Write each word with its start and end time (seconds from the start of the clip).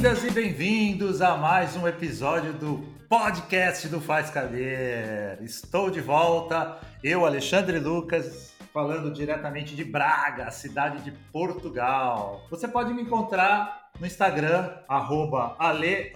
Bem-vindas 0.00 0.24
e 0.24 0.30
bem-vindos 0.30 1.20
a 1.20 1.36
mais 1.36 1.76
um 1.76 1.86
episódio 1.86 2.54
do 2.54 2.78
podcast 3.06 3.86
do 3.86 4.00
Faz 4.00 4.30
Caber. 4.30 5.38
Estou 5.42 5.90
de 5.90 6.00
volta, 6.00 6.78
eu, 7.04 7.26
Alexandre 7.26 7.78
Lucas, 7.78 8.54
falando 8.72 9.12
diretamente 9.12 9.76
de 9.76 9.84
Braga, 9.84 10.50
cidade 10.50 11.04
de 11.04 11.10
Portugal. 11.30 12.46
Você 12.48 12.66
pode 12.66 12.94
me 12.94 13.02
encontrar 13.02 13.90
no 14.00 14.06
Instagram, 14.06 14.72
arroba 14.88 15.54
ale. 15.58 16.10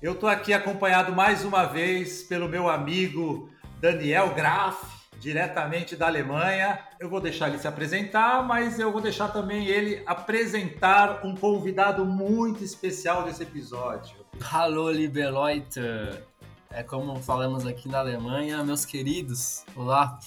Eu 0.00 0.14
estou 0.14 0.26
aqui 0.26 0.54
acompanhado 0.54 1.14
mais 1.14 1.44
uma 1.44 1.66
vez 1.66 2.22
pelo 2.22 2.48
meu 2.48 2.70
amigo 2.70 3.50
Daniel 3.82 4.32
Graff, 4.32 4.95
diretamente 5.18 5.96
da 5.96 6.06
Alemanha. 6.06 6.78
Eu 7.00 7.08
vou 7.08 7.20
deixar 7.20 7.48
ele 7.48 7.58
se 7.58 7.68
apresentar, 7.68 8.42
mas 8.42 8.78
eu 8.78 8.92
vou 8.92 9.00
deixar 9.00 9.28
também 9.28 9.66
ele 9.66 10.02
apresentar 10.06 11.24
um 11.24 11.34
convidado 11.34 12.04
muito 12.04 12.62
especial 12.62 13.24
desse 13.24 13.42
episódio. 13.42 14.16
Hallo, 14.52 14.90
liebe 14.90 15.28
Leute! 15.28 15.80
É 16.70 16.82
como 16.82 17.16
falamos 17.22 17.66
aqui 17.66 17.88
na 17.88 18.00
Alemanha, 18.00 18.62
meus 18.62 18.84
queridos. 18.84 19.64
Olá! 19.74 20.18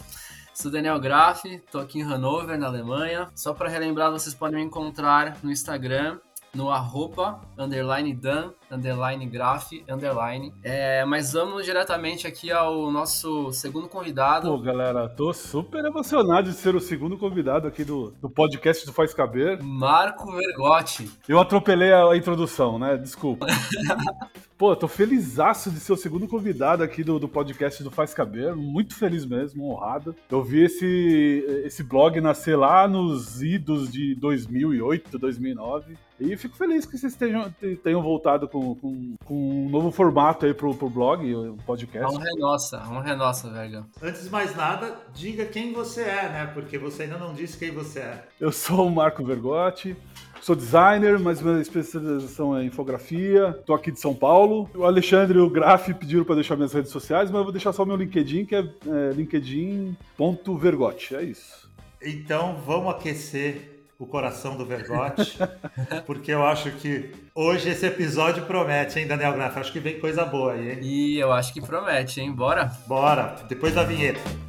Sou 0.53 0.69
Daniel 0.69 0.99
Graff, 0.99 1.47
estou 1.47 1.79
aqui 1.79 1.99
em 1.99 2.03
Hannover, 2.03 2.57
na 2.57 2.67
Alemanha. 2.67 3.29
Só 3.33 3.53
para 3.53 3.69
relembrar, 3.69 4.11
vocês 4.11 4.35
podem 4.35 4.57
me 4.57 4.65
encontrar 4.65 5.37
no 5.41 5.49
Instagram, 5.49 6.19
no 6.53 6.69
arroba, 6.69 7.41
underline 7.57 8.13
dan, 8.13 8.51
underline 8.71 9.25
graf, 9.25 9.71
underline. 9.89 10.53
É, 10.63 11.05
mas 11.05 11.33
vamos 11.33 11.65
diretamente 11.65 12.27
aqui 12.27 12.51
ao 12.51 12.91
nosso 12.91 13.51
segundo 13.51 13.87
convidado. 13.87 14.49
Pô, 14.49 14.57
galera, 14.59 15.07
tô 15.09 15.33
super 15.33 15.83
emocionado 15.85 16.49
de 16.49 16.55
ser 16.55 16.75
o 16.75 16.79
segundo 16.79 17.17
convidado 17.17 17.67
aqui 17.67 17.83
do, 17.83 18.11
do 18.21 18.29
podcast 18.29 18.85
do 18.85 18.93
Faz 18.93 19.13
Caber. 19.13 19.63
Marco 19.63 20.31
Vergotti. 20.31 21.11
Eu 21.27 21.39
atropelei 21.39 21.91
a, 21.91 22.09
a 22.09 22.17
introdução, 22.17 22.79
né? 22.79 22.97
Desculpa. 22.97 23.45
Pô, 24.59 24.75
tô 24.75 24.89
felizaço 24.89 25.71
de 25.71 25.79
ser 25.79 25.93
o 25.93 25.95
segundo 25.95 26.27
convidado 26.27 26.83
aqui 26.83 27.01
do, 27.01 27.17
do 27.17 27.29
podcast 27.29 27.81
do 27.81 27.89
Faz 27.89 28.13
Caber. 28.13 28.57
Muito 28.57 28.93
feliz 28.93 29.25
mesmo, 29.25 29.71
honrado. 29.71 30.13
Eu 30.29 30.43
vi 30.43 30.65
esse, 30.65 31.45
esse 31.63 31.81
blog 31.81 32.19
nascer 32.19 32.57
lá 32.57 32.85
nos 32.85 33.41
idos 33.41 33.89
de 33.89 34.13
2008, 34.15 35.17
2009. 35.17 35.97
E 36.19 36.35
fico 36.35 36.57
feliz 36.57 36.85
que 36.85 36.97
vocês 36.97 37.15
tenham, 37.15 37.49
tenham 37.81 38.01
voltado 38.01 38.49
com, 38.49 38.75
com, 38.75 39.15
com, 39.23 39.33
um 39.33 39.69
novo 39.69 39.89
formato 39.91 40.45
aí 40.45 40.53
pro, 40.53 40.75
pro 40.75 40.89
blog, 40.89 41.33
o 41.33 41.55
podcast. 41.65 42.13
Honra 42.13 42.27
é 42.27 42.37
nossa, 42.37 42.77
honra 42.89 43.11
é 43.11 43.15
nossa, 43.15 43.49
velho. 43.49 43.85
Antes 44.01 44.25
de 44.25 44.29
mais 44.29 44.53
nada, 44.57 44.99
diga 45.13 45.45
quem 45.45 45.71
você 45.71 46.01
é, 46.01 46.27
né? 46.27 46.51
Porque 46.53 46.77
você 46.77 47.03
ainda 47.03 47.17
não 47.17 47.33
disse 47.33 47.57
quem 47.57 47.71
você 47.71 47.99
é. 47.99 48.27
Eu 48.37 48.51
sou 48.51 48.87
o 48.87 48.91
Marco 48.91 49.23
Vergotti, 49.23 49.95
Sou 50.41 50.55
designer, 50.55 51.19
mas 51.19 51.41
minha 51.41 51.61
especialização 51.61 52.57
é 52.57 52.63
infografia. 52.63 53.53
Tô 53.65 53.73
aqui 53.73 53.91
de 53.91 53.99
São 53.99 54.15
Paulo. 54.15 54.69
O 54.73 54.83
Alexandre 54.83 55.37
e 55.37 55.41
o 55.41 55.49
Graf 55.49 55.89
pediram 55.93 56.23
para 56.23 56.35
deixar 56.35 56.55
minhas 56.55 56.73
redes 56.73 56.91
sociais, 56.91 57.29
mas 57.29 57.39
eu 57.39 57.43
vou 57.43 57.51
deixar 57.51 57.73
só 57.73 57.83
o 57.83 57.85
meu 57.85 57.95
LinkedIn, 57.95 58.45
que 58.45 58.55
é, 58.55 58.59
é 58.59 59.13
linkedin.vergote. 59.13 61.15
É 61.15 61.23
isso. 61.23 61.69
Então 62.01 62.57
vamos 62.65 62.95
aquecer 62.95 63.79
o 63.99 64.05
coração 64.05 64.55
do 64.55 64.65
Vergote, 64.65 65.37
porque 66.07 66.31
eu 66.31 66.45
acho 66.45 66.71
que 66.71 67.11
hoje 67.35 67.69
esse 67.69 67.85
episódio 67.85 68.45
promete, 68.45 68.97
hein, 68.97 69.05
Daniel 69.05 69.33
Graf? 69.33 69.57
Acho 69.57 69.73
que 69.73 69.79
vem 69.79 69.99
coisa 69.99 70.23
boa 70.23 70.53
aí, 70.53 70.71
hein? 70.71 70.79
E 70.81 71.19
eu 71.19 71.33
acho 71.33 71.53
que 71.53 71.59
promete, 71.59 72.21
hein? 72.21 72.31
Bora? 72.31 72.71
Bora, 72.87 73.35
depois 73.49 73.75
da 73.75 73.83
vinheta. 73.83 74.48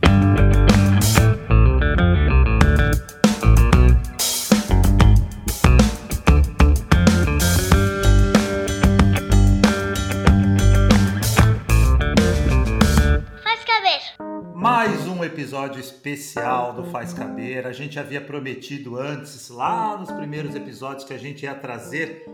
Episódio 15.51 15.81
especial 15.81 16.73
do 16.73 16.85
Faz 16.93 17.13
Caber. 17.13 17.67
A 17.67 17.73
gente 17.73 17.99
havia 17.99 18.21
prometido 18.21 18.97
antes, 18.97 19.49
lá 19.49 19.97
nos 19.99 20.09
primeiros 20.13 20.55
episódios, 20.55 21.03
que 21.03 21.13
a 21.13 21.19
gente 21.19 21.43
ia 21.43 21.57
trazer 21.57 22.25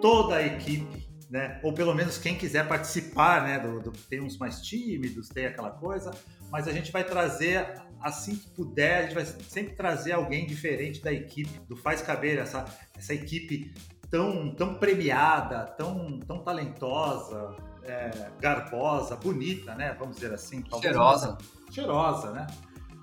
toda 0.00 0.36
a 0.36 0.46
equipe, 0.46 1.04
né? 1.28 1.58
Ou 1.64 1.74
pelo 1.74 1.92
menos 1.92 2.16
quem 2.16 2.38
quiser 2.38 2.68
participar, 2.68 3.42
né? 3.42 3.58
Do, 3.58 3.80
do, 3.80 3.90
tem 3.90 4.20
uns 4.20 4.38
mais 4.38 4.60
tímidos, 4.60 5.28
tem 5.28 5.46
aquela 5.46 5.72
coisa, 5.72 6.12
mas 6.48 6.68
a 6.68 6.72
gente 6.72 6.92
vai 6.92 7.02
trazer 7.02 7.74
assim 8.00 8.36
que 8.36 8.48
puder, 8.50 8.98
a 8.98 9.02
gente 9.02 9.14
vai 9.16 9.24
sempre 9.26 9.74
trazer 9.74 10.12
alguém 10.12 10.46
diferente 10.46 11.02
da 11.02 11.12
equipe 11.12 11.50
do 11.68 11.74
Faz 11.74 12.00
Caber, 12.00 12.38
essa, 12.38 12.64
essa 12.96 13.12
equipe 13.12 13.74
tão, 14.08 14.54
tão 14.54 14.74
premiada, 14.76 15.66
tão, 15.76 16.20
tão 16.20 16.38
talentosa, 16.44 17.52
é, 17.82 18.30
garbosa, 18.40 19.16
bonita, 19.16 19.74
né? 19.74 19.96
Vamos 19.98 20.14
dizer 20.14 20.32
assim. 20.32 20.62
Cheirosa. 20.80 21.36
Cheirosa, 21.70 22.30
né? 22.30 22.46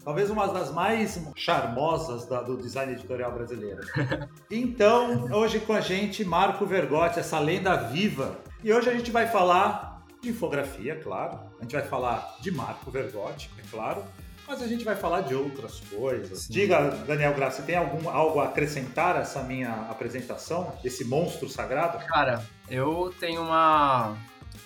Talvez 0.04 0.30
uma 0.30 0.48
das 0.48 0.72
mais 0.72 1.22
charmosas 1.36 2.26
da, 2.26 2.42
do 2.42 2.56
design 2.56 2.94
editorial 2.94 3.32
brasileiro. 3.32 3.82
Então, 4.50 5.26
hoje 5.34 5.60
com 5.60 5.74
a 5.74 5.82
gente, 5.82 6.24
Marco 6.24 6.66
Vergotti, 6.66 7.20
essa 7.20 7.38
lenda 7.38 7.76
viva. 7.76 8.40
E 8.64 8.72
hoje 8.72 8.90
a 8.90 8.94
gente 8.94 9.12
vai 9.12 9.28
falar 9.28 10.02
de 10.22 10.30
infografia, 10.30 10.96
claro. 11.04 11.38
A 11.60 11.64
gente 11.64 11.74
vai 11.74 11.84
falar 11.84 12.38
de 12.40 12.50
Marco 12.50 12.90
Vergotti, 12.90 13.52
é 13.58 13.70
claro. 13.70 14.02
Mas 14.48 14.62
a 14.62 14.68
gente 14.68 14.86
vai 14.86 14.96
falar 14.96 15.22
de 15.22 15.36
outras 15.36 15.82
coisas. 15.82 16.44
Sim. 16.44 16.54
Diga, 16.54 16.90
Daniel 17.06 17.34
Graça, 17.34 17.62
tem 17.64 17.76
algum, 17.76 18.10
algo 18.10 18.40
a 18.40 18.46
acrescentar 18.46 19.18
a 19.18 19.20
essa 19.20 19.44
minha 19.44 19.74
apresentação? 19.90 20.74
Esse 20.86 21.04
monstro 21.04 21.50
sagrado? 21.50 21.98
Cara, 22.06 22.42
eu 22.70 23.14
tenho 23.20 23.42
uma 23.42 24.16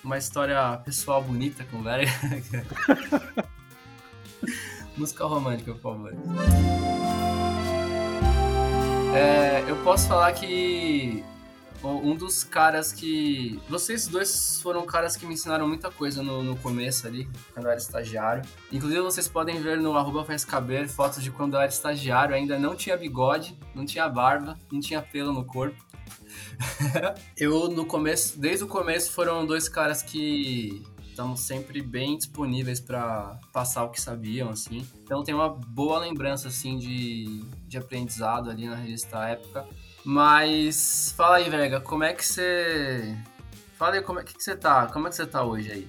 uma 0.03 0.17
história 0.17 0.77
pessoal 0.85 1.21
bonita 1.21 1.65
com 1.65 1.77
o 1.77 1.83
Vera. 1.83 2.03
Música 5.01 5.25
romântica, 5.25 5.73
por 5.73 5.81
favor. 5.81 6.13
É, 9.15 9.65
eu 9.67 9.75
posso 9.77 10.07
falar 10.07 10.31
que 10.33 11.23
um 11.83 12.15
dos 12.15 12.43
caras 12.43 12.93
que. 12.93 13.59
Vocês 13.67 14.07
dois 14.07 14.61
foram 14.61 14.85
caras 14.85 15.17
que 15.17 15.25
me 15.25 15.33
ensinaram 15.33 15.67
muita 15.67 15.89
coisa 15.89 16.21
no, 16.21 16.43
no 16.43 16.55
começo 16.57 17.07
ali, 17.07 17.27
quando 17.51 17.65
eu 17.65 17.71
era 17.71 17.79
estagiário. 17.79 18.43
Inclusive, 18.71 19.01
vocês 19.01 19.27
podem 19.27 19.59
ver 19.59 19.79
no 19.79 19.97
arroba 19.97 20.23
faz 20.23 20.45
caber 20.45 20.87
fotos 20.87 21.23
de 21.23 21.31
quando 21.31 21.55
eu 21.55 21.61
era 21.61 21.71
estagiário. 21.71 22.35
Ainda 22.35 22.59
não 22.59 22.75
tinha 22.75 22.95
bigode, 22.95 23.57
não 23.73 23.87
tinha 23.87 24.07
barba, 24.07 24.55
não 24.71 24.79
tinha 24.79 25.01
pelo 25.01 25.33
no 25.33 25.43
corpo. 25.43 25.83
eu, 27.35 27.69
no 27.69 27.87
começo, 27.87 28.39
desde 28.39 28.63
o 28.63 28.67
começo, 28.67 29.11
foram 29.11 29.47
dois 29.47 29.67
caras 29.67 30.03
que 30.03 30.85
estão 31.21 31.37
sempre 31.37 31.81
bem 31.81 32.17
disponíveis 32.17 32.79
para 32.79 33.39
passar 33.53 33.83
o 33.83 33.89
que 33.89 34.01
sabiam, 34.01 34.49
assim. 34.49 34.87
Então 35.03 35.23
tem 35.23 35.33
uma 35.33 35.49
boa 35.49 35.99
lembrança, 35.99 36.47
assim, 36.47 36.77
de, 36.77 37.45
de 37.67 37.77
aprendizado 37.77 38.49
ali 38.49 38.67
na 38.67 38.75
revista 38.75 39.27
época. 39.27 39.67
Mas 40.03 41.13
fala 41.15 41.37
aí, 41.37 41.49
Vega, 41.49 41.79
como 41.79 42.03
é 42.03 42.13
que 42.13 42.25
você. 42.25 43.15
Fala 43.77 43.95
aí 43.95 44.01
como 44.01 44.19
é 44.19 44.23
que 44.23 44.33
você 44.37 44.55
tá. 44.55 44.87
Como 44.87 45.07
é 45.07 45.09
que 45.09 45.15
você 45.15 45.25
tá 45.25 45.43
hoje 45.43 45.71
aí? 45.71 45.87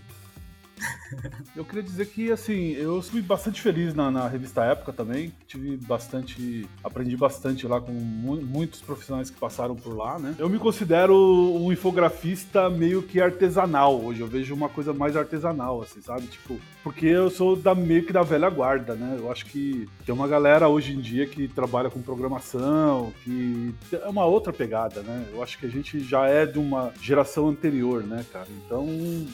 Eu 1.55 1.65
queria 1.65 1.83
dizer 1.83 2.07
que, 2.07 2.31
assim, 2.33 2.73
eu 2.73 3.03
fui 3.03 3.21
bastante 3.21 3.61
feliz 3.61 3.95
na, 3.95 4.11
na, 4.11 4.27
revista 4.27 4.65
Época 4.65 4.93
também. 4.93 5.33
Tive 5.47 5.77
bastante. 5.77 6.69
Aprendi 6.83 7.17
bastante 7.17 7.67
lá 7.67 7.81
com 7.81 7.93
mu 7.93 8.41
muitos 8.43 8.81
profissionais 8.81 9.31
que 9.31 9.39
passaram 9.39 9.77
por 9.77 9.95
lá, 9.95 10.19
né? 10.19 10.35
Eu 10.39 10.49
me 10.49 10.59
considero 10.59 11.15
um 11.15 11.73
infografista 11.73 12.69
meio 12.71 13.03
que 13.03 13.21
artesanal 13.21 14.03
hoje. 14.03 14.21
Eu 14.21 14.27
vejo 14.27 14.55
uma 14.55 14.69
coisa 14.69 14.93
mais 14.93 15.17
artesanal, 15.17 15.83
assim, 15.83 16.01
sabe? 16.01 16.27
Tipo, 16.27 16.59
porque 16.83 17.07
eu 17.07 17.31
sou 17.31 17.55
da 17.55 17.75
meio 17.75 18.05
que 18.05 18.13
da 18.13 18.23
velha 18.23 18.49
guarda, 18.49 18.95
né? 18.95 19.17
Eu 19.19 19.31
acho 19.31 19.47
que 19.47 19.89
tem 20.05 20.15
uma 20.15 20.27
galera 20.27 20.69
hoje 20.69 20.93
em 20.93 21.01
dia 21.01 21.27
que 21.27 21.49
trabalha 21.49 21.91
com 21.91 22.03
programação, 22.03 23.13
que 23.23 23.75
é 23.93 24.09
uma 24.09 24.25
outra 24.25 24.53
pegada, 24.53 25.03
né? 25.03 25.27
Eu 25.33 25.43
acho 25.43 25.59
que 25.59 25.67
a 25.67 25.69
gente 25.69 26.01
já 26.01 26.27
é 26.27 26.45
de 26.45 26.59
uma 26.59 26.93
geração 27.01 27.49
anterior, 27.49 28.03
né, 28.03 28.25
cara? 28.33 28.47
Então. 28.65 28.87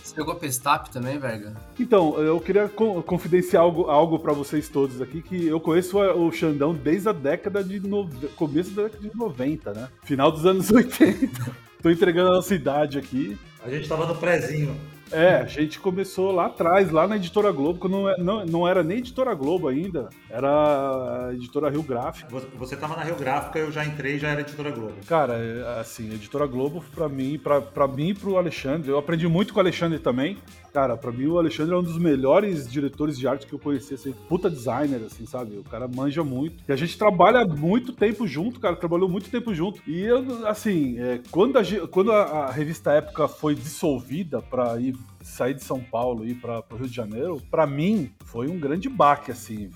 Você 0.03 0.15
pegou 0.15 0.35
Pestap 0.35 0.91
também, 0.91 1.19
velho? 1.19 1.55
Então, 1.79 2.19
eu 2.19 2.41
queria 2.41 2.69
confidenciar 2.69 3.63
algo, 3.63 3.85
algo 3.85 4.19
para 4.19 4.33
vocês 4.33 4.69
todos 4.69 5.01
aqui, 5.01 5.23
que 5.23 5.47
eu 5.47 5.61
conheço 5.61 5.99
o 5.99 6.31
Xandão 6.31 6.75
desde 6.75 7.09
a 7.09 7.13
década 7.13 7.63
de... 7.65 7.81
No... 7.81 8.09
começo 8.37 8.71
da 8.71 8.85
década 8.85 9.09
de 9.09 9.17
90, 9.17 9.73
né? 9.73 9.89
Final 10.03 10.31
dos 10.31 10.45
anos 10.45 10.71
80. 10.73 11.29
Tô 11.83 11.91
entregando 11.91 12.31
a 12.31 12.35
nossa 12.35 12.55
idade 12.55 12.99
aqui. 12.99 13.39
A 13.63 13.71
gente 13.71 13.89
tava 13.89 14.07
no 14.07 14.17
prézinho. 14.17 14.77
É, 15.13 15.37
a 15.37 15.47
gente 15.47 15.79
começou 15.79 16.33
lá 16.33 16.47
atrás, 16.47 16.91
lá 16.91 17.07
na 17.07 17.17
Editora 17.17 17.51
Globo, 17.51 17.79
quando 17.79 17.93
não, 17.93 18.09
é, 18.09 18.17
não, 18.19 18.47
não 18.47 18.69
era 18.69 18.83
nem 18.83 18.99
Editora 18.99 19.35
Globo 19.35 19.69
ainda, 19.69 20.09
era 20.31 20.49
a 20.49 21.35
Editora 21.35 21.71
Rio 21.71 21.83
Gráfica. 21.83 22.29
Você 22.57 22.77
tava 22.77 22.97
na 22.97 23.05
Rio 23.05 23.17
Gráfica, 23.17 23.59
eu 23.59 23.71
já 23.73 23.85
entrei 23.85 24.17
e 24.17 24.19
já 24.19 24.29
era 24.29 24.41
Editora 24.41 24.71
Globo. 24.71 24.95
Cara, 25.07 25.35
é, 25.35 25.81
assim, 25.81 26.13
Editora 26.13 26.47
Globo, 26.47 26.85
pra 26.95 27.09
mim, 27.09 27.39
pra 27.39 27.89
mim 27.89 28.11
e 28.11 28.15
pro 28.15 28.37
Alexandre, 28.37 28.91
eu 28.91 28.99
aprendi 28.99 29.27
muito 29.27 29.53
com 29.53 29.59
o 29.59 29.63
Alexandre 29.63 29.99
também. 29.99 30.37
Cara, 30.73 30.97
pra 30.97 31.11
mim 31.11 31.27
o 31.27 31.39
Alexandre 31.39 31.75
é 31.75 31.79
um 31.79 31.83
dos 31.83 31.99
melhores 31.99 32.71
diretores 32.71 33.19
de 33.19 33.27
arte 33.27 33.47
que 33.47 33.53
eu 33.53 33.59
conheci, 33.59 33.95
assim, 33.95 34.13
puta 34.29 34.51
designer, 34.51 35.01
assim, 35.05 35.27
sabe? 35.27 35.57
O 35.57 35.65
cara 35.65 35.89
manja 35.89 36.23
muito. 36.23 36.63
E 36.69 36.73
a 36.73 36.77
gente 36.77 36.97
trabalha 36.99 37.45
muito 37.45 37.93
tempo 37.93 38.27
junto, 38.27 38.61
cara, 38.61 38.77
trabalhou 38.77 39.09
muito 39.09 39.31
tempo 39.31 39.55
junto. 39.55 39.81
E 39.87 40.01
eu, 40.01 40.47
assim, 40.47 40.99
é, 40.99 41.21
quando, 41.31 41.59
a, 41.59 41.63
quando 41.89 42.13
a, 42.13 42.23
a 42.23 42.51
revista 42.51 42.93
Época 42.93 43.29
foi 43.29 43.55
dissolvida 43.55 44.43
pra 44.43 44.79
ir 44.81 44.97
sair 45.23 45.55
de 45.55 45.63
São 45.65 45.81
Paulo 45.81 46.25
e 46.25 46.31
ir 46.31 46.35
para 46.37 46.63
o 46.71 46.77
Rio 46.77 46.89
de 46.89 46.95
Janeiro, 46.95 47.43
para 47.51 47.67
mim 47.67 48.11
foi 48.25 48.49
um 48.49 48.59
grande 48.59 48.89
baque, 48.89 49.31
assim. 49.31 49.71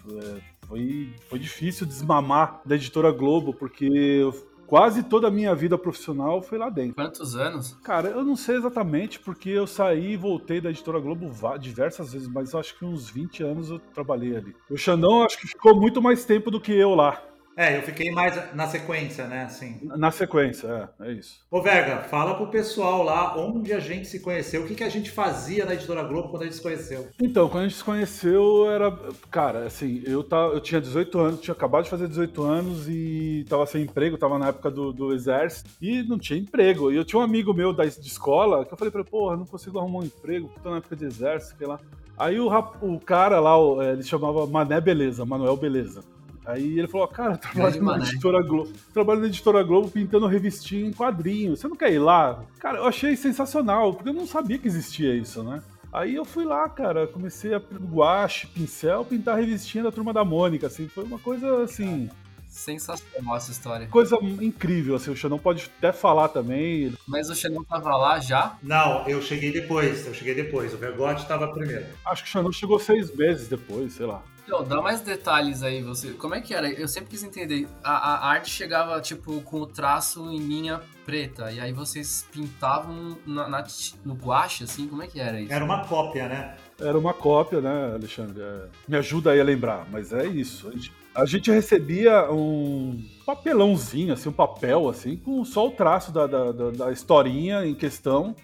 Foi, 0.66 1.10
foi 1.28 1.38
difícil 1.38 1.86
desmamar 1.86 2.62
da 2.64 2.76
editora 2.76 3.10
Globo, 3.10 3.52
porque 3.52 4.22
quase 4.72 5.02
toda 5.02 5.28
a 5.28 5.30
minha 5.30 5.54
vida 5.54 5.76
profissional 5.76 6.40
foi 6.40 6.56
lá 6.56 6.70
dentro. 6.70 6.94
Quantos 6.94 7.36
anos? 7.36 7.76
Cara, 7.82 8.08
eu 8.08 8.24
não 8.24 8.34
sei 8.34 8.56
exatamente, 8.56 9.20
porque 9.20 9.50
eu 9.50 9.66
saí 9.66 10.12
e 10.12 10.16
voltei 10.16 10.62
da 10.62 10.70
editora 10.70 10.98
Globo 10.98 11.30
diversas 11.60 12.14
vezes, 12.14 12.26
mas 12.26 12.54
acho 12.54 12.78
que 12.78 12.84
uns 12.86 13.10
20 13.10 13.42
anos 13.42 13.68
eu 13.68 13.78
trabalhei 13.78 14.34
ali. 14.34 14.56
O 14.70 14.76
Xandão 14.78 15.24
acho 15.24 15.38
que 15.38 15.46
ficou 15.46 15.78
muito 15.78 16.00
mais 16.00 16.24
tempo 16.24 16.50
do 16.50 16.58
que 16.58 16.72
eu 16.72 16.94
lá. 16.94 17.22
É, 17.56 17.76
eu 17.76 17.82
fiquei 17.82 18.10
mais 18.10 18.54
na 18.54 18.66
sequência, 18.66 19.26
né? 19.26 19.44
Assim. 19.44 19.78
Na 19.82 20.10
sequência, 20.10 20.90
é, 21.00 21.08
é 21.08 21.12
isso. 21.12 21.40
Ô, 21.50 21.60
Verga, 21.60 21.98
fala 22.04 22.34
pro 22.34 22.46
pessoal 22.46 23.02
lá 23.02 23.36
onde 23.38 23.72
a 23.72 23.78
gente 23.78 24.08
se 24.08 24.20
conheceu, 24.20 24.62
o 24.62 24.66
que, 24.66 24.74
que 24.74 24.84
a 24.84 24.88
gente 24.88 25.10
fazia 25.10 25.64
na 25.64 25.74
Editora 25.74 26.02
Globo 26.02 26.30
quando 26.30 26.42
a 26.42 26.44
gente 26.46 26.56
se 26.56 26.62
conheceu. 26.62 27.08
Então, 27.20 27.48
quando 27.48 27.64
a 27.64 27.68
gente 27.68 27.76
se 27.76 27.84
conheceu, 27.84 28.70
era. 28.70 28.90
Cara, 29.30 29.66
assim, 29.66 30.02
eu, 30.06 30.24
tava, 30.24 30.54
eu 30.54 30.60
tinha 30.60 30.80
18 30.80 31.18
anos, 31.18 31.40
tinha 31.40 31.52
acabado 31.52 31.84
de 31.84 31.90
fazer 31.90 32.08
18 32.08 32.42
anos 32.42 32.88
e 32.88 33.44
tava 33.48 33.66
sem 33.66 33.82
emprego, 33.82 34.16
tava 34.16 34.38
na 34.38 34.48
época 34.48 34.70
do, 34.70 34.92
do 34.92 35.12
exército 35.12 35.70
e 35.80 36.02
não 36.02 36.18
tinha 36.18 36.38
emprego. 36.38 36.90
E 36.90 36.96
eu 36.96 37.04
tinha 37.04 37.20
um 37.20 37.24
amigo 37.24 37.52
meu 37.52 37.72
da, 37.72 37.84
de 37.84 38.06
escola 38.06 38.64
que 38.64 38.72
eu 38.72 38.78
falei 38.78 38.90
pra 38.90 39.02
ele, 39.02 39.10
porra, 39.10 39.36
não 39.36 39.44
consigo 39.44 39.78
arrumar 39.78 40.00
um 40.00 40.04
emprego, 40.04 40.50
tô 40.62 40.70
na 40.70 40.78
época 40.78 40.96
de 40.96 41.04
exército, 41.04 41.58
sei 41.58 41.66
lá. 41.66 41.78
Aí 42.16 42.38
o, 42.38 42.48
o 42.82 43.00
cara 43.00 43.40
lá, 43.40 43.54
ele 43.92 44.02
chamava 44.02 44.46
Mané 44.46 44.80
Beleza, 44.80 45.24
Manuel 45.24 45.56
Beleza. 45.56 46.02
Aí 46.44 46.78
ele 46.78 46.88
falou, 46.88 47.06
cara, 47.06 47.34
eu 47.34 47.38
trabalho 47.38 47.82
na 47.82 47.98
editora 47.98 48.42
Globo. 48.42 48.72
Trabalho 48.92 49.20
na 49.20 49.26
editora 49.26 49.62
Globo 49.62 49.90
pintando 49.90 50.26
revistinha 50.26 50.88
em 50.88 50.92
quadrinhos. 50.92 51.60
Você 51.60 51.68
não 51.68 51.76
quer 51.76 51.92
ir 51.92 52.00
lá? 52.00 52.44
Cara, 52.58 52.78
eu 52.78 52.86
achei 52.86 53.16
sensacional, 53.16 53.94
porque 53.94 54.08
eu 54.08 54.14
não 54.14 54.26
sabia 54.26 54.58
que 54.58 54.66
existia 54.66 55.14
isso, 55.14 55.42
né? 55.42 55.62
Aí 55.92 56.14
eu 56.14 56.24
fui 56.24 56.44
lá, 56.44 56.68
cara, 56.68 57.06
comecei 57.06 57.54
a 57.54 57.58
guache, 57.58 58.46
pincel, 58.46 59.04
pintar 59.04 59.34
a 59.34 59.38
revistinha 59.38 59.84
da 59.84 59.92
turma 59.92 60.12
da 60.12 60.24
Mônica, 60.24 60.66
assim, 60.66 60.88
foi 60.88 61.04
uma 61.04 61.18
coisa 61.18 61.62
assim. 61.64 62.08
Sensacional 62.48 63.36
essa 63.36 63.50
história. 63.50 63.86
Coisa 63.88 64.16
incrível, 64.22 64.96
assim, 64.96 65.10
o 65.10 65.16
Xandão 65.16 65.38
pode 65.38 65.70
até 65.78 65.92
falar 65.92 66.28
também. 66.28 66.94
Mas 67.06 67.30
o 67.30 67.34
Xandão 67.34 67.62
tava 67.64 67.94
lá 67.96 68.18
já? 68.20 68.56
Não, 68.62 69.06
eu 69.06 69.22
cheguei 69.22 69.52
depois, 69.52 70.06
eu 70.06 70.14
cheguei 70.14 70.34
depois. 70.34 70.74
O 70.74 70.78
Vergote 70.78 71.26
tava 71.26 71.48
primeiro. 71.48 71.86
Acho 72.04 72.22
que 72.22 72.28
o 72.28 72.32
Xandão 72.32 72.52
chegou 72.52 72.78
seis 72.78 73.14
meses 73.14 73.48
depois, 73.48 73.92
sei 73.92 74.06
lá. 74.06 74.22
Então, 74.44 74.64
dá 74.64 74.82
mais 74.82 75.00
detalhes 75.00 75.62
aí, 75.62 75.82
você. 75.82 76.10
Como 76.12 76.34
é 76.34 76.40
que 76.40 76.52
era? 76.52 76.68
Eu 76.68 76.88
sempre 76.88 77.10
quis 77.10 77.22
entender. 77.22 77.68
A, 77.82 77.92
a, 77.92 78.30
arte 78.30 78.50
chegava, 78.50 79.00
tipo, 79.00 79.40
com 79.42 79.60
o 79.60 79.66
traço 79.66 80.30
em 80.32 80.38
linha 80.38 80.80
preta, 81.06 81.50
e 81.50 81.60
aí 81.60 81.72
vocês 81.72 82.26
pintavam 82.32 83.16
na, 83.24 83.48
na, 83.48 83.64
no 84.04 84.14
guache, 84.14 84.64
assim? 84.64 84.88
Como 84.88 85.02
é 85.02 85.06
que 85.06 85.20
era 85.20 85.40
isso? 85.40 85.52
Era 85.52 85.64
uma 85.64 85.84
cópia, 85.84 86.28
né? 86.28 86.56
Era 86.80 86.98
uma 86.98 87.14
cópia, 87.14 87.60
né, 87.60 87.94
Alexandre? 87.94 88.42
É... 88.42 88.66
Me 88.88 88.96
ajuda 88.96 89.30
aí 89.30 89.40
a 89.40 89.44
lembrar, 89.44 89.86
mas 89.90 90.12
é 90.12 90.26
isso. 90.26 90.68
A 90.68 90.72
gente, 90.72 90.92
a 91.14 91.24
gente 91.24 91.50
recebia 91.50 92.30
um 92.30 93.00
papelãozinho, 93.24 94.12
assim, 94.12 94.28
um 94.28 94.32
papel, 94.32 94.88
assim, 94.88 95.16
com 95.16 95.44
só 95.44 95.68
o 95.68 95.70
traço 95.70 96.10
da, 96.10 96.26
da, 96.26 96.50
da, 96.50 96.70
da 96.70 96.92
historinha 96.92 97.64
em 97.64 97.74
questão. 97.74 98.34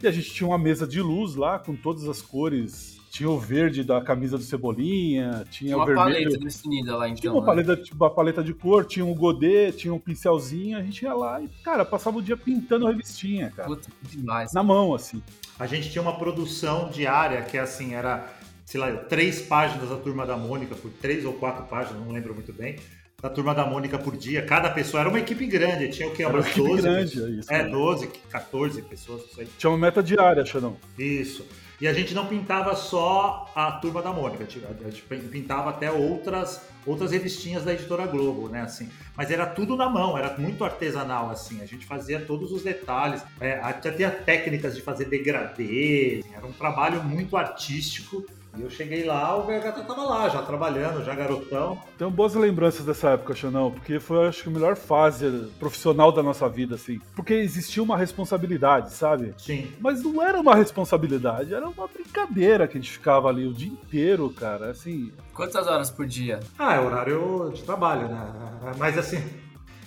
E 0.00 0.06
a 0.06 0.12
gente 0.12 0.32
tinha 0.32 0.46
uma 0.48 0.58
mesa 0.58 0.86
de 0.86 1.02
luz 1.02 1.34
lá, 1.34 1.58
com 1.58 1.74
todas 1.74 2.08
as 2.08 2.22
cores 2.22 2.99
tinha 3.10 3.28
o 3.28 3.36
verde 3.36 3.82
da 3.82 4.00
camisa 4.00 4.38
do 4.38 4.44
Cebolinha, 4.44 5.44
tinha, 5.50 5.74
tinha 5.74 5.76
o 5.76 5.84
vermelho. 5.84 6.06
Tinha 6.06 6.28
uma 6.28 6.28
paleta 6.30 6.38
definida 6.38 6.96
lá, 6.96 7.08
então. 7.08 7.20
Tinha 7.20 7.32
uma, 7.32 7.40
né? 7.40 7.46
paleta, 7.64 7.82
uma 7.92 8.10
paleta 8.10 8.44
de 8.44 8.54
cor, 8.54 8.84
tinha 8.84 9.04
um 9.04 9.12
godê, 9.12 9.72
tinha 9.72 9.92
um 9.92 9.98
pincelzinho, 9.98 10.78
a 10.78 10.82
gente 10.82 11.02
ia 11.02 11.12
lá 11.12 11.42
e, 11.42 11.48
cara, 11.64 11.84
passava 11.84 12.18
o 12.18 12.22
dia 12.22 12.36
pintando 12.36 12.86
a 12.86 12.90
revistinha, 12.90 13.50
cara. 13.50 13.68
Puta, 13.68 13.88
demais. 14.02 14.52
Na 14.52 14.62
mão, 14.62 14.94
assim. 14.94 15.20
A 15.58 15.66
gente 15.66 15.90
tinha 15.90 16.00
uma 16.00 16.16
produção 16.16 16.88
diária 16.88 17.42
que, 17.42 17.58
assim, 17.58 17.94
era, 17.94 18.32
sei 18.64 18.80
lá, 18.80 18.92
três 18.92 19.42
páginas 19.42 19.88
da 19.88 19.96
Turma 19.96 20.24
da 20.24 20.36
Mônica, 20.36 20.76
por 20.76 20.92
três 20.92 21.24
ou 21.24 21.32
quatro 21.32 21.64
páginas, 21.64 22.00
não 22.00 22.12
lembro 22.12 22.32
muito 22.32 22.52
bem 22.52 22.76
da 23.20 23.28
turma 23.28 23.54
da 23.54 23.66
Mônica 23.66 23.98
por 23.98 24.16
dia. 24.16 24.42
Cada 24.46 24.70
pessoa 24.70 25.02
era 25.02 25.10
uma 25.10 25.18
equipe 25.18 25.46
grande, 25.46 25.88
tinha 25.88 26.08
o 26.08 26.12
que? 26.12 26.24
Umas 26.24 26.54
12. 26.54 26.82
Grande, 26.82 27.22
é, 27.22 27.28
isso, 27.28 27.52
é, 27.52 27.64
12, 27.64 28.06
14 28.30 28.80
pessoas, 28.80 29.24
isso 29.26 29.40
aí. 29.40 29.48
Tinha 29.58 29.70
uma 29.70 29.78
meta 29.78 30.02
diária, 30.02 30.42
Xandão. 30.44 30.76
Isso. 30.98 31.44
E 31.80 31.88
a 31.88 31.94
gente 31.94 32.12
não 32.12 32.26
pintava 32.26 32.76
só 32.76 33.50
a 33.54 33.72
turma 33.72 34.02
da 34.02 34.12
Mônica, 34.12 34.44
a 34.44 34.90
gente 34.90 35.02
pintava 35.30 35.70
até 35.70 35.90
outras 35.90 36.68
outras 36.86 37.12
revistinhas 37.12 37.64
da 37.64 37.72
editora 37.72 38.06
Globo, 38.06 38.48
né? 38.48 38.62
Assim, 38.62 38.88
mas 39.16 39.30
era 39.30 39.46
tudo 39.46 39.76
na 39.76 39.88
mão, 39.88 40.16
era 40.16 40.36
muito 40.38 40.64
artesanal, 40.64 41.30
assim. 41.30 41.60
A 41.62 41.66
gente 41.66 41.86
fazia 41.86 42.20
todos 42.20 42.52
os 42.52 42.62
detalhes, 42.62 43.22
é, 43.40 43.60
até 43.60 44.10
técnicas 44.10 44.74
de 44.74 44.82
fazer 44.82 45.06
degradê, 45.06 46.24
era 46.34 46.46
um 46.46 46.52
trabalho 46.52 47.02
muito 47.02 47.36
artístico 47.36 48.24
e 48.56 48.62
eu 48.62 48.70
cheguei 48.70 49.04
lá, 49.04 49.36
o 49.36 49.42
VH 49.42 49.84
tava 49.86 50.02
lá, 50.02 50.28
já 50.28 50.42
trabalhando, 50.42 51.04
já 51.04 51.14
garotão. 51.14 51.80
Tenho 51.96 52.10
boas 52.10 52.34
lembranças 52.34 52.84
dessa 52.84 53.10
época, 53.10 53.34
Xanão, 53.34 53.70
porque 53.70 54.00
foi, 54.00 54.26
acho 54.26 54.42
que, 54.42 54.48
a 54.48 54.52
melhor 54.52 54.76
fase 54.76 55.50
profissional 55.58 56.10
da 56.10 56.22
nossa 56.22 56.48
vida, 56.48 56.74
assim. 56.74 57.00
Porque 57.14 57.34
existia 57.34 57.82
uma 57.82 57.96
responsabilidade, 57.96 58.92
sabe? 58.92 59.34
Sim. 59.38 59.70
Mas 59.78 60.02
não 60.02 60.20
era 60.20 60.38
uma 60.40 60.56
responsabilidade, 60.56 61.54
era 61.54 61.68
uma 61.68 61.86
brincadeira 61.86 62.66
que 62.66 62.76
a 62.76 62.80
gente 62.80 62.92
ficava 62.92 63.28
ali 63.28 63.46
o 63.46 63.54
dia 63.54 63.68
inteiro, 63.68 64.28
cara, 64.30 64.70
assim. 64.70 65.12
Quantas 65.32 65.66
horas 65.68 65.90
por 65.90 66.06
dia? 66.06 66.40
Ah, 66.58 66.74
é 66.74 66.80
horário 66.80 67.52
de 67.54 67.62
trabalho, 67.62 68.08
né? 68.08 68.32
Mas 68.78 68.98
assim, 68.98 69.22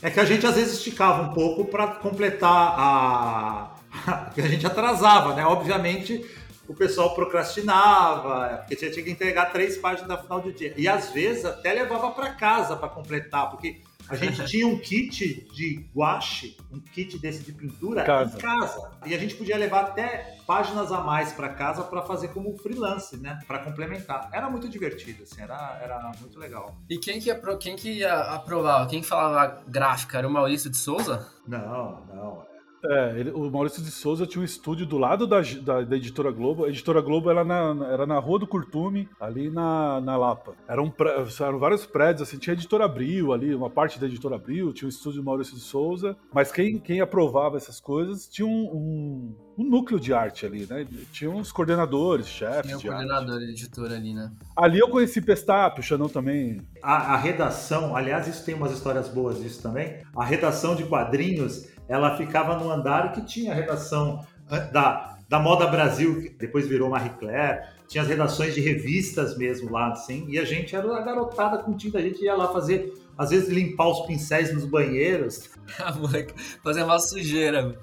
é 0.01 0.09
que 0.09 0.19
a 0.19 0.25
gente 0.25 0.45
às 0.47 0.55
vezes 0.55 0.77
esticava 0.77 1.23
um 1.23 1.33
pouco 1.33 1.65
para 1.65 1.87
completar 1.87 2.49
a. 2.79 4.31
que 4.33 4.41
a 4.41 4.47
gente 4.47 4.65
atrasava, 4.65 5.33
né? 5.35 5.45
Obviamente 5.45 6.25
o 6.67 6.73
pessoal 6.73 7.13
procrastinava, 7.13 8.57
porque 8.59 8.75
tinha, 8.75 8.91
tinha 8.91 9.03
que 9.03 9.11
entregar 9.11 9.51
três 9.51 9.77
páginas 9.77 10.07
da 10.07 10.17
final 10.17 10.39
do 10.39 10.51
dia. 10.51 10.73
E 10.77 10.87
às 10.87 11.09
vezes 11.09 11.45
até 11.45 11.73
levava 11.73 12.11
para 12.11 12.29
casa 12.31 12.75
para 12.75 12.87
completar, 12.89 13.49
porque 13.49 13.81
a 14.07 14.15
gente 14.15 14.43
tinha 14.47 14.67
um 14.67 14.77
kit 14.77 15.47
de 15.51 15.89
guache, 15.93 16.57
um 16.71 16.79
kit 16.79 17.17
desse 17.17 17.43
de 17.43 17.51
pintura 17.51 18.03
casa. 18.03 18.37
em 18.37 18.41
casa. 18.41 18.91
E 19.05 19.13
a 19.13 19.17
gente 19.17 19.35
podia 19.35 19.57
levar 19.57 19.81
até 19.81 20.37
páginas 20.45 20.91
a 20.91 21.01
mais 21.01 21.33
para 21.33 21.49
casa 21.49 21.83
para 21.83 22.01
fazer 22.01 22.29
como 22.29 22.57
freelance, 22.57 23.17
né? 23.17 23.39
Para 23.47 23.59
complementar. 23.59 24.29
Era 24.31 24.49
muito 24.49 24.67
divertido, 24.69 25.23
assim, 25.23 25.41
era, 25.41 25.79
era 25.81 26.11
muito 26.19 26.39
legal. 26.39 26.75
E 26.89 26.97
quem 26.97 27.19
que, 27.19 27.27
ia, 27.27 27.39
quem 27.59 27.75
que 27.75 27.91
ia 27.99 28.15
aprovar? 28.15 28.87
Quem 28.87 29.03
falava 29.03 29.63
gráfica? 29.67 30.17
Era 30.17 30.27
o 30.27 30.31
Maurício 30.31 30.69
de 30.69 30.77
Souza? 30.77 31.27
Não, 31.47 32.05
não. 32.05 32.52
É, 32.85 33.19
ele, 33.19 33.31
o 33.31 33.49
Maurício 33.49 33.81
de 33.81 33.89
Souza 33.89 34.27
tinha 34.27 34.41
um 34.41 34.45
estúdio 34.45 34.85
do 34.85 34.97
lado 34.97 35.25
da, 35.25 35.41
da, 35.41 35.81
da 35.81 35.95
Editora 35.95 36.31
Globo. 36.31 36.65
A 36.65 36.69
Editora 36.69 37.01
Globo 37.01 37.29
era 37.29 37.43
na, 37.43 37.87
era 37.89 38.05
na 38.05 38.19
Rua 38.19 38.39
do 38.39 38.47
Curtume, 38.47 39.07
ali 39.19 39.49
na, 39.49 40.01
na 40.01 40.17
Lapa. 40.17 40.53
Eram, 40.67 40.93
eram 41.39 41.59
vários 41.59 41.85
prédios, 41.85 42.27
assim, 42.27 42.37
tinha 42.37 42.53
a 42.53 42.57
Editora 42.57 42.85
Abril 42.85 43.31
ali, 43.31 43.55
uma 43.55 43.69
parte 43.69 43.99
da 43.99 44.05
Editora 44.05 44.35
Abril, 44.35 44.73
tinha 44.73 44.87
o 44.87 44.89
estúdio 44.89 45.21
do 45.21 45.25
Maurício 45.25 45.55
de 45.55 45.61
Souza. 45.61 46.17
Mas 46.33 46.51
quem, 46.51 46.77
quem 46.77 46.99
aprovava 46.99 47.55
essas 47.55 47.79
coisas 47.79 48.27
tinha 48.27 48.47
um, 48.47 48.65
um, 48.65 49.35
um 49.57 49.63
núcleo 49.63 49.99
de 49.99 50.13
arte 50.13 50.45
ali, 50.45 50.65
né? 50.65 50.85
Tinha 51.11 51.29
uns 51.29 51.51
coordenadores, 51.51 52.27
chefes. 52.27 52.65
Tinha 52.65 52.77
um 52.77 52.81
coordenador 52.81 53.41
e 53.41 53.51
editor 53.51 53.91
ali, 53.91 54.13
né? 54.13 54.31
Ali 54.55 54.79
eu 54.79 54.89
conheci 54.89 55.21
Pestap, 55.21 55.79
o 55.79 55.83
Xanão 55.83 56.09
também. 56.09 56.61
A, 56.81 57.13
a 57.13 57.17
redação, 57.17 57.95
aliás, 57.95 58.27
isso 58.27 58.43
tem 58.43 58.55
umas 58.55 58.71
histórias 58.71 59.07
boas 59.07 59.41
disso 59.41 59.61
também. 59.61 59.99
A 60.15 60.23
redação 60.23 60.75
de 60.75 60.85
quadrinhos 60.85 61.67
ela 61.87 62.17
ficava 62.17 62.57
no 62.57 62.71
andar 62.71 63.11
que 63.11 63.21
tinha 63.21 63.51
a 63.51 63.55
redação 63.55 64.25
ah, 64.49 64.59
da, 64.59 65.17
da 65.29 65.39
Moda 65.39 65.67
Brasil, 65.67 66.21
que 66.21 66.29
depois 66.29 66.67
virou 66.67 66.89
Marie 66.89 67.11
Claire, 67.11 67.67
tinha 67.87 68.01
as 68.01 68.07
redações 68.07 68.55
de 68.55 68.61
revistas 68.61 69.37
mesmo 69.37 69.71
lá, 69.71 69.91
assim, 69.91 70.25
e 70.29 70.39
a 70.39 70.45
gente 70.45 70.75
era 70.75 70.95
a 70.95 71.01
garotada 71.01 71.59
com 71.59 71.75
tinta, 71.75 71.99
a 71.99 72.01
gente 72.01 72.23
ia 72.23 72.35
lá 72.35 72.51
fazer, 72.51 72.93
às 73.17 73.29
vezes 73.29 73.49
limpar 73.49 73.87
os 73.87 74.05
pincéis 74.07 74.53
nos 74.53 74.65
banheiros. 74.65 75.49
fazer 76.63 76.83
uma 76.83 76.99
sujeira. 76.99 77.77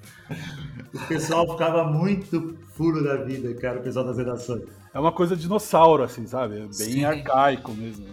O 0.93 1.07
pessoal 1.07 1.49
ficava 1.51 1.85
muito 1.85 2.57
furo 2.73 3.03
da 3.03 3.17
vida, 3.17 3.55
cara, 3.55 3.79
o 3.79 3.83
pessoal 3.83 4.05
das 4.05 4.19
redações. 4.19 4.63
É 4.93 4.99
uma 4.99 5.13
coisa 5.13 5.37
dinossauro, 5.37 6.03
assim, 6.03 6.27
sabe? 6.27 6.57
É 6.57 6.61
bem 6.61 6.71
Sim. 6.71 7.05
arcaico 7.05 7.73
mesmo. 7.73 8.07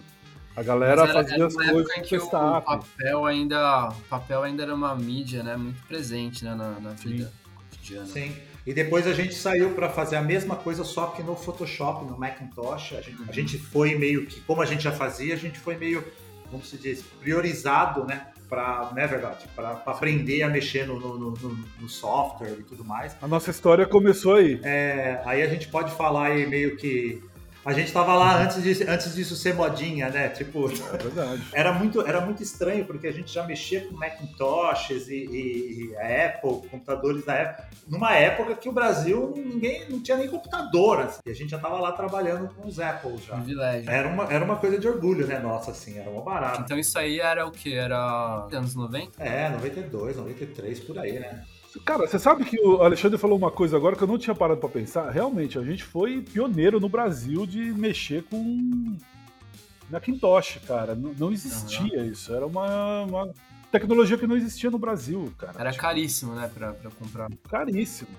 A 0.56 0.64
galera 0.64 1.04
era, 1.04 1.14
fazia 1.14 1.36
era 1.36 1.48
as 1.48 1.56
coisas 1.56 1.98
em 1.98 2.02
que 2.02 2.18
o, 2.18 2.26
o, 2.26 2.30
papel 2.30 3.26
ainda, 3.26 3.90
o 3.90 4.02
papel 4.10 4.44
ainda 4.44 4.64
era 4.64 4.74
uma 4.74 4.96
mídia, 4.96 5.44
né, 5.44 5.56
muito 5.56 5.82
presente 5.84 6.44
né, 6.44 6.56
na, 6.56 6.80
na 6.80 6.90
vida 6.92 7.32
cotidiana. 7.56 8.08
Sim. 8.08 8.36
E 8.66 8.74
depois 8.74 9.08
a 9.08 9.14
gente 9.14 9.34
saiu 9.34 9.76
para 9.76 9.88
fazer 9.88 10.18
a 10.18 10.22
mesma 10.22 10.56
coisa, 10.56 10.84
só 10.84 11.08
que 11.08 11.24
no 11.24 11.36
Photoshop, 11.36 12.06
no 12.06 12.18
Macintosh. 12.18 12.94
A 12.94 13.02
gente, 13.02 13.30
a 13.30 13.32
gente 13.32 13.58
foi 13.58 13.96
meio 13.96 14.26
que, 14.26 14.42
como 14.42 14.62
a 14.62 14.66
gente 14.66 14.84
já 14.84 14.92
fazia, 14.92 15.36
a 15.36 15.38
gente 15.38 15.58
foi 15.58 15.78
meio, 15.78 16.04
como 16.52 16.62
se 16.64 16.76
diz, 16.76 17.02
priorizado, 17.22 18.04
né? 18.04 18.28
Para, 18.50 18.92
não 18.96 19.01
é 19.01 19.08
verdade? 19.08 19.46
Para 19.56 19.72
aprender 19.86 20.42
a 20.42 20.50
mexer 20.50 20.88
no, 20.88 21.00
no, 21.00 21.18
no, 21.18 21.60
no, 21.80 21.89
software 21.89 22.56
e 22.60 22.63
tudo 22.63 22.84
mais. 22.84 23.16
A 23.22 23.27
nossa 23.27 23.51
história 23.51 23.86
começou 23.86 24.36
aí. 24.36 24.60
É, 24.63 25.22
aí 25.25 25.42
a 25.42 25.48
gente 25.48 25.68
pode 25.68 25.92
falar 25.92 26.27
aí 26.27 26.48
meio 26.48 26.77
que 26.77 27.22
a 27.68 27.74
gente 27.74 27.92
tava 27.92 28.16
lá 28.16 28.42
antes, 28.42 28.64
de, 28.64 28.90
antes 28.90 29.14
disso 29.14 29.36
ser 29.36 29.54
modinha, 29.54 30.10
né? 30.10 30.30
Tipo, 30.30 30.70
é 30.70 30.98
verdade. 30.98 31.44
era 31.52 31.74
muito, 31.74 32.00
era 32.00 32.22
muito 32.22 32.42
estranho 32.42 32.86
porque 32.86 33.08
a 33.08 33.12
gente 33.12 33.30
já 33.30 33.44
mexia 33.44 33.86
com 33.86 33.94
Macintoshes 33.94 35.10
e, 35.10 35.26
e, 35.26 35.92
e 35.92 35.98
Apple, 35.98 36.66
computadores 36.70 37.26
da 37.26 37.42
Apple, 37.42 37.66
numa 37.86 38.16
época 38.16 38.56
que 38.56 38.70
o 38.70 38.72
Brasil 38.72 39.34
ninguém 39.36 39.90
não 39.90 40.02
tinha 40.02 40.16
nem 40.16 40.30
computador, 40.30 41.02
assim, 41.02 41.20
e 41.26 41.30
a 41.30 41.36
gente 41.36 41.50
já 41.50 41.60
tava 41.60 41.78
lá 41.78 41.92
trabalhando 41.92 42.48
com 42.56 42.66
os 42.66 42.80
Apple 42.80 43.18
já. 43.18 43.36
Privilégio. 43.36 43.92
Era 43.92 44.08
uma, 44.08 44.32
era 44.32 44.46
uma 44.46 44.56
coisa 44.56 44.80
de 44.80 44.88
orgulho, 44.88 45.28
né? 45.28 45.38
Nossa, 45.38 45.72
assim, 45.72 46.00
era 46.00 46.10
uma 46.10 46.22
barata. 46.22 46.62
Então 46.62 46.80
isso 46.80 46.98
aí 46.98 47.20
era 47.20 47.46
o 47.46 47.52
que? 47.52 47.74
Era 47.74 48.48
anos 48.50 48.76
90? 48.76 49.22
É, 49.22 49.50
92, 49.50 50.16
93, 50.16 50.80
por 50.80 50.98
aí, 51.00 51.20
né? 51.20 51.44
Cara, 51.86 52.08
você 52.08 52.18
sabe 52.18 52.46
que 52.46 52.60
o 52.60 52.82
Alexandre 52.82 53.18
falou 53.18 53.38
uma 53.38 53.52
coisa 53.52 53.76
agora 53.76 53.96
que 53.96 54.04
eu 54.04 54.08
não 54.08 54.18
tinha 54.18 54.36
parado 54.36 54.60
para 54.60 54.70
pensar. 54.70 55.10
Realmente, 55.10 55.60
a 55.60 55.64
gente 55.64 55.84
foi 55.84 56.22
pioneiro 56.22 56.80
no 56.80 56.90
Brasil 56.90 57.46
de 57.46 57.60
mexer 57.74 58.24
com 58.24 58.98
Macintosh, 59.90 60.60
cara. 60.66 60.96
Não, 60.96 61.14
não 61.14 61.32
existia 61.32 62.00
uhum. 62.00 62.12
isso. 62.12 62.34
Era 62.34 62.46
uma, 62.46 63.04
uma, 63.04 63.34
tecnologia 63.72 64.18
que 64.18 64.28
não 64.28 64.36
existia 64.36 64.72
no 64.72 64.78
Brasil, 64.78 65.34
cara. 65.38 65.54
Era 65.60 65.72
tipo, 65.72 65.82
caríssimo, 65.82 66.36
né, 66.36 66.50
pra, 66.54 66.74
pra 66.74 66.92
comprar. 66.92 67.30
Caríssimo. 67.50 68.10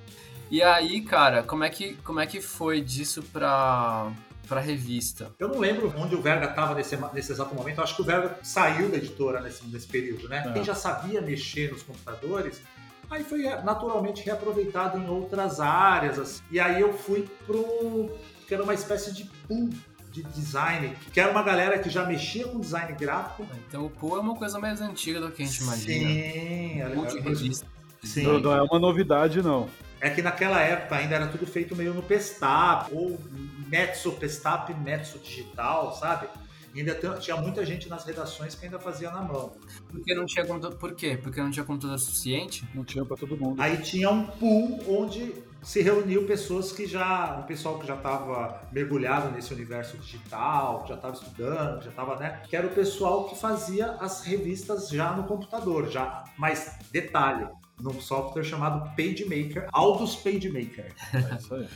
E 0.51 0.63
aí, 0.63 1.03
cara, 1.03 1.43
como 1.43 1.65
é 1.65 1.71
que, 1.71 1.95
como 1.97 2.21
é 2.21 2.27
que 2.27 2.41
foi 2.41 2.81
disso 2.81 3.23
pra, 3.23 4.11
pra 4.47 4.61
revista? 4.61 5.31
Eu 5.39 5.49
não 5.49 5.59
lembro 5.59 5.93
onde 5.97 6.15
o 6.15 6.23
Verga 6.23 6.49
tava 6.49 6.75
nesse, 6.75 6.97
nesse 7.13 7.33
exato 7.33 7.55
momento. 7.55 7.79
Eu 7.79 7.85
acho 7.85 7.97
que 7.97 8.03
o 8.03 8.05
Verga 8.05 8.39
saiu 8.43 8.89
da 8.89 8.97
editora 8.97 9.41
nesse, 9.41 9.67
nesse 9.67 9.87
período, 9.87 10.29
né? 10.29 10.45
É. 10.47 10.53
Quem 10.53 10.65
já 10.65 10.75
sabia 10.75 11.21
mexer 11.21 11.71
nos 11.71 11.83
computadores 11.83 12.63
Aí 13.11 13.25
foi 13.25 13.43
naturalmente 13.63 14.25
reaproveitado 14.25 14.99
em 14.99 15.09
outras 15.09 15.61
áreas. 15.61 16.19
Assim. 16.19 16.43
E 16.51 16.61
aí 16.61 16.81
eu 16.81 16.93
fui 16.93 17.29
pro. 17.47 18.11
que 18.47 18.55
era 18.55 18.63
uma 18.63 18.75
espécie 18.75 19.15
de 19.15 19.25
pool 19.47 19.71
de 20.11 20.23
design, 20.23 20.97
que 21.13 21.21
era 21.21 21.31
uma 21.31 21.43
galera 21.43 21.79
que 21.79 21.91
já 21.91 22.05
mexia 22.05 22.47
com 22.49 22.61
design 22.61 22.93
gráfico. 22.95 23.47
Então 23.67 23.87
o 23.87 23.91
pool 23.91 24.17
é 24.17 24.21
uma 24.21 24.35
coisa 24.35 24.59
mais 24.59 24.81
antiga 24.81 25.21
do 25.21 25.31
que 25.31 25.43
a 25.43 25.47
gente 25.47 25.63
imagina. 25.63 26.09
Sim, 26.09 26.81
era, 26.81 26.95
multi-revista. 26.95 27.67
Sim. 28.03 28.23
Não, 28.23 28.39
não 28.39 28.53
é 28.53 28.63
uma 28.63 28.79
novidade, 28.79 29.43
não. 29.43 29.69
É 30.01 30.11
que 30.11 30.23
naquela 30.23 30.61
época 30.61 30.97
ainda 30.97 31.17
era 31.17 31.27
tudo 31.27 31.47
feito 31.47 31.75
meio 31.75 31.93
no 31.93 32.03
Pestap, 32.03 32.95
ou 32.95 33.19
Metso 33.67 34.13
Pestap, 34.13 34.73
Metso 34.75 35.19
Digital, 35.19 35.93
sabe? 35.95 36.29
E 36.79 36.81
ainda 36.81 36.95
tinha 37.19 37.37
muita 37.37 37.67
gente 37.67 37.89
nas 37.89 38.05
redações 38.05 38.55
que 38.55 38.65
ainda 38.65 38.79
fazia 38.79 39.11
na 39.11 39.21
mão. 39.21 39.51
Porque 39.91 40.15
não 40.15 40.25
tinha 40.25 40.47
computador. 40.47 40.79
Por 40.79 40.95
quê? 40.95 41.19
Porque 41.21 41.43
não 41.43 41.51
tinha 41.51 41.65
computador 41.65 41.99
suficiente? 41.99 42.65
Não 42.73 42.85
tinha 42.85 43.05
para 43.05 43.17
todo 43.17 43.37
mundo. 43.37 43.61
Aí 43.61 43.79
tinha 43.79 44.09
um 44.09 44.25
pool 44.25 44.79
onde 44.89 45.35
se 45.61 45.83
reuniu 45.83 46.25
pessoas 46.25 46.71
que 46.71 46.87
já. 46.87 47.41
um 47.43 47.43
pessoal 47.49 47.81
que 47.81 47.87
já 47.87 47.97
estava 47.97 48.63
mergulhado 48.71 49.33
nesse 49.33 49.53
universo 49.53 49.99
digital, 49.99 50.85
que 50.85 50.91
já 50.91 50.95
estava 50.95 51.15
estudando, 51.15 51.79
que 51.81 51.87
já 51.87 51.91
estava, 51.91 52.15
né? 52.15 52.43
Que 52.49 52.55
era 52.55 52.69
o 52.69 52.71
pessoal 52.71 53.29
que 53.29 53.37
fazia 53.37 53.95
as 53.95 54.23
revistas 54.23 54.89
já 54.89 55.17
no 55.17 55.25
computador, 55.25 55.91
já. 55.91 56.23
Mas 56.39 56.79
detalhe, 56.93 57.49
num 57.81 58.01
software 58.01 58.45
chamado 58.45 58.89
PageMaker, 58.95 59.67
Aldous 59.73 60.15
PageMaker. 60.15 60.95
É 61.13 61.35
isso 61.35 61.55
aí 61.57 61.69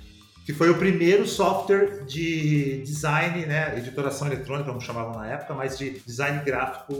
que 0.44 0.52
foi 0.52 0.70
o 0.70 0.78
primeiro 0.78 1.26
software 1.26 2.04
de 2.04 2.82
design, 2.82 3.46
né, 3.46 3.78
editoração 3.78 4.26
eletrônica, 4.26 4.68
como 4.68 4.80
chamavam 4.80 5.14
na 5.14 5.26
época, 5.26 5.54
mas 5.54 5.78
de 5.78 6.00
design 6.00 6.44
gráfico 6.44 6.94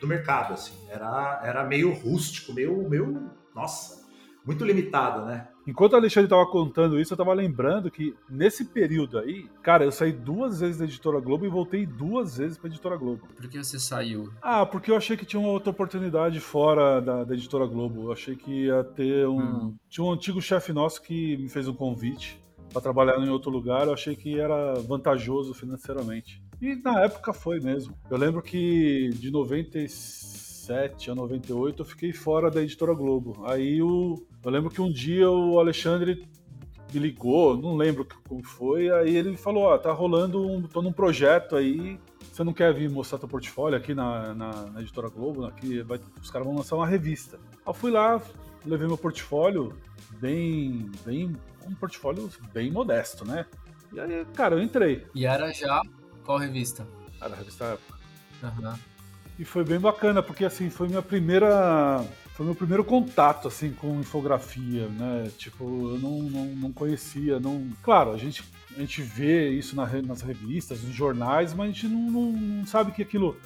do 0.00 0.06
mercado, 0.06 0.54
assim. 0.54 0.74
Era, 0.88 1.42
era 1.44 1.64
meio 1.64 1.92
rústico, 1.92 2.52
meio, 2.52 2.88
meio, 2.88 3.30
nossa, 3.54 4.02
muito 4.44 4.64
limitado, 4.64 5.24
né? 5.24 5.48
Enquanto 5.64 5.92
o 5.92 5.96
Alexandre 5.96 6.26
estava 6.26 6.44
contando 6.46 6.98
isso, 6.98 7.12
eu 7.12 7.14
estava 7.14 7.32
lembrando 7.32 7.88
que 7.88 8.16
nesse 8.28 8.64
período 8.64 9.16
aí, 9.18 9.48
cara, 9.62 9.84
eu 9.84 9.92
saí 9.92 10.10
duas 10.10 10.58
vezes 10.58 10.78
da 10.78 10.84
Editora 10.84 11.20
Globo 11.20 11.46
e 11.46 11.48
voltei 11.48 11.86
duas 11.86 12.36
vezes 12.36 12.58
para 12.58 12.68
a 12.68 12.70
Editora 12.70 12.96
Globo. 12.96 13.28
Por 13.36 13.48
que 13.48 13.62
você 13.62 13.78
saiu? 13.78 14.32
Ah, 14.42 14.66
porque 14.66 14.90
eu 14.90 14.96
achei 14.96 15.16
que 15.16 15.24
tinha 15.24 15.38
uma 15.38 15.50
outra 15.50 15.70
oportunidade 15.70 16.40
fora 16.40 17.00
da, 17.00 17.22
da 17.22 17.34
Editora 17.34 17.66
Globo. 17.66 18.06
Eu 18.06 18.12
achei 18.12 18.34
que 18.34 18.64
ia 18.64 18.82
ter 18.82 19.28
um. 19.28 19.38
Hum. 19.38 19.74
Tinha 19.88 20.04
um 20.04 20.10
antigo 20.10 20.42
chefe 20.42 20.72
nosso 20.72 21.00
que 21.00 21.36
me 21.36 21.48
fez 21.48 21.68
um 21.68 21.74
convite 21.74 22.41
para 22.72 22.82
trabalhar 22.82 23.18
em 23.18 23.28
outro 23.28 23.50
lugar, 23.50 23.86
eu 23.86 23.92
achei 23.92 24.16
que 24.16 24.40
era 24.40 24.74
vantajoso 24.74 25.52
financeiramente. 25.52 26.42
E 26.60 26.74
na 26.76 27.02
época 27.02 27.32
foi 27.32 27.60
mesmo. 27.60 27.94
Eu 28.10 28.16
lembro 28.16 28.40
que 28.40 29.10
de 29.10 29.30
97 29.30 31.10
a 31.10 31.14
98 31.14 31.82
eu 31.82 31.86
fiquei 31.86 32.12
fora 32.12 32.50
da 32.50 32.62
editora 32.62 32.94
Globo. 32.94 33.44
Aí 33.46 33.82
o, 33.82 34.24
eu 34.42 34.50
lembro 34.50 34.70
que 34.70 34.80
um 34.80 34.90
dia 34.90 35.30
o 35.30 35.58
Alexandre 35.58 36.26
me 36.92 37.00
ligou, 37.00 37.56
não 37.56 37.76
lembro 37.76 38.06
como 38.28 38.44
foi, 38.44 38.90
aí 38.90 39.16
ele 39.16 39.36
falou: 39.36 39.64
Ó, 39.64 39.78
tá 39.78 39.92
rolando 39.92 40.46
um. 40.46 40.62
tô 40.62 40.82
num 40.82 40.92
projeto 40.92 41.56
aí. 41.56 41.98
Você 42.32 42.44
não 42.44 42.52
quer 42.52 42.72
vir 42.72 42.88
mostrar 42.88 43.18
teu 43.18 43.28
portfólio 43.28 43.76
aqui 43.76 43.94
na, 43.94 44.34
na, 44.34 44.50
na 44.70 44.80
editora 44.80 45.08
Globo? 45.08 45.44
Aqui 45.44 45.82
vai, 45.82 46.00
os 46.20 46.30
caras 46.30 46.46
vão 46.46 46.56
lançar 46.56 46.76
uma 46.76 46.86
revista. 46.86 47.38
Eu 47.66 47.74
fui 47.74 47.90
lá, 47.90 48.22
levei 48.64 48.86
meu 48.86 48.96
portfólio, 48.96 49.74
bem, 50.18 50.90
bem 51.04 51.32
um 51.66 51.74
portfólio 51.74 52.30
bem 52.52 52.70
modesto, 52.70 53.24
né? 53.24 53.46
E 53.92 54.00
aí, 54.00 54.24
cara, 54.34 54.54
eu 54.54 54.62
entrei. 54.62 55.06
E 55.14 55.26
era 55.26 55.52
já 55.52 55.82
qual 56.24 56.38
revista? 56.38 56.86
Era 57.20 57.34
a 57.34 57.36
revista 57.36 57.64
Época. 57.64 57.98
Uhum. 58.42 58.74
E 59.38 59.44
foi 59.44 59.64
bem 59.64 59.78
bacana, 59.78 60.22
porque 60.22 60.44
assim, 60.44 60.70
foi 60.70 60.88
minha 60.88 61.02
primeira. 61.02 62.04
Foi 62.34 62.46
meu 62.46 62.54
primeiro 62.54 62.82
contato 62.82 63.48
assim 63.48 63.72
com 63.72 64.00
infografia, 64.00 64.88
né? 64.88 65.30
Tipo, 65.36 65.64
eu 65.64 65.98
não, 65.98 66.22
não, 66.22 66.46
não 66.46 66.72
conhecia, 66.72 67.38
não. 67.38 67.70
Claro, 67.82 68.12
a 68.12 68.16
gente, 68.16 68.42
a 68.74 68.80
gente 68.80 69.02
vê 69.02 69.50
isso 69.50 69.76
na, 69.76 69.86
nas 70.02 70.22
revistas, 70.22 70.82
nos 70.82 70.94
jornais, 70.94 71.52
mas 71.52 71.68
a 71.68 71.72
gente 71.72 71.88
não, 71.88 72.10
não, 72.10 72.32
não 72.32 72.66
sabe 72.66 72.92
que 72.92 73.02
aquilo 73.02 73.36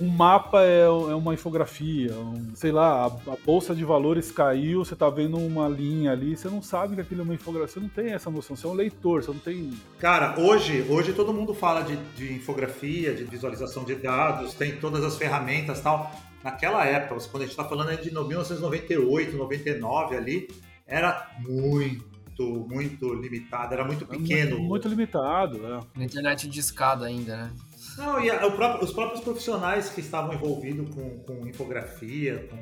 um 0.00 0.08
mapa 0.08 0.62
é, 0.62 0.82
é 0.82 0.88
uma 0.88 1.34
infografia, 1.34 2.14
um, 2.14 2.52
sei 2.54 2.72
lá, 2.72 3.04
a, 3.04 3.06
a, 3.06 3.36
bolsa 3.44 3.74
de 3.74 3.84
valores 3.84 4.30
caiu, 4.32 4.84
você 4.84 4.96
tá 4.96 5.08
vendo 5.08 5.38
uma 5.38 5.68
linha 5.68 6.12
ali, 6.12 6.36
você 6.36 6.48
não 6.48 6.60
sabe 6.60 6.96
que 6.96 7.00
aquilo 7.00 7.20
é 7.20 7.24
uma 7.24 7.34
infografia, 7.34 7.68
você 7.68 7.80
não 7.80 7.88
tem 7.88 8.12
essa 8.12 8.30
noção, 8.30 8.56
você 8.56 8.66
é 8.66 8.70
um 8.70 8.74
leitor, 8.74 9.22
você 9.22 9.30
não 9.30 9.38
tem. 9.38 9.70
Cara, 9.98 10.38
hoje, 10.40 10.84
hoje 10.88 11.12
todo 11.12 11.32
mundo 11.32 11.54
fala 11.54 11.82
de, 11.82 11.96
de 12.16 12.34
infografia, 12.34 13.14
de 13.14 13.24
visualização 13.24 13.84
de 13.84 13.94
dados, 13.94 14.54
tem 14.54 14.76
todas 14.76 15.04
as 15.04 15.16
ferramentas 15.16 15.80
tal. 15.80 16.10
Naquela 16.42 16.84
época, 16.84 17.14
quando 17.30 17.42
a 17.42 17.46
gente 17.46 17.52
está 17.52 17.64
falando 17.64 17.96
de 17.96 18.12
1998, 18.12 19.36
99 19.36 20.16
ali, 20.16 20.48
era 20.86 21.30
muito, 21.38 22.66
muito 22.68 23.14
limitado, 23.14 23.72
era 23.72 23.84
muito 23.84 24.04
pequeno. 24.04 24.56
Muito, 24.56 24.68
muito 24.68 24.88
limitado, 24.88 25.58
né? 25.58 25.80
Na 25.96 26.04
internet 26.04 26.46
de 26.46 26.60
escada 26.60 27.06
ainda, 27.06 27.36
né? 27.36 27.52
Não, 27.96 28.20
e 28.20 28.30
a, 28.30 28.50
próprio, 28.50 28.84
os 28.84 28.92
próprios 28.92 29.20
profissionais 29.20 29.90
que 29.90 30.00
estavam 30.00 30.34
envolvidos 30.34 30.94
com, 30.94 31.18
com 31.20 31.46
infografia, 31.46 32.48
com 32.50 32.58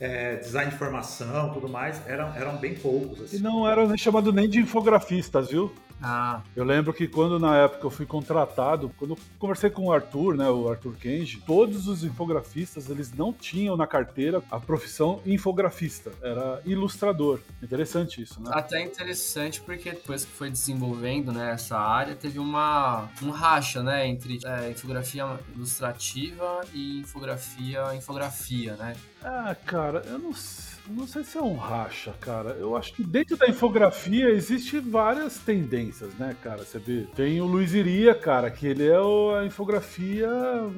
é, 0.00 0.36
design 0.36 0.70
de 0.70 0.76
informação 0.76 1.52
tudo 1.52 1.68
mais, 1.68 2.00
eram, 2.06 2.34
eram 2.34 2.56
bem 2.56 2.74
poucos. 2.74 3.20
Assim. 3.20 3.36
E 3.36 3.40
não 3.40 3.68
era 3.68 3.86
nem 3.86 3.98
chamado 3.98 4.32
nem 4.32 4.48
de 4.48 4.60
infografistas, 4.60 5.50
viu? 5.50 5.72
Ah. 6.02 6.42
Eu 6.56 6.64
lembro 6.64 6.92
que 6.92 7.06
quando 7.06 7.38
na 7.38 7.56
época 7.56 7.86
eu 7.86 7.90
fui 7.90 8.06
contratado, 8.06 8.90
quando 8.98 9.12
eu 9.12 9.18
conversei 9.38 9.70
com 9.70 9.86
o 9.86 9.92
Arthur, 9.92 10.36
né, 10.36 10.48
o 10.48 10.68
Arthur 10.68 10.94
Kenji, 10.96 11.42
todos 11.46 11.86
os 11.86 12.04
infografistas, 12.04 12.88
eles 12.88 13.12
não 13.12 13.32
tinham 13.32 13.76
na 13.76 13.86
carteira 13.86 14.42
a 14.50 14.58
profissão 14.58 15.20
infografista, 15.26 16.12
era 16.22 16.60
ilustrador. 16.64 17.40
Interessante 17.62 18.22
isso, 18.22 18.40
né? 18.42 18.50
Até 18.52 18.82
interessante 18.82 19.60
porque 19.60 19.90
depois 19.90 20.24
que 20.24 20.32
foi 20.32 20.50
desenvolvendo, 20.50 21.32
né, 21.32 21.52
essa 21.52 21.78
área, 21.78 22.14
teve 22.14 22.38
uma 22.38 23.08
um 23.22 23.30
racha, 23.30 23.82
né, 23.82 24.06
entre 24.06 24.38
é, 24.44 24.70
infografia 24.70 25.38
ilustrativa 25.54 26.60
e 26.72 27.00
infografia 27.00 27.94
infografia, 27.94 28.74
né? 28.76 28.94
Ah, 29.22 29.54
cara, 29.66 30.02
eu 30.06 30.18
não 30.18 30.32
sei 30.32 30.69
não 30.88 31.06
sei 31.06 31.22
se 31.24 31.38
é 31.38 31.42
um 31.42 31.56
racha, 31.56 32.14
cara. 32.20 32.50
Eu 32.50 32.76
acho 32.76 32.92
que 32.94 33.02
dentro 33.02 33.36
da 33.36 33.46
infografia 33.46 34.30
existe 34.30 34.78
várias 34.78 35.38
tendências, 35.38 36.12
né, 36.14 36.36
cara? 36.42 36.64
Você 36.64 36.78
vê, 36.78 37.06
tem 37.14 37.40
o 37.40 37.46
Luiz 37.46 37.74
Iria, 37.74 38.14
cara, 38.14 38.50
que 38.50 38.66
ele 38.66 38.86
é 38.86 38.96
a 38.96 39.44
infografia, 39.44 40.28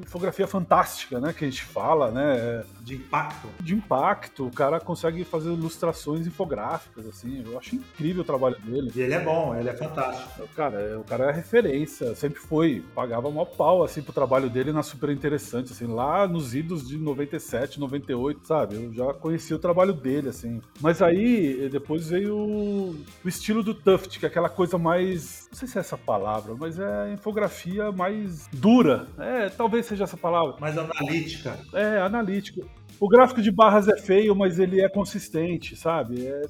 infografia 0.00 0.47
fantástica, 0.47 1.21
né, 1.21 1.32
que 1.32 1.44
a 1.44 1.49
gente 1.49 1.62
fala, 1.62 2.11
né? 2.11 2.64
De 2.80 2.97
impacto. 2.97 3.49
De 3.61 3.75
impacto. 3.75 4.47
O 4.47 4.50
cara 4.50 4.80
consegue 4.80 5.25
fazer 5.25 5.50
ilustrações 5.50 6.26
infográficas, 6.26 7.06
assim. 7.06 7.42
Eu 7.44 7.59
acho 7.59 7.76
incrível 7.76 8.23
o 8.23 8.25
trabalho 8.25 8.56
dele. 8.61 8.90
E 8.94 9.00
ele 9.00 9.14
é 9.14 9.21
bom, 9.21 9.54
ele 9.54 9.68
é 9.68 9.75
fantástico. 9.75 10.49
Cara, 10.54 10.80
é, 10.80 10.97
o 10.97 11.04
cara 11.04 11.30
é 11.30 11.32
referência, 11.32 12.14
sempre 12.14 12.40
foi. 12.40 12.85
Pagava 12.94 13.30
mó 13.30 13.44
pau, 13.44 13.85
assim, 13.85 14.02
pro 14.02 14.12
trabalho 14.12 14.50
dele 14.50 14.73
na 14.73 14.82
Super 14.82 15.11
Interessante, 15.11 15.73
assim, 15.73 15.87
lá 15.87 16.26
nos 16.26 16.54
idos 16.54 16.87
de 16.87 16.99
97, 16.99 17.78
98, 17.78 18.47
sabe? 18.47 18.75
Eu 18.76 18.92
já 18.92 19.14
conheci 19.14 19.54
o 19.54 19.59
trabalho 19.59 19.91
trabalho 19.92 19.94
dele, 19.94 20.28
assim. 20.28 20.61
Mas 20.80 21.02
aí, 21.02 21.68
depois 21.70 22.08
veio 22.08 22.37
o 22.37 23.28
estilo 23.28 23.62
do 23.62 23.75
Tuft, 23.75 24.18
que 24.18 24.25
é 24.25 24.28
aquela 24.28 24.49
coisa 24.49 24.78
mais. 24.78 25.49
Não 25.50 25.58
sei 25.58 25.68
se 25.68 25.78
é 25.78 25.80
essa 25.80 25.99
palavra, 25.99 26.54
mas 26.58 26.78
é 26.78 27.02
a 27.02 27.12
infografia 27.12 27.92
mais 27.92 28.49
dura. 28.52 29.06
É, 29.18 29.49
talvez 29.50 29.87
seja 29.87 30.04
essa 30.04 30.16
palavra. 30.16 30.56
Mais 30.58 30.76
analítica. 30.76 31.58
É, 31.72 32.00
analítica. 32.00 32.62
O 33.02 33.09
gráfico 33.09 33.42
de 33.42 33.50
barras 33.50 33.88
é 33.88 33.97
feio, 33.97 34.32
mas 34.32 34.61
ele 34.61 34.80
é 34.80 34.88
consistente, 34.88 35.75
sabe? 35.75 36.25
É, 36.25 36.42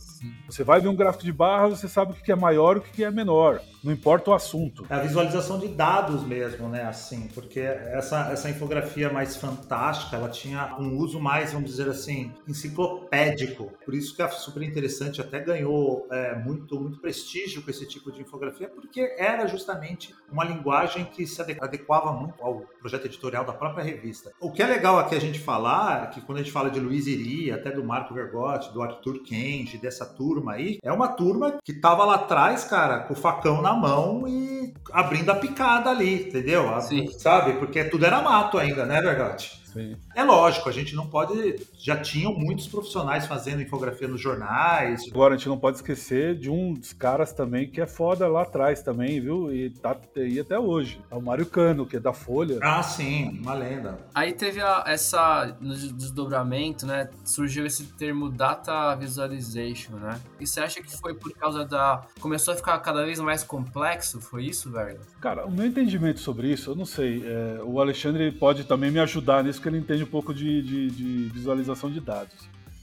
você 0.46 0.62
vai 0.62 0.82
ver 0.82 0.88
um 0.88 0.94
gráfico 0.94 1.24
de 1.24 1.32
barras, 1.32 1.80
você 1.80 1.88
sabe 1.88 2.12
o 2.12 2.14
que 2.14 2.30
é 2.30 2.36
maior 2.36 2.76
e 2.76 2.80
o 2.80 2.82
que 2.82 3.02
é 3.02 3.10
menor. 3.10 3.58
Não 3.82 3.90
importa 3.90 4.30
o 4.30 4.34
assunto. 4.34 4.84
É 4.90 4.94
a 4.96 4.98
visualização 4.98 5.58
de 5.58 5.66
dados 5.68 6.22
mesmo, 6.22 6.68
né? 6.68 6.84
Assim, 6.84 7.26
porque 7.34 7.58
essa, 7.58 8.30
essa 8.30 8.50
infografia 8.50 9.10
mais 9.10 9.34
fantástica, 9.34 10.14
ela 10.14 10.28
tinha 10.28 10.76
um 10.78 10.98
uso 10.98 11.18
mais, 11.18 11.54
vamos 11.54 11.70
dizer 11.70 11.88
assim, 11.88 12.34
enciclopédico. 12.46 13.72
Por 13.82 13.94
isso 13.94 14.14
que 14.14 14.20
é 14.20 14.28
super 14.28 14.62
interessante, 14.62 15.22
até 15.22 15.40
ganhou 15.40 16.06
é, 16.12 16.36
muito, 16.36 16.78
muito 16.78 17.00
prestígio 17.00 17.62
com 17.62 17.70
esse 17.70 17.88
tipo 17.88 18.12
de 18.12 18.20
infografia, 18.20 18.68
porque 18.68 19.16
era 19.18 19.46
justamente 19.46 20.14
uma 20.30 20.44
linguagem 20.44 21.06
que 21.06 21.26
se 21.26 21.40
adequava 21.40 22.12
muito 22.12 22.42
ao 22.42 22.60
projeto 22.78 23.06
editorial 23.06 23.42
da 23.42 23.54
própria 23.54 23.82
revista. 23.82 24.32
O 24.38 24.52
que 24.52 24.62
é 24.62 24.66
legal 24.66 24.98
aqui 24.98 25.14
a 25.14 25.20
gente 25.20 25.38
falar, 25.38 26.04
é 26.04 26.06
que 26.08 26.20
quando 26.20 26.41
a 26.41 26.41
gente 26.42 26.52
fala 26.52 26.70
de 26.70 26.80
Luiz 26.80 27.06
Iri, 27.06 27.50
até 27.50 27.70
do 27.70 27.84
Marco 27.84 28.14
Vergotti, 28.14 28.72
do 28.72 28.82
Arthur 28.82 29.22
Kenji, 29.22 29.78
dessa 29.78 30.04
turma 30.04 30.52
aí, 30.52 30.78
é 30.82 30.92
uma 30.92 31.08
turma 31.08 31.58
que 31.64 31.72
tava 31.72 32.04
lá 32.04 32.16
atrás, 32.16 32.64
cara, 32.64 33.00
com 33.00 33.14
o 33.14 33.16
facão 33.16 33.62
na 33.62 33.72
mão 33.72 34.26
e 34.26 34.74
abrindo 34.92 35.30
a 35.30 35.34
picada 35.34 35.90
ali, 35.90 36.28
entendeu? 36.28 36.80
Sim. 36.80 37.08
Sabe? 37.12 37.54
Porque 37.54 37.84
tudo 37.84 38.04
era 38.04 38.20
mato 38.20 38.58
ainda, 38.58 38.84
né, 38.84 39.00
Vergotti? 39.00 39.61
Sim. 39.72 39.96
É 40.14 40.22
lógico, 40.22 40.68
a 40.68 40.72
gente 40.72 40.94
não 40.94 41.06
pode. 41.06 41.56
Já 41.78 41.96
tinham 41.96 42.34
muitos 42.34 42.66
profissionais 42.66 43.26
fazendo 43.26 43.62
infografia 43.62 44.08
nos 44.08 44.20
jornais. 44.20 45.04
Agora, 45.10 45.34
a 45.34 45.36
gente 45.36 45.48
não 45.48 45.58
pode 45.58 45.76
esquecer 45.76 46.34
de 46.36 46.50
um 46.50 46.74
dos 46.74 46.92
caras 46.92 47.32
também 47.32 47.68
que 47.68 47.80
é 47.80 47.86
foda 47.86 48.28
lá 48.28 48.42
atrás 48.42 48.82
também, 48.82 49.20
viu? 49.20 49.52
E 49.54 49.70
tá 49.70 49.96
aí 50.16 50.38
até 50.38 50.58
hoje. 50.58 51.00
É 51.10 51.14
o 51.14 51.22
Mário 51.22 51.46
Cano, 51.46 51.86
que 51.86 51.96
é 51.96 52.00
da 52.00 52.12
Folha. 52.12 52.58
Ah, 52.62 52.82
sim, 52.82 53.40
uma 53.40 53.54
lenda. 53.54 53.98
Aí 54.14 54.32
teve 54.32 54.60
a, 54.60 54.84
essa, 54.86 55.56
no 55.60 55.74
desdobramento, 55.74 56.86
né, 56.86 57.08
surgiu 57.24 57.64
esse 57.66 57.84
termo 57.84 58.28
data 58.28 58.94
visualization, 58.94 59.92
né? 59.96 60.20
E 60.40 60.46
você 60.46 60.60
acha 60.60 60.82
que 60.82 60.96
foi 60.96 61.14
por 61.14 61.32
causa 61.32 61.64
da... 61.64 62.02
Começou 62.20 62.54
a 62.54 62.56
ficar 62.56 62.78
cada 62.80 63.04
vez 63.04 63.18
mais 63.20 63.42
complexo, 63.42 64.20
foi 64.20 64.44
isso, 64.44 64.70
velho? 64.70 65.00
Cara, 65.20 65.46
o 65.46 65.50
meu 65.50 65.66
entendimento 65.66 66.20
sobre 66.20 66.48
isso, 66.48 66.70
eu 66.70 66.74
não 66.74 66.84
sei. 66.84 67.24
É, 67.24 67.62
o 67.62 67.80
Alexandre 67.80 68.30
pode 68.32 68.64
também 68.64 68.90
me 68.90 69.00
ajudar 69.00 69.44
nisso, 69.44 69.61
que 69.62 69.68
ele 69.68 69.78
entende 69.78 70.02
um 70.02 70.06
pouco 70.06 70.34
de, 70.34 70.60
de, 70.60 70.90
de 70.90 71.28
visualização 71.32 71.90
de 71.90 72.00
dados. 72.00 72.34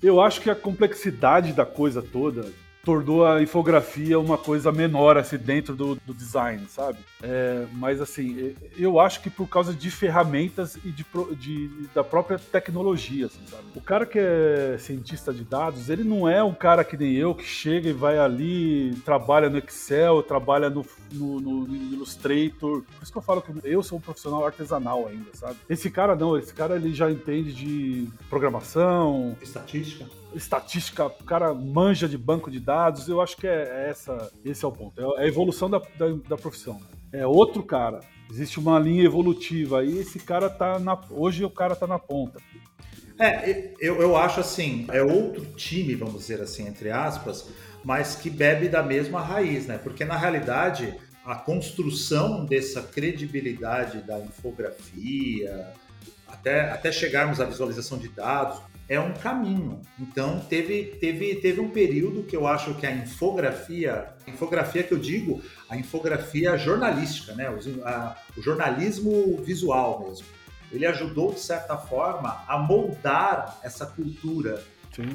Eu 0.01 0.21
acho 0.21 0.41
que 0.41 0.49
a 0.49 0.55
complexidade 0.55 1.51
da 1.53 1.65
coisa 1.65 2.01
toda 2.01 2.49
tornou 2.89 3.23
a 3.23 3.39
infografia 3.39 4.19
uma 4.19 4.35
coisa 4.35 4.71
menor 4.71 5.15
assim 5.15 5.37
dentro 5.37 5.75
do, 5.75 5.93
do 5.93 6.11
design, 6.11 6.65
sabe? 6.67 6.97
É, 7.21 7.67
mas 7.73 8.01
assim, 8.01 8.55
eu 8.75 8.99
acho 8.99 9.21
que 9.21 9.29
por 9.29 9.47
causa 9.47 9.71
de 9.71 9.91
ferramentas 9.91 10.75
e 10.83 10.89
de, 10.89 11.05
de, 11.37 11.69
da 11.93 12.03
própria 12.03 12.39
tecnologia, 12.39 13.27
assim, 13.27 13.41
sabe? 13.47 13.63
O 13.75 13.81
cara 13.81 14.07
que 14.07 14.17
é 14.17 14.75
cientista 14.79 15.31
de 15.31 15.43
dados, 15.43 15.87
ele 15.87 16.03
não 16.03 16.27
é 16.27 16.43
um 16.43 16.53
cara 16.53 16.83
que 16.83 16.97
nem 16.97 17.13
eu 17.13 17.35
que 17.35 17.43
chega 17.43 17.89
e 17.89 17.93
vai 17.93 18.17
ali, 18.17 18.95
trabalha 19.05 19.51
no 19.51 19.59
Excel, 19.59 20.23
trabalha 20.23 20.67
no, 20.67 20.83
no, 21.11 21.39
no 21.39 21.75
Illustrator. 21.75 22.81
Por 22.81 23.03
isso 23.03 23.11
que 23.11 23.17
eu 23.19 23.21
falo 23.21 23.39
que 23.39 23.51
eu 23.63 23.83
sou 23.83 23.99
um 23.99 24.01
profissional 24.01 24.43
artesanal 24.43 25.07
ainda, 25.07 25.29
sabe? 25.33 25.57
Esse 25.69 25.91
cara 25.91 26.15
não, 26.15 26.35
esse 26.35 26.55
cara 26.55 26.75
ele 26.75 26.91
já 26.91 27.11
entende 27.11 27.53
de 27.53 28.07
programação, 28.29 29.37
estatística 29.43 30.07
estatística, 30.33 31.05
o 31.05 31.23
cara 31.23 31.53
manja 31.53 32.07
de 32.07 32.17
banco 32.17 32.51
de 32.51 32.59
dados, 32.59 33.07
eu 33.07 33.21
acho 33.21 33.37
que 33.37 33.47
é, 33.47 33.85
é 33.85 33.89
essa, 33.89 34.31
esse 34.43 34.63
é 34.63 34.67
o 34.67 34.71
ponto. 34.71 34.99
É 35.17 35.23
a 35.23 35.27
evolução 35.27 35.69
da, 35.69 35.79
da, 35.97 36.07
da 36.29 36.37
profissão. 36.37 36.79
É 37.11 37.25
outro 37.25 37.63
cara. 37.63 37.99
Existe 38.31 38.59
uma 38.59 38.77
linha 38.77 39.03
evolutiva 39.03 39.83
e 39.83 39.97
esse 39.97 40.19
cara 40.19 40.49
tá 40.49 40.77
na. 40.77 40.99
Hoje 41.09 41.43
o 41.43 41.49
cara 41.49 41.75
tá 41.75 41.87
na 41.87 41.97
ponta. 41.97 42.39
É, 43.17 43.73
eu, 43.79 43.99
eu 43.99 44.15
acho 44.15 44.39
assim, 44.39 44.85
é 44.91 45.01
outro 45.01 45.43
time, 45.55 45.95
vamos 45.95 46.21
dizer 46.21 46.39
assim, 46.39 46.67
entre 46.67 46.89
aspas, 46.89 47.49
mas 47.83 48.15
que 48.15 48.29
bebe 48.29 48.69
da 48.69 48.81
mesma 48.81 49.19
raiz, 49.19 49.67
né? 49.67 49.77
Porque 49.77 50.05
na 50.05 50.15
realidade 50.15 50.95
a 51.25 51.35
construção 51.35 52.45
dessa 52.45 52.81
credibilidade 52.81 54.01
da 54.03 54.19
infografia, 54.19 55.73
até, 56.27 56.71
até 56.71 56.91
chegarmos 56.91 57.41
à 57.41 57.45
visualização 57.45 57.97
de 57.97 58.07
dados, 58.07 58.59
é 58.89 58.99
um 58.99 59.13
caminho. 59.13 59.79
Então 59.99 60.39
teve, 60.49 60.97
teve, 60.99 61.35
teve 61.35 61.61
um 61.61 61.69
período 61.69 62.23
que 62.23 62.35
eu 62.35 62.47
acho 62.47 62.73
que 62.73 62.87
a 62.87 62.91
infografia, 62.91 64.07
a 64.25 64.29
infografia 64.29 64.83
que 64.83 64.91
eu 64.91 64.97
digo, 64.97 65.41
a 65.69 65.77
infografia 65.77 66.57
jornalística, 66.57 67.33
né? 67.35 67.49
o, 67.51 67.87
a, 67.87 68.17
o 68.35 68.41
jornalismo 68.41 69.37
visual 69.43 70.03
mesmo, 70.03 70.25
ele 70.71 70.87
ajudou 70.87 71.31
de 71.31 71.39
certa 71.39 71.77
forma 71.77 72.43
a 72.47 72.57
moldar 72.57 73.59
essa 73.63 73.85
cultura 73.85 74.63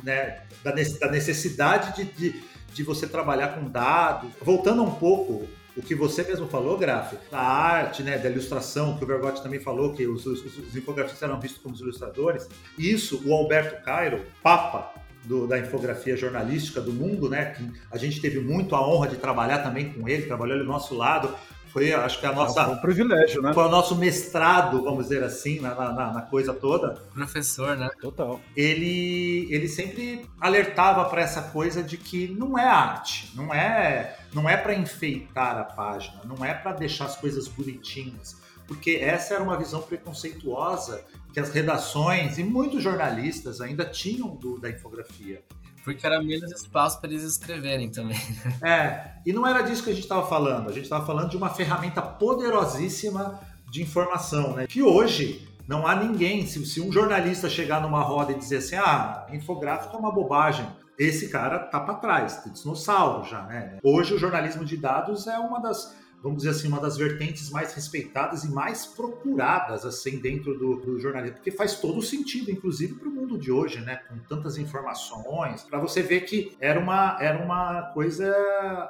né? 0.05 0.41
da, 0.63 0.73
da 0.73 1.11
necessidade 1.11 1.97
de, 1.97 2.05
de, 2.13 2.43
de 2.73 2.83
você 2.85 3.09
trabalhar 3.09 3.49
com 3.49 3.69
dados. 3.69 4.31
Voltando 4.41 4.85
um 4.85 4.95
pouco 4.95 5.49
o 5.77 5.83
que 5.83 5.95
você 5.95 6.23
mesmo 6.23 6.47
falou, 6.47 6.79
Graf, 6.79 7.15
da 7.31 7.41
arte, 7.41 8.03
né, 8.03 8.17
da 8.17 8.31
ilustração, 8.31 8.97
que 8.97 9.05
o 9.05 9.07
Vergotti 9.07 9.43
também 9.43 9.61
falou, 9.61 9.93
que 9.93 10.07
os, 10.07 10.25
os, 10.25 10.45
os 10.45 10.77
infografistas 10.77 11.23
eram 11.23 11.41
vistos 11.41 11.61
como 11.61 11.75
os 11.75 11.81
ilustradores. 11.81 12.49
Isso, 12.79 13.23
o 13.25 13.35
Alberto 13.35 13.83
Cairo, 13.85 14.23
papa 14.43 14.93
do, 15.25 15.47
da 15.47 15.59
infografia 15.59 16.17
jornalística 16.17 16.81
do 16.81 16.93
mundo, 16.93 17.29
né, 17.29 17.47
que 17.47 17.73
a 17.91 17.97
gente 17.97 18.21
teve 18.21 18.41
muito 18.41 18.77
a 18.77 18.87
honra 18.87 19.09
de 19.09 19.17
trabalhar 19.17 19.59
também 19.59 19.93
com 19.93 20.09
ele, 20.09 20.27
trabalhou 20.27 20.55
ali 20.55 20.65
do 20.65 20.71
nosso 20.71 20.95
lado. 20.95 21.35
Foi, 21.73 21.93
acho 21.93 22.21
que 22.21 22.27
a 22.27 22.33
nossa. 22.33 22.67
Foi 22.67 22.75
um 22.75 22.81
privilégio, 22.81 23.43
né? 23.43 23.53
Foi 23.53 23.65
o 23.65 23.69
nosso 23.69 23.97
mestrado, 23.97 24.81
vamos 24.85 25.09
dizer 25.09 25.25
assim, 25.25 25.59
na, 25.59 25.75
na, 25.75 26.13
na 26.13 26.23
coisa 26.23 26.55
toda. 26.55 27.03
Professor, 27.13 27.77
né? 27.77 27.91
Total. 28.01 28.41
Ele, 28.57 29.49
ele 29.51 29.67
sempre 29.67 30.25
alertava 30.41 31.05
para 31.07 31.23
essa 31.23 31.43
coisa 31.43 31.83
de 31.83 31.97
que 31.97 32.29
não 32.29 32.57
é 32.57 32.65
arte, 32.65 33.33
não 33.35 33.53
é 33.53 34.17
não 34.35 34.49
é 34.49 34.57
para 34.57 34.75
enfeitar 34.75 35.57
a 35.57 35.65
página, 35.65 36.21
não 36.25 36.45
é 36.45 36.53
para 36.53 36.73
deixar 36.73 37.07
as 37.07 37.17
coisas 37.17 37.47
bonitinhas, 37.47 38.37
porque 38.67 38.99
essa 39.01 39.35
era 39.35 39.43
uma 39.43 39.57
visão 39.57 39.81
preconceituosa 39.81 41.05
que 41.33 41.41
as 41.41 41.51
redações 41.51 42.39
e 42.39 42.45
muitos 42.45 42.83
jornalistas 42.83 43.61
ainda 43.61 43.85
tinham 43.85 44.35
do, 44.35 44.59
da 44.59 44.71
infografia. 44.71 45.43
Porque 45.85 46.07
era 46.07 46.23
menos 46.23 46.51
espaço 46.51 46.99
para 46.99 47.11
eles 47.11 47.23
escreverem 47.23 47.91
também. 47.91 48.19
É, 48.65 49.17
e 49.27 49.33
não 49.33 49.47
era 49.47 49.61
disso 49.61 49.85
que 49.85 49.91
a 49.91 49.93
gente 49.93 50.05
estava 50.05 50.27
falando. 50.27 50.71
A 50.71 50.73
gente 50.73 50.85
estava 50.85 51.05
falando 51.05 51.29
de 51.29 51.37
uma 51.37 51.51
ferramenta 51.51 52.01
poderosíssima 52.01 53.39
de 53.71 53.83
informação, 53.83 54.55
né? 54.55 54.67
Que 54.67 54.83
hoje 54.83 55.47
não 55.69 55.87
há 55.87 55.95
ninguém, 55.95 56.47
se, 56.47 56.65
se 56.65 56.81
um 56.81 56.91
jornalista 56.91 57.51
chegar 57.51 57.83
numa 57.83 58.01
roda 58.01 58.33
e 58.33 58.39
dizer 58.39 58.59
assim, 58.59 58.77
ah, 58.77 59.27
infográfico 59.31 59.95
é 59.95 59.99
uma 59.99 60.13
bobagem, 60.13 60.67
esse 60.99 61.29
cara 61.29 61.59
tá 61.59 61.81
para 61.81 61.95
trás, 61.95 62.43
tem 62.43 62.53
dinossauro 62.53 63.25
já, 63.25 63.43
né? 63.43 63.79
Hoje 63.83 64.15
o 64.15 64.19
jornalismo 64.19 64.65
de 64.65 64.77
dados 64.77 65.27
é 65.27 65.39
uma 65.39 65.59
das, 65.61 65.97
vamos 66.23 66.39
dizer 66.39 66.51
assim, 66.51 66.69
uma 66.69 66.81
das 66.81 66.97
vertentes 66.97 67.51
mais 67.51 67.75
respeitadas 67.75 68.45
e 68.45 68.53
mais 68.53 68.87
procuradas 68.87 69.85
assim 69.85 70.19
dentro 70.19 70.57
do, 70.57 70.77
do 70.77 70.99
jornalismo, 70.99 71.37
porque 71.37 71.51
faz 71.51 71.81
todo 71.81 72.01
sentido, 72.03 72.51
inclusive 72.51 72.95
para 72.95 73.09
o 73.09 73.13
mundo 73.13 73.39
de 73.39 73.51
hoje, 73.51 73.81
né? 73.81 73.97
Com 74.09 74.19
tantas 74.19 74.57
informações, 74.57 75.63
para 75.63 75.79
você 75.79 76.03
ver 76.03 76.21
que 76.23 76.57
era 76.61 76.79
uma 76.79 77.17
era 77.21 77.43
uma 77.43 77.83
coisa 77.93 78.31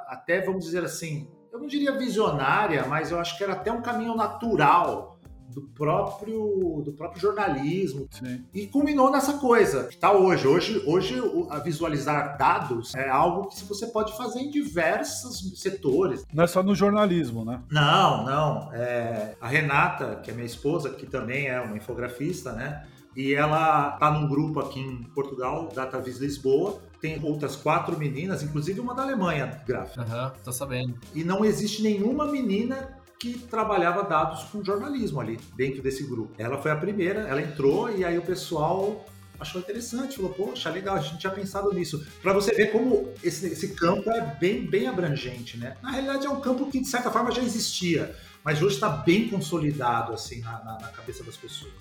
até 0.07 0.41
vamos 0.41 0.65
dizer 0.65 0.83
assim, 0.83 1.27
eu 1.51 1.59
não 1.59 1.67
diria 1.67 1.97
visionária, 1.97 2.85
mas 2.85 3.11
eu 3.11 3.19
acho 3.19 3.37
que 3.37 3.43
era 3.43 3.53
até 3.53 3.71
um 3.71 3.81
caminho 3.81 4.13
natural 4.15 5.14
do 5.53 5.61
próprio, 5.61 6.81
do 6.83 6.91
próprio 6.93 7.21
jornalismo. 7.21 8.07
Sim. 8.11 8.43
E 8.53 8.67
culminou 8.67 9.11
nessa 9.11 9.33
coisa 9.33 9.85
que 9.85 9.95
está 9.95 10.11
hoje. 10.11 10.47
Hoje, 10.47 10.83
hoje 10.85 11.21
a 11.49 11.59
visualizar 11.59 12.37
dados 12.37 12.93
é 12.95 13.09
algo 13.09 13.49
que 13.49 13.63
você 13.63 13.87
pode 13.87 14.15
fazer 14.17 14.39
em 14.39 14.49
diversos 14.49 15.59
setores. 15.59 16.25
Não 16.33 16.43
é 16.43 16.47
só 16.47 16.61
no 16.61 16.75
jornalismo, 16.75 17.45
né? 17.45 17.61
Não, 17.71 18.25
não. 18.25 18.73
É, 18.73 19.35
a 19.39 19.47
Renata, 19.47 20.19
que 20.23 20.31
é 20.31 20.33
minha 20.33 20.45
esposa, 20.45 20.89
que 20.89 21.05
também 21.05 21.47
é 21.47 21.59
uma 21.59 21.77
infografista, 21.77 22.51
né? 22.51 22.85
E 23.15 23.33
ela 23.33 23.91
tá 23.91 24.11
num 24.11 24.27
grupo 24.27 24.59
aqui 24.59 24.79
em 24.79 25.03
Portugal, 25.03 25.69
DataVis 25.73 26.17
Lisboa. 26.17 26.81
Tem 26.99 27.23
outras 27.23 27.55
quatro 27.55 27.97
meninas, 27.97 28.43
inclusive 28.43 28.79
uma 28.79 28.93
da 28.93 29.03
Alemanha, 29.03 29.61
gráfica. 29.65 30.01
Aham, 30.01 30.25
uhum, 30.25 30.31
tô 30.43 30.51
sabendo. 30.51 30.95
E 31.13 31.23
não 31.23 31.45
existe 31.45 31.81
nenhuma 31.81 32.25
menina 32.25 32.94
que 33.19 33.39
trabalhava 33.39 34.03
dados 34.03 34.43
com 34.45 34.63
jornalismo 34.63 35.19
ali, 35.19 35.39
dentro 35.55 35.81
desse 35.81 36.03
grupo. 36.03 36.33
Ela 36.37 36.61
foi 36.61 36.71
a 36.71 36.75
primeira, 36.75 37.21
ela 37.21 37.41
entrou 37.41 37.89
e 37.89 38.03
aí 38.03 38.17
o 38.17 38.21
pessoal 38.21 39.05
achou 39.39 39.59
interessante, 39.59 40.15
falou, 40.15 40.31
poxa, 40.33 40.69
legal, 40.69 40.95
a 40.95 40.99
gente 40.99 41.17
tinha 41.17 41.31
pensado 41.31 41.73
nisso. 41.73 42.05
Para 42.21 42.33
você 42.33 42.53
ver 42.53 42.71
como 42.71 43.09
esse, 43.23 43.45
esse 43.47 43.75
campo 43.75 44.09
é 44.09 44.21
bem, 44.39 44.65
bem 44.65 44.87
abrangente, 44.87 45.57
né? 45.57 45.75
Na 45.81 45.91
realidade 45.91 46.25
é 46.25 46.29
um 46.29 46.39
campo 46.39 46.69
que 46.69 46.79
de 46.79 46.87
certa 46.87 47.11
forma 47.11 47.31
já 47.31 47.41
existia, 47.41 48.15
mas 48.43 48.61
hoje 48.61 48.75
está 48.75 48.89
bem 48.89 49.27
consolidado 49.27 50.13
assim 50.13 50.41
na, 50.41 50.63
na, 50.63 50.77
na 50.79 50.87
cabeça 50.89 51.23
das 51.23 51.35
pessoas. 51.35 51.73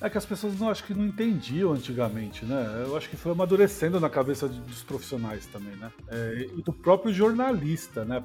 É 0.00 0.10
que 0.10 0.18
as 0.18 0.26
pessoas 0.26 0.58
não 0.58 0.68
acho 0.68 0.84
que 0.84 0.92
não 0.92 1.06
entendiam 1.06 1.72
antigamente, 1.72 2.44
né? 2.44 2.84
Eu 2.86 2.96
acho 2.96 3.08
que 3.08 3.16
foi 3.16 3.32
amadurecendo 3.32 3.98
na 3.98 4.10
cabeça 4.10 4.46
dos 4.46 4.82
profissionais 4.82 5.46
também, 5.46 5.74
né? 5.76 5.90
É, 6.08 6.48
e 6.56 6.62
do 6.62 6.72
próprio 6.72 7.12
jornalista, 7.12 8.04
né? 8.04 8.22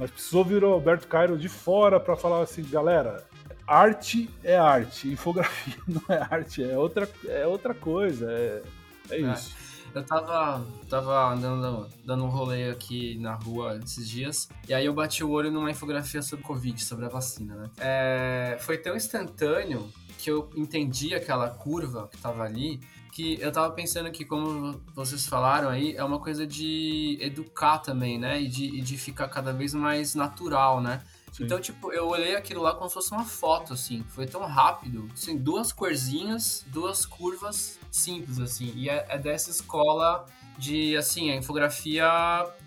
Mas 0.00 0.10
precisou 0.10 0.42
vir 0.42 0.64
o 0.64 0.72
Alberto 0.72 1.06
Cairo 1.06 1.36
de 1.36 1.50
fora 1.50 2.00
para 2.00 2.16
falar 2.16 2.42
assim, 2.42 2.62
galera, 2.62 3.22
arte 3.66 4.30
é 4.42 4.56
arte, 4.56 5.08
infografia 5.08 5.76
não 5.86 6.02
é 6.08 6.18
arte, 6.18 6.64
é 6.64 6.78
outra, 6.78 7.06
é 7.28 7.46
outra 7.46 7.74
coisa, 7.74 8.32
é, 8.32 8.62
é, 9.10 9.20
é. 9.20 9.32
isso. 9.34 9.54
Eu 9.94 10.02
tava, 10.02 10.64
tava 10.88 11.32
andando, 11.34 11.86
dando 12.02 12.24
um 12.24 12.28
rolê 12.28 12.70
aqui 12.70 13.18
na 13.18 13.34
rua 13.34 13.78
esses 13.84 14.08
dias, 14.08 14.48
e 14.66 14.72
aí 14.72 14.86
eu 14.86 14.94
bati 14.94 15.22
o 15.22 15.30
olho 15.30 15.50
numa 15.50 15.70
infografia 15.70 16.22
sobre 16.22 16.46
Covid, 16.46 16.82
sobre 16.82 17.04
a 17.04 17.08
vacina, 17.08 17.54
né? 17.56 17.70
É, 17.76 18.56
foi 18.60 18.78
tão 18.78 18.96
instantâneo 18.96 19.92
que 20.16 20.30
eu 20.30 20.48
entendi 20.56 21.14
aquela 21.14 21.50
curva 21.50 22.08
que 22.08 22.16
tava 22.16 22.42
ali, 22.42 22.80
que 23.10 23.38
eu 23.40 23.50
tava 23.50 23.72
pensando 23.72 24.10
que, 24.10 24.24
como 24.24 24.80
vocês 24.94 25.26
falaram 25.26 25.68
aí, 25.68 25.94
é 25.96 26.04
uma 26.04 26.18
coisa 26.18 26.46
de 26.46 27.18
educar 27.20 27.78
também, 27.78 28.18
né? 28.18 28.40
E 28.40 28.48
de, 28.48 28.64
e 28.78 28.80
de 28.80 28.96
ficar 28.96 29.28
cada 29.28 29.52
vez 29.52 29.74
mais 29.74 30.14
natural, 30.14 30.80
né? 30.80 31.02
Sim. 31.32 31.44
Então, 31.44 31.60
tipo, 31.60 31.92
eu 31.92 32.08
olhei 32.08 32.34
aquilo 32.36 32.62
lá 32.62 32.74
como 32.74 32.88
se 32.88 32.94
fosse 32.94 33.12
uma 33.12 33.24
foto, 33.24 33.72
assim. 33.72 34.04
Foi 34.08 34.26
tão 34.26 34.42
rápido. 34.42 35.08
Assim, 35.12 35.36
duas 35.36 35.72
corzinhas, 35.72 36.64
duas 36.68 37.06
curvas 37.06 37.78
simples, 37.90 38.38
assim. 38.38 38.72
E 38.74 38.88
é, 38.88 39.06
é 39.08 39.18
dessa 39.18 39.50
escola 39.50 40.26
de, 40.58 40.96
assim, 40.96 41.30
a 41.30 41.36
infografia 41.36 42.06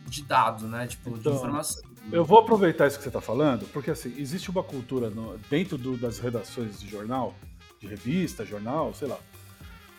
de 0.06 0.24
dado, 0.24 0.68
né? 0.68 0.88
Tipo, 0.88 1.12
então, 1.12 1.32
de 1.32 1.38
informação. 1.38 1.84
Eu 2.12 2.26
vou 2.26 2.40
aproveitar 2.40 2.88
isso 2.88 2.98
que 2.98 3.04
você 3.04 3.10
está 3.10 3.22
falando, 3.22 3.66
porque, 3.72 3.92
assim, 3.92 4.14
existe 4.18 4.50
uma 4.50 4.64
cultura 4.64 5.10
no, 5.10 5.38
dentro 5.50 5.78
do, 5.78 5.96
das 5.96 6.20
redações 6.20 6.80
de 6.80 6.90
jornal, 6.90 7.34
de 7.80 7.88
revista, 7.88 8.46
jornal, 8.46 8.94
sei 8.94 9.08
lá, 9.08 9.18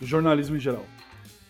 do 0.00 0.06
jornalismo 0.06 0.56
em 0.56 0.60
geral. 0.60 0.84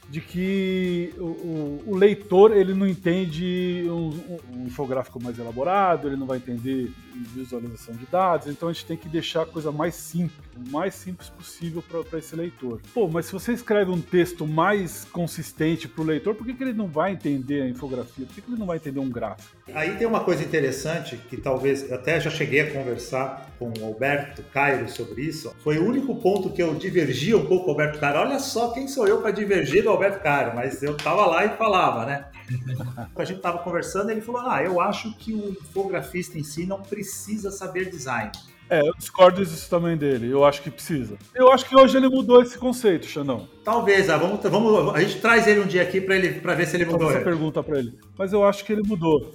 De 0.08 0.20
que 0.20 1.14
o, 1.16 1.24
o, 1.24 1.82
o, 1.86 1.96
leitor 1.96 2.54
ele 2.54 2.74
não 2.74 2.86
entende 2.86 3.84
um, 3.88 4.10
um, 4.54 4.66
infográfico 4.66 5.20
mais 5.20 5.38
elaborado, 5.38 6.06
ele 6.06 6.16
não 6.16 6.26
vai 6.26 6.36
entender 6.36 6.92
visualização 7.34 7.94
de 7.94 8.04
dados, 8.06 8.46
então 8.48 8.68
a 8.68 8.72
gente 8.72 8.84
tem 8.84 8.98
que 8.98 9.08
deixar 9.08 9.42
a 9.42 9.46
coisa 9.46 9.72
mais 9.72 9.94
simples, 9.94 10.43
o 10.56 10.70
mais 10.70 10.94
simples 10.94 11.28
possível 11.28 11.82
para 11.82 12.18
esse 12.18 12.34
leitor. 12.34 12.80
Pô, 12.92 13.08
mas 13.08 13.26
se 13.26 13.32
você 13.32 13.52
escreve 13.52 13.90
um 13.90 14.00
texto 14.00 14.46
mais 14.46 15.04
consistente 15.06 15.88
para 15.88 16.02
o 16.02 16.04
leitor, 16.04 16.34
por 16.34 16.46
que, 16.46 16.54
que 16.54 16.62
ele 16.62 16.72
não 16.72 16.88
vai 16.88 17.12
entender 17.12 17.62
a 17.62 17.68
infografia? 17.68 18.26
Por 18.26 18.34
que, 18.34 18.40
que 18.40 18.50
ele 18.50 18.58
não 18.58 18.66
vai 18.66 18.76
entender 18.76 19.00
um 19.00 19.08
gráfico? 19.08 19.56
Aí 19.72 19.96
tem 19.96 20.06
uma 20.06 20.20
coisa 20.20 20.42
interessante 20.42 21.16
que 21.16 21.36
talvez 21.36 21.90
até 21.90 22.20
já 22.20 22.30
cheguei 22.30 22.60
a 22.60 22.72
conversar 22.72 23.54
com 23.58 23.72
o 23.78 23.84
Alberto 23.84 24.42
Cairo 24.52 24.88
sobre 24.88 25.22
isso. 25.22 25.54
Foi 25.62 25.78
o 25.78 25.86
único 25.86 26.14
ponto 26.16 26.50
que 26.50 26.62
eu 26.62 26.74
divergia 26.74 27.36
um 27.36 27.46
pouco 27.46 27.64
com 27.64 27.70
o 27.70 27.72
Alberto 27.72 27.98
Cairo. 27.98 28.18
Olha 28.18 28.38
só 28.38 28.72
quem 28.72 28.88
sou 28.88 29.06
eu 29.06 29.20
para 29.20 29.30
divergir 29.30 29.82
do 29.82 29.90
Alberto 29.90 30.22
Cairo, 30.22 30.52
mas 30.54 30.82
eu 30.82 30.96
tava 30.96 31.26
lá 31.26 31.44
e 31.44 31.56
falava, 31.56 32.04
né? 32.04 32.26
a 33.16 33.24
gente 33.24 33.40
tava 33.40 33.58
conversando, 33.58 34.10
ele 34.10 34.20
falou: 34.20 34.42
"Ah, 34.42 34.62
eu 34.62 34.80
acho 34.80 35.16
que 35.16 35.32
o 35.32 35.50
infografista 35.50 36.38
em 36.38 36.44
si 36.44 36.66
não 36.66 36.82
precisa 36.82 37.50
saber 37.50 37.90
design". 37.90 38.30
É, 38.68 38.80
eu 38.80 38.94
discordo 38.96 39.44
disso 39.44 39.68
também 39.68 39.96
dele. 39.96 40.30
Eu 40.30 40.44
acho 40.44 40.62
que 40.62 40.70
precisa. 40.70 41.16
Eu 41.34 41.52
acho 41.52 41.68
que 41.68 41.76
hoje 41.76 41.96
ele 41.96 42.08
mudou 42.08 42.42
esse 42.42 42.58
conceito, 42.58 43.06
Xandão. 43.06 43.48
Talvez, 43.62 44.08
ah, 44.08 44.16
vamos, 44.16 44.40
vamos, 44.42 44.94
a 44.94 45.00
gente 45.00 45.20
traz 45.20 45.46
ele 45.46 45.60
um 45.60 45.66
dia 45.66 45.82
aqui 45.82 46.00
para 46.00 46.16
ele 46.16 46.40
para 46.40 46.54
ver 46.54 46.66
se 46.66 46.76
ele 46.76 46.84
mudou. 46.86 47.10
Essa 47.10 47.20
pergunta 47.20 47.62
para 47.62 47.78
ele. 47.78 47.98
Mas 48.18 48.32
eu 48.32 48.44
acho 48.44 48.64
que 48.64 48.72
ele 48.72 48.82
mudou 48.84 49.32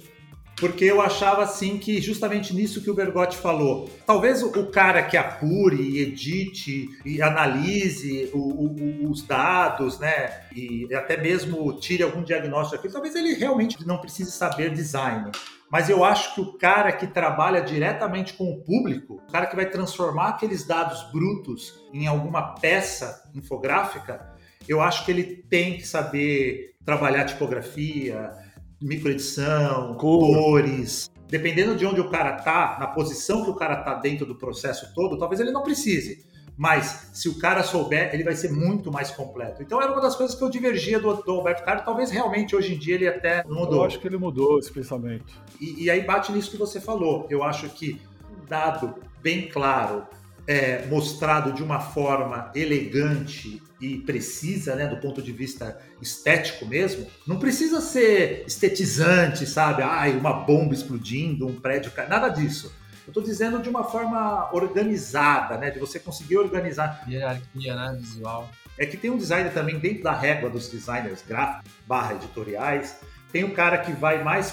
porque 0.60 0.84
eu 0.84 1.00
achava 1.00 1.42
assim 1.42 1.78
que 1.78 2.00
justamente 2.00 2.54
nisso 2.54 2.82
que 2.82 2.90
o 2.90 2.94
Bergotti 2.94 3.38
falou. 3.38 3.90
Talvez 4.06 4.42
o, 4.42 4.66
cara 4.66 5.02
que 5.02 5.16
apure 5.16 5.98
edite 5.98 6.90
e 7.04 7.22
analise 7.22 8.30
o, 8.34 8.38
o, 8.38 9.10
os 9.10 9.22
dados, 9.22 9.98
né, 9.98 10.42
e 10.54 10.94
até 10.94 11.16
mesmo 11.16 11.72
tire 11.80 12.02
algum 12.02 12.22
diagnóstico 12.22 12.76
aqui, 12.76 12.92
talvez 12.92 13.14
ele 13.14 13.34
realmente 13.34 13.84
não 13.86 13.98
precise 13.98 14.30
saber 14.30 14.70
design. 14.70 15.30
Mas 15.70 15.88
eu 15.88 16.04
acho 16.04 16.34
que 16.34 16.40
o 16.40 16.58
cara 16.58 16.92
que 16.92 17.06
trabalha 17.06 17.60
diretamente 17.62 18.34
com 18.34 18.50
o 18.50 18.60
público, 18.60 19.22
o 19.28 19.32
cara 19.32 19.46
que 19.46 19.56
vai 19.56 19.66
transformar 19.66 20.30
aqueles 20.30 20.66
dados 20.66 21.10
brutos 21.12 21.80
em 21.92 22.06
alguma 22.06 22.54
peça 22.54 23.30
infográfica, 23.34 24.34
eu 24.68 24.80
acho 24.80 25.04
que 25.04 25.12
ele 25.12 25.24
tem 25.24 25.76
que 25.76 25.86
saber 25.86 26.74
trabalhar 26.84 27.24
tipografia, 27.24 28.32
microedição, 28.80 29.94
cores. 29.94 31.10
Dependendo 31.28 31.76
de 31.76 31.86
onde 31.86 32.00
o 32.00 32.10
cara 32.10 32.32
tá, 32.32 32.76
na 32.80 32.88
posição 32.88 33.44
que 33.44 33.50
o 33.50 33.54
cara 33.54 33.76
tá 33.76 33.94
dentro 33.94 34.26
do 34.26 34.34
processo 34.34 34.92
todo, 34.94 35.16
talvez 35.16 35.40
ele 35.40 35.52
não 35.52 35.62
precise. 35.62 36.24
Mas 36.56 37.08
se 37.14 37.28
o 37.28 37.38
cara 37.38 37.62
souber, 37.62 38.10
ele 38.12 38.22
vai 38.22 38.34
ser 38.34 38.50
muito 38.52 38.92
mais 38.92 39.10
completo. 39.10 39.62
Então 39.62 39.80
era 39.80 39.92
uma 39.92 40.00
das 40.02 40.14
coisas 40.14 40.36
que 40.36 40.42
eu 40.42 40.50
divergia 40.50 40.98
do, 40.98 41.14
do 41.14 41.32
Alberto 41.32 41.64
Carlos. 41.64 41.84
Talvez 41.84 42.10
realmente 42.10 42.54
hoje 42.54 42.74
em 42.74 42.78
dia 42.78 42.96
ele 42.96 43.08
até 43.08 43.42
mudou. 43.44 43.78
Eu 43.78 43.84
acho 43.84 43.98
que 43.98 44.06
ele 44.06 44.18
mudou 44.18 44.58
esse 44.58 44.70
pensamento. 44.70 45.32
E, 45.58 45.84
e 45.84 45.90
aí 45.90 46.02
bate 46.02 46.30
nisso 46.32 46.50
que 46.50 46.58
você 46.58 46.78
falou. 46.78 47.26
Eu 47.30 47.42
acho 47.42 47.68
que 47.70 47.98
dado 48.46 48.94
bem 49.22 49.48
claro, 49.48 50.06
é, 50.50 50.84
mostrado 50.86 51.52
de 51.52 51.62
uma 51.62 51.78
forma 51.78 52.50
elegante 52.56 53.62
e 53.80 53.98
precisa, 53.98 54.74
né, 54.74 54.84
do 54.84 54.96
ponto 54.96 55.22
de 55.22 55.30
vista 55.30 55.80
estético 56.02 56.66
mesmo, 56.66 57.06
não 57.24 57.38
precisa 57.38 57.80
ser 57.80 58.42
estetizante, 58.48 59.46
sabe? 59.46 59.84
Ai, 59.84 60.10
uma 60.10 60.32
bomba 60.32 60.74
explodindo, 60.74 61.46
um 61.46 61.54
prédio, 61.54 61.92
nada 62.08 62.28
disso. 62.28 62.74
Eu 63.06 63.12
estou 63.12 63.22
dizendo 63.22 63.62
de 63.62 63.68
uma 63.68 63.84
forma 63.84 64.50
organizada, 64.52 65.56
né, 65.56 65.70
de 65.70 65.78
você 65.78 66.00
conseguir 66.00 66.38
organizar. 66.38 67.04
Hierarquia, 67.08 67.76
né, 67.76 67.96
visual. 68.00 68.50
É 68.76 68.84
que 68.84 68.96
tem 68.96 69.08
um 69.08 69.16
designer 69.16 69.52
também 69.52 69.78
dentro 69.78 70.02
da 70.02 70.12
régua 70.12 70.50
dos 70.50 70.68
designers 70.68 71.22
gráficos, 71.22 71.70
barra 71.86 72.14
editoriais. 72.14 72.96
Tem 73.30 73.44
um 73.44 73.54
cara 73.54 73.78
que 73.78 73.92
vai 73.92 74.24
mais 74.24 74.50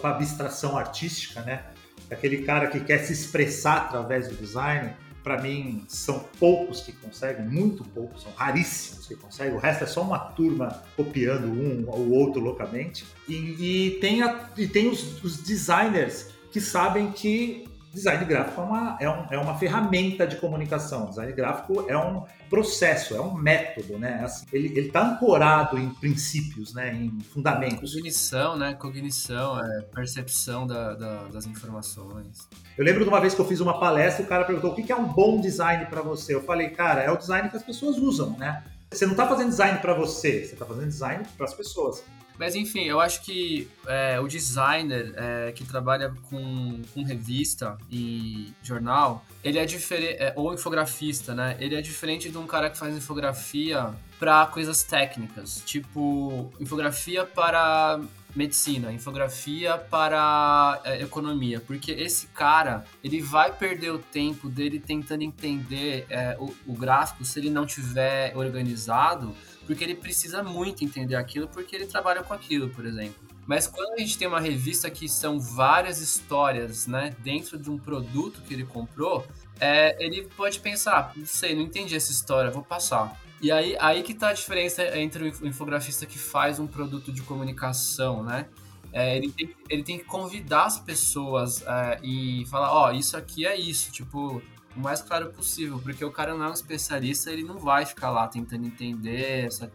para 0.00 0.10
a 0.10 0.14
abstração 0.14 0.78
artística, 0.78 1.40
né? 1.40 1.64
Aquele 2.08 2.42
cara 2.42 2.68
que 2.68 2.78
quer 2.78 2.98
se 2.98 3.12
expressar 3.12 3.78
através 3.78 4.28
do 4.28 4.36
design 4.36 4.94
para 5.30 5.42
mim, 5.42 5.84
são 5.86 6.24
poucos 6.40 6.80
que 6.80 6.90
conseguem, 6.90 7.46
muito 7.46 7.84
poucos, 7.84 8.24
são 8.24 8.32
raríssimos 8.32 9.06
que 9.06 9.14
conseguem. 9.14 9.54
O 9.54 9.60
resto 9.60 9.84
é 9.84 9.86
só 9.86 10.02
uma 10.02 10.18
turma 10.18 10.82
copiando 10.96 11.46
um 11.46 11.84
ou 11.86 12.10
outro 12.10 12.40
loucamente. 12.40 13.06
E, 13.28 13.34
e 13.34 13.90
tem, 14.00 14.22
a, 14.22 14.50
e 14.56 14.66
tem 14.66 14.88
os, 14.88 15.22
os 15.22 15.36
designers 15.36 16.30
que 16.50 16.60
sabem 16.60 17.12
que 17.12 17.68
design 17.92 18.24
gráfico 18.24 18.60
é 18.60 18.64
uma, 18.64 18.96
é, 19.00 19.10
um, 19.10 19.26
é 19.30 19.38
uma 19.38 19.58
ferramenta 19.58 20.26
de 20.26 20.36
comunicação. 20.36 21.06
Design 21.06 21.32
gráfico 21.32 21.84
é 21.88 21.96
um 21.96 22.24
processo, 22.48 23.14
é 23.14 23.20
um 23.20 23.34
método, 23.34 23.98
né? 23.98 24.20
Assim, 24.22 24.46
ele 24.52 24.80
está 24.80 25.02
ancorado 25.02 25.78
em 25.78 25.90
princípios, 25.90 26.72
né? 26.72 26.94
Em 26.94 27.20
fundamentos. 27.20 27.94
Cognição, 27.94 28.56
né? 28.56 28.74
Cognição, 28.74 29.58
é 29.58 29.82
percepção 29.82 30.66
da, 30.66 30.94
da, 30.94 31.28
das 31.28 31.46
informações. 31.46 32.48
Eu 32.78 32.84
lembro 32.84 33.02
de 33.02 33.08
uma 33.08 33.20
vez 33.20 33.34
que 33.34 33.40
eu 33.40 33.46
fiz 33.46 33.60
uma 33.60 33.78
palestra 33.78 34.22
e 34.22 34.26
o 34.26 34.28
cara 34.28 34.44
perguntou 34.44 34.72
o 34.72 34.74
que 34.74 34.90
é 34.90 34.96
um 34.96 35.06
bom 35.06 35.40
design 35.40 35.86
para 35.86 36.02
você. 36.02 36.34
Eu 36.34 36.42
falei, 36.42 36.70
cara, 36.70 37.02
é 37.02 37.10
o 37.10 37.16
design 37.16 37.48
que 37.48 37.56
as 37.56 37.62
pessoas 37.62 37.98
usam, 37.98 38.36
né? 38.38 38.62
Você 38.90 39.04
não 39.04 39.12
está 39.12 39.26
fazendo 39.26 39.50
design 39.50 39.78
para 39.78 39.94
você, 39.94 40.44
você 40.44 40.54
está 40.54 40.66
fazendo 40.66 40.88
design 40.88 41.24
para 41.36 41.46
as 41.46 41.54
pessoas. 41.54 42.02
Mas 42.40 42.54
enfim, 42.54 42.84
eu 42.84 42.98
acho 42.98 43.20
que 43.20 43.68
é, 43.86 44.18
o 44.18 44.26
designer 44.26 45.12
é, 45.14 45.52
que 45.52 45.62
trabalha 45.62 46.10
com, 46.30 46.80
com, 46.94 47.02
revista 47.02 47.76
e 47.90 48.54
jornal, 48.62 49.26
ele 49.44 49.58
é 49.58 49.66
diferente, 49.66 50.16
é, 50.18 50.32
ou 50.34 50.54
infografista, 50.54 51.34
né? 51.34 51.54
Ele 51.60 51.74
é 51.74 51.82
diferente 51.82 52.30
de 52.30 52.38
um 52.38 52.46
cara 52.46 52.70
que 52.70 52.78
faz 52.78 52.96
infografia 52.96 53.92
para 54.18 54.46
coisas 54.46 54.82
técnicas, 54.82 55.62
tipo 55.66 56.50
infografia 56.58 57.26
para 57.26 58.00
medicina, 58.34 58.90
infografia 58.90 59.76
para 59.76 60.80
é, 60.84 61.02
economia, 61.02 61.60
porque 61.60 61.92
esse 61.92 62.26
cara 62.28 62.86
ele 63.04 63.20
vai 63.20 63.52
perder 63.52 63.90
o 63.90 63.98
tempo 63.98 64.48
dele 64.48 64.80
tentando 64.80 65.22
entender 65.22 66.06
é, 66.08 66.36
o, 66.38 66.54
o 66.66 66.72
gráfico 66.72 67.22
se 67.22 67.38
ele 67.38 67.50
não 67.50 67.66
tiver 67.66 68.34
organizado 68.34 69.36
porque 69.70 69.84
ele 69.84 69.94
precisa 69.94 70.42
muito 70.42 70.84
entender 70.84 71.14
aquilo, 71.14 71.46
porque 71.46 71.76
ele 71.76 71.86
trabalha 71.86 72.24
com 72.24 72.34
aquilo, 72.34 72.68
por 72.70 72.84
exemplo. 72.84 73.14
Mas 73.46 73.68
quando 73.68 73.92
a 73.92 73.98
gente 73.98 74.18
tem 74.18 74.26
uma 74.26 74.40
revista 74.40 74.90
que 74.90 75.08
são 75.08 75.38
várias 75.38 76.00
histórias, 76.00 76.88
né, 76.88 77.14
dentro 77.20 77.56
de 77.56 77.70
um 77.70 77.78
produto 77.78 78.42
que 78.42 78.52
ele 78.52 78.64
comprou, 78.64 79.24
é, 79.60 79.96
ele 80.04 80.22
pode 80.36 80.58
pensar, 80.58 81.12
não 81.14 81.24
sei, 81.24 81.54
não 81.54 81.62
entendi 81.62 81.94
essa 81.94 82.10
história, 82.10 82.50
vou 82.50 82.64
passar. 82.64 83.16
E 83.40 83.52
aí, 83.52 83.76
aí 83.78 84.02
que 84.02 84.12
tá 84.12 84.30
a 84.30 84.32
diferença 84.32 84.98
entre 84.98 85.22
o 85.22 85.46
infografista 85.46 86.04
que 86.04 86.18
faz 86.18 86.58
um 86.58 86.66
produto 86.66 87.12
de 87.12 87.22
comunicação, 87.22 88.24
né? 88.24 88.48
É, 88.92 89.16
ele, 89.16 89.30
tem, 89.30 89.54
ele 89.68 89.84
tem 89.84 89.98
que 89.98 90.04
convidar 90.04 90.64
as 90.64 90.80
pessoas 90.80 91.62
é, 91.64 92.00
e 92.02 92.44
falar, 92.46 92.72
ó, 92.72 92.88
oh, 92.88 92.90
isso 92.90 93.16
aqui 93.16 93.46
é 93.46 93.56
isso, 93.56 93.92
tipo, 93.92 94.42
o 94.80 94.82
mais 94.82 95.02
claro 95.02 95.30
possível, 95.30 95.78
porque 95.78 96.04
o 96.04 96.10
cara 96.10 96.34
não 96.34 96.46
é 96.46 96.48
um 96.48 96.54
especialista, 96.54 97.30
ele 97.30 97.44
não 97.44 97.58
vai 97.58 97.84
ficar 97.84 98.10
lá 98.10 98.26
tentando 98.26 98.66
entender 98.66 99.46
essa, 99.46 99.70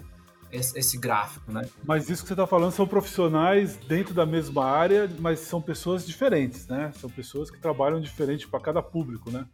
esse, 0.52 0.78
esse, 0.78 0.98
gráfico, 0.98 1.52
né? 1.52 1.70
Mas 1.84 2.10
isso 2.10 2.24
que 2.24 2.28
você 2.28 2.34
está 2.34 2.48
falando 2.48 2.72
são 2.72 2.88
profissionais 2.88 3.78
dentro 3.88 4.14
da 4.14 4.26
mesma 4.26 4.66
área, 4.66 5.10
mas 5.20 5.40
são 5.40 5.62
pessoas 5.62 6.06
diferentes, 6.06 6.68
né? 6.68 6.92
São 7.00 7.10
pessoas 7.10 7.52
que 7.52 7.60
trabalham 7.60 8.02
diferente 8.02 8.48
para 8.48 8.60
cada 8.60 8.82
público, 8.82 9.30
né? 9.30 9.46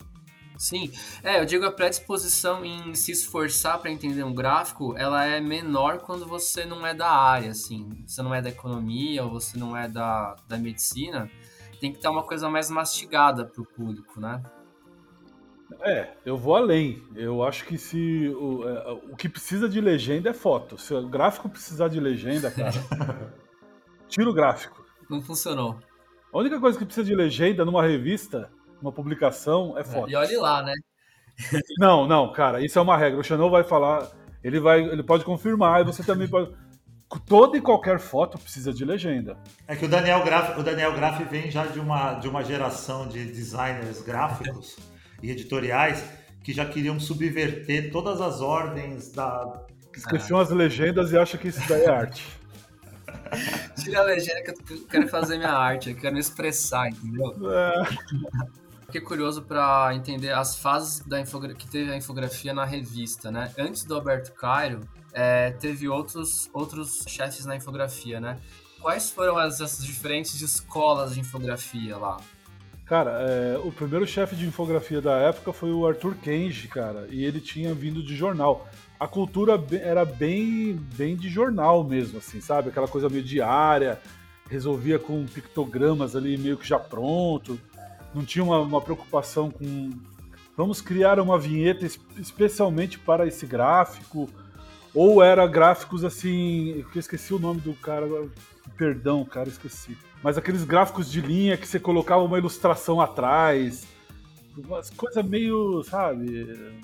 Sim, 0.58 0.92
é, 1.24 1.40
eu 1.40 1.46
digo 1.46 1.66
a 1.66 1.72
predisposição 1.72 2.64
em 2.64 2.94
se 2.94 3.12
esforçar 3.12 3.80
para 3.80 3.90
entender 3.90 4.24
um 4.24 4.34
gráfico, 4.34 4.96
ela 4.96 5.26
é 5.26 5.42
menor 5.42 6.00
quando 6.00 6.26
você 6.28 6.66
não 6.66 6.86
é 6.86 6.94
da 6.94 7.10
área, 7.10 7.50
assim, 7.50 7.90
você 8.06 8.22
não 8.22 8.34
é 8.34 8.42
da 8.42 8.50
economia 8.50 9.24
ou 9.24 9.32
você 9.32 9.58
não 9.58 9.76
é 9.76 9.90
da, 9.90 10.36
da 10.48 10.60
medicina, 10.60 11.32
tem 11.80 11.92
que 11.92 11.98
estar 11.98 12.12
uma 12.12 12.22
coisa 12.22 12.48
mais 12.48 12.70
mastigada 12.70 13.44
para 13.44 13.60
o 13.60 13.66
público, 13.66 14.20
né? 14.20 14.40
É, 15.82 16.10
eu 16.26 16.38
vou 16.38 16.56
além. 16.56 17.04
Eu 17.16 17.44
acho 17.44 17.66
que 17.66 17.78
se 17.78 18.28
o, 18.30 18.68
é, 18.68 18.92
o 19.12 19.16
que 19.16 19.30
precisa 19.30 19.68
de 19.70 19.80
legenda 19.80 20.30
é 20.30 20.34
foto. 20.34 20.78
Se 20.78 20.94
o 20.94 21.08
gráfico 21.08 21.50
precisar 21.50 21.88
de 21.88 22.00
legenda, 22.00 22.52
cara, 22.52 22.72
tira 24.08 24.30
o 24.30 24.34
gráfico. 24.34 24.84
Não 25.10 25.22
funcionou. 25.22 25.80
A 26.34 26.38
única 26.38 26.60
coisa 26.60 26.78
que 26.78 26.86
precisa 26.86 27.06
de 27.06 27.16
legenda 27.16 27.66
numa 27.66 27.84
revista, 27.84 28.50
numa 28.82 28.92
publicação, 28.92 29.78
é 29.78 29.84
foto. 29.84 30.10
E 30.10 30.16
olhe 30.16 30.38
lá, 30.38 30.64
né? 30.64 30.74
não, 31.78 32.08
não, 32.08 32.32
cara, 32.32 32.64
isso 32.64 32.78
é 32.78 32.82
uma 32.82 32.98
regra. 32.98 33.20
O 33.20 33.24
Chanel 33.24 33.50
vai 33.50 33.64
falar, 33.64 34.10
ele 34.44 34.60
vai, 34.60 34.82
ele 34.82 35.04
pode 35.04 35.26
confirmar, 35.26 35.82
e 35.82 35.86
você 35.86 36.04
também 36.04 36.28
pode. 36.28 36.52
Toda 37.28 37.58
e 37.58 37.62
qualquer 37.62 38.00
foto 38.00 38.38
precisa 38.38 38.72
de 38.72 38.86
legenda. 38.86 39.38
É 39.68 39.76
que 39.76 39.84
o 39.84 39.90
Daniel 39.90 40.24
Graff, 40.24 40.58
o 40.58 40.64
Daniel 40.64 40.94
Graff 40.94 41.22
vem 41.26 41.52
já 41.52 41.66
de 41.66 41.78
uma, 41.78 42.14
de 42.14 42.30
uma 42.30 42.42
geração 42.42 43.06
de 43.06 43.26
designers 43.26 44.02
gráficos 44.02 44.78
e 45.22 45.30
editoriais 45.30 46.04
que 46.44 46.54
já 46.54 46.66
queriam 46.66 47.00
subverter 47.00 47.92
todas 47.92 48.20
as 48.20 48.42
ordens 48.42 49.12
da. 49.12 49.66
Esqueciam 49.96 50.40
ah. 50.40 50.44
as 50.44 50.50
legendas 50.50 51.12
e 51.12 51.18
acham 51.18 51.40
que 51.40 51.50
isso 51.50 51.62
daí 51.68 51.84
é 51.84 51.90
arte. 51.90 52.26
Tira 53.82 54.00
a 54.00 54.04
legenda 54.04 54.42
que 54.42 54.74
eu 54.74 54.86
quero 54.88 55.08
fazer 55.08 55.38
minha 55.38 55.52
arte, 55.52 55.90
eu 55.90 55.96
quero 55.96 56.14
me 56.14 56.20
expressar, 56.20 56.90
entendeu? 56.90 57.34
É. 57.52 57.84
Fiquei 58.86 59.02
curioso 59.02 59.42
para 59.42 59.94
entender 59.96 60.32
as 60.32 60.58
fases 60.58 61.00
da 61.00 61.24
que 61.24 61.68
teve 61.68 61.92
a 61.92 61.96
infografia 61.96 62.54
na 62.54 62.66
revista, 62.66 63.32
né? 63.32 63.52
Antes 63.58 63.86
do 63.86 63.96
Alberto 63.96 64.34
Cairo, 64.34 64.82
é, 65.14 65.52
teve 65.52 65.88
outros, 65.88 66.50
outros 66.54 67.06
chefes 67.08 67.46
na 67.46 67.56
infografia, 67.56 68.20
né? 68.20 68.38
Quais 68.82 69.10
foram 69.10 69.38
as, 69.38 69.62
as 69.62 69.84
diferentes 69.84 70.42
escolas 70.42 71.14
de 71.14 71.22
infografia 71.22 71.96
lá? 71.98 72.18
Cara, 72.92 73.22
é, 73.22 73.58
o 73.64 73.72
primeiro 73.72 74.06
chefe 74.06 74.36
de 74.36 74.46
infografia 74.46 75.00
da 75.00 75.14
época 75.14 75.54
foi 75.54 75.72
o 75.72 75.88
Arthur 75.88 76.14
Kenji, 76.16 76.68
cara, 76.68 77.08
e 77.10 77.24
ele 77.24 77.40
tinha 77.40 77.74
vindo 77.74 78.04
de 78.04 78.14
jornal 78.14 78.68
a 79.02 79.08
cultura 79.08 79.60
era 79.82 80.06
bem, 80.06 80.80
bem 80.96 81.16
de 81.16 81.28
jornal 81.28 81.84
mesmo, 81.84 82.20
assim, 82.20 82.40
sabe? 82.40 82.70
Aquela 82.70 82.88
coisa 82.88 83.10
meio 83.10 83.24
diária, 83.24 84.00
resolvia 84.48 85.00
com 85.00 85.26
pictogramas 85.26 86.16
ali 86.16 86.38
meio 86.38 86.56
que 86.56 86.68
já 86.68 86.78
pronto. 86.78 87.60
Não 88.14 88.24
tinha 88.24 88.44
uma, 88.44 88.60
uma 88.60 88.80
preocupação 88.80 89.50
com 89.50 89.90
vamos 90.56 90.82
criar 90.82 91.20
uma 91.20 91.40
vinheta 91.40 91.84
especialmente 92.16 93.00
para 93.00 93.26
esse 93.26 93.48
gráfico. 93.48 94.30
Ou 94.94 95.24
era 95.24 95.48
gráficos 95.48 96.04
assim. 96.04 96.86
Eu 96.94 97.00
esqueci 97.00 97.34
o 97.34 97.40
nome 97.40 97.60
do 97.60 97.74
cara. 97.74 98.06
Perdão, 98.78 99.26
cara, 99.26 99.50
esqueci. 99.50 99.98
Mas 100.24 100.38
aqueles 100.38 100.64
gráficos 100.64 101.12
de 101.12 101.22
linha 101.22 101.58
que 101.58 101.68
você 101.68 101.80
colocava 101.80 102.24
uma 102.24 102.38
ilustração 102.38 103.02
atrás. 103.02 103.88
Umas 104.58 104.90
coisas 104.90 105.26
meio, 105.26 105.84
sabe? 105.84 106.82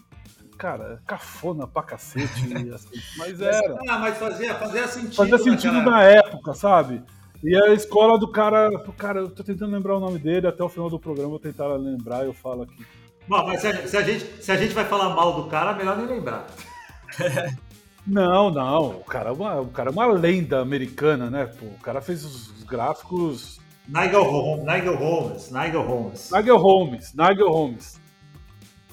cara, 0.57 0.99
cafona 1.05 1.67
pra 1.67 1.83
cacete, 1.83 2.25
assim, 2.73 2.99
mas 3.17 3.39
era. 3.39 3.77
Ah, 3.87 3.99
mas 3.99 4.17
fazia, 4.17 4.55
fazia 4.55 4.87
sentido. 4.87 5.15
Fazia 5.15 5.37
sentido 5.37 5.81
na 5.81 6.03
época, 6.03 6.53
sabe? 6.53 7.03
E 7.43 7.55
a 7.55 7.71
escola 7.73 8.17
do 8.17 8.31
cara, 8.31 8.71
cara, 8.97 9.19
eu 9.19 9.29
tô 9.29 9.43
tentando 9.43 9.71
lembrar 9.71 9.95
o 9.95 9.99
nome 9.99 10.17
dele, 10.17 10.47
até 10.47 10.63
o 10.63 10.69
final 10.69 10.89
do 10.89 10.99
programa 10.99 11.27
eu 11.27 11.31
vou 11.31 11.39
tentar 11.39 11.67
lembrar 11.75 12.25
eu 12.25 12.33
falo 12.33 12.63
aqui. 12.63 12.85
Bom, 13.27 13.45
mas 13.45 13.61
se 13.61 13.67
a, 13.67 13.87
se 13.87 13.97
a, 13.97 14.01
gente, 14.01 14.43
se 14.43 14.51
a 14.51 14.57
gente 14.57 14.73
vai 14.73 14.85
falar 14.85 15.13
mal 15.13 15.43
do 15.43 15.49
cara, 15.49 15.73
melhor 15.73 15.97
nem 15.97 16.07
lembrar. 16.07 16.47
não, 18.07 18.49
não, 18.49 18.89
o 18.91 19.03
cara, 19.03 19.29
é 19.29 19.33
uma, 19.33 19.61
o 19.61 19.67
cara 19.67 19.89
é 19.89 19.93
uma 19.93 20.07
lenda 20.07 20.61
americana, 20.61 21.29
né? 21.29 21.45
Pô, 21.45 21.65
o 21.65 21.79
cara 21.79 22.01
fez 22.01 22.23
os 22.23 22.63
gráficos. 22.63 23.59
Nigel 23.87 24.23
Holmes, 24.23 24.65
Nigel 24.65 24.95
Holmes, 24.95 25.51
Nigel 25.51 25.81
Holmes. 25.81 26.31
Nigel 26.31 26.57
Holmes, 26.57 27.13
Nigel 27.13 27.49
Holmes. 27.49 27.99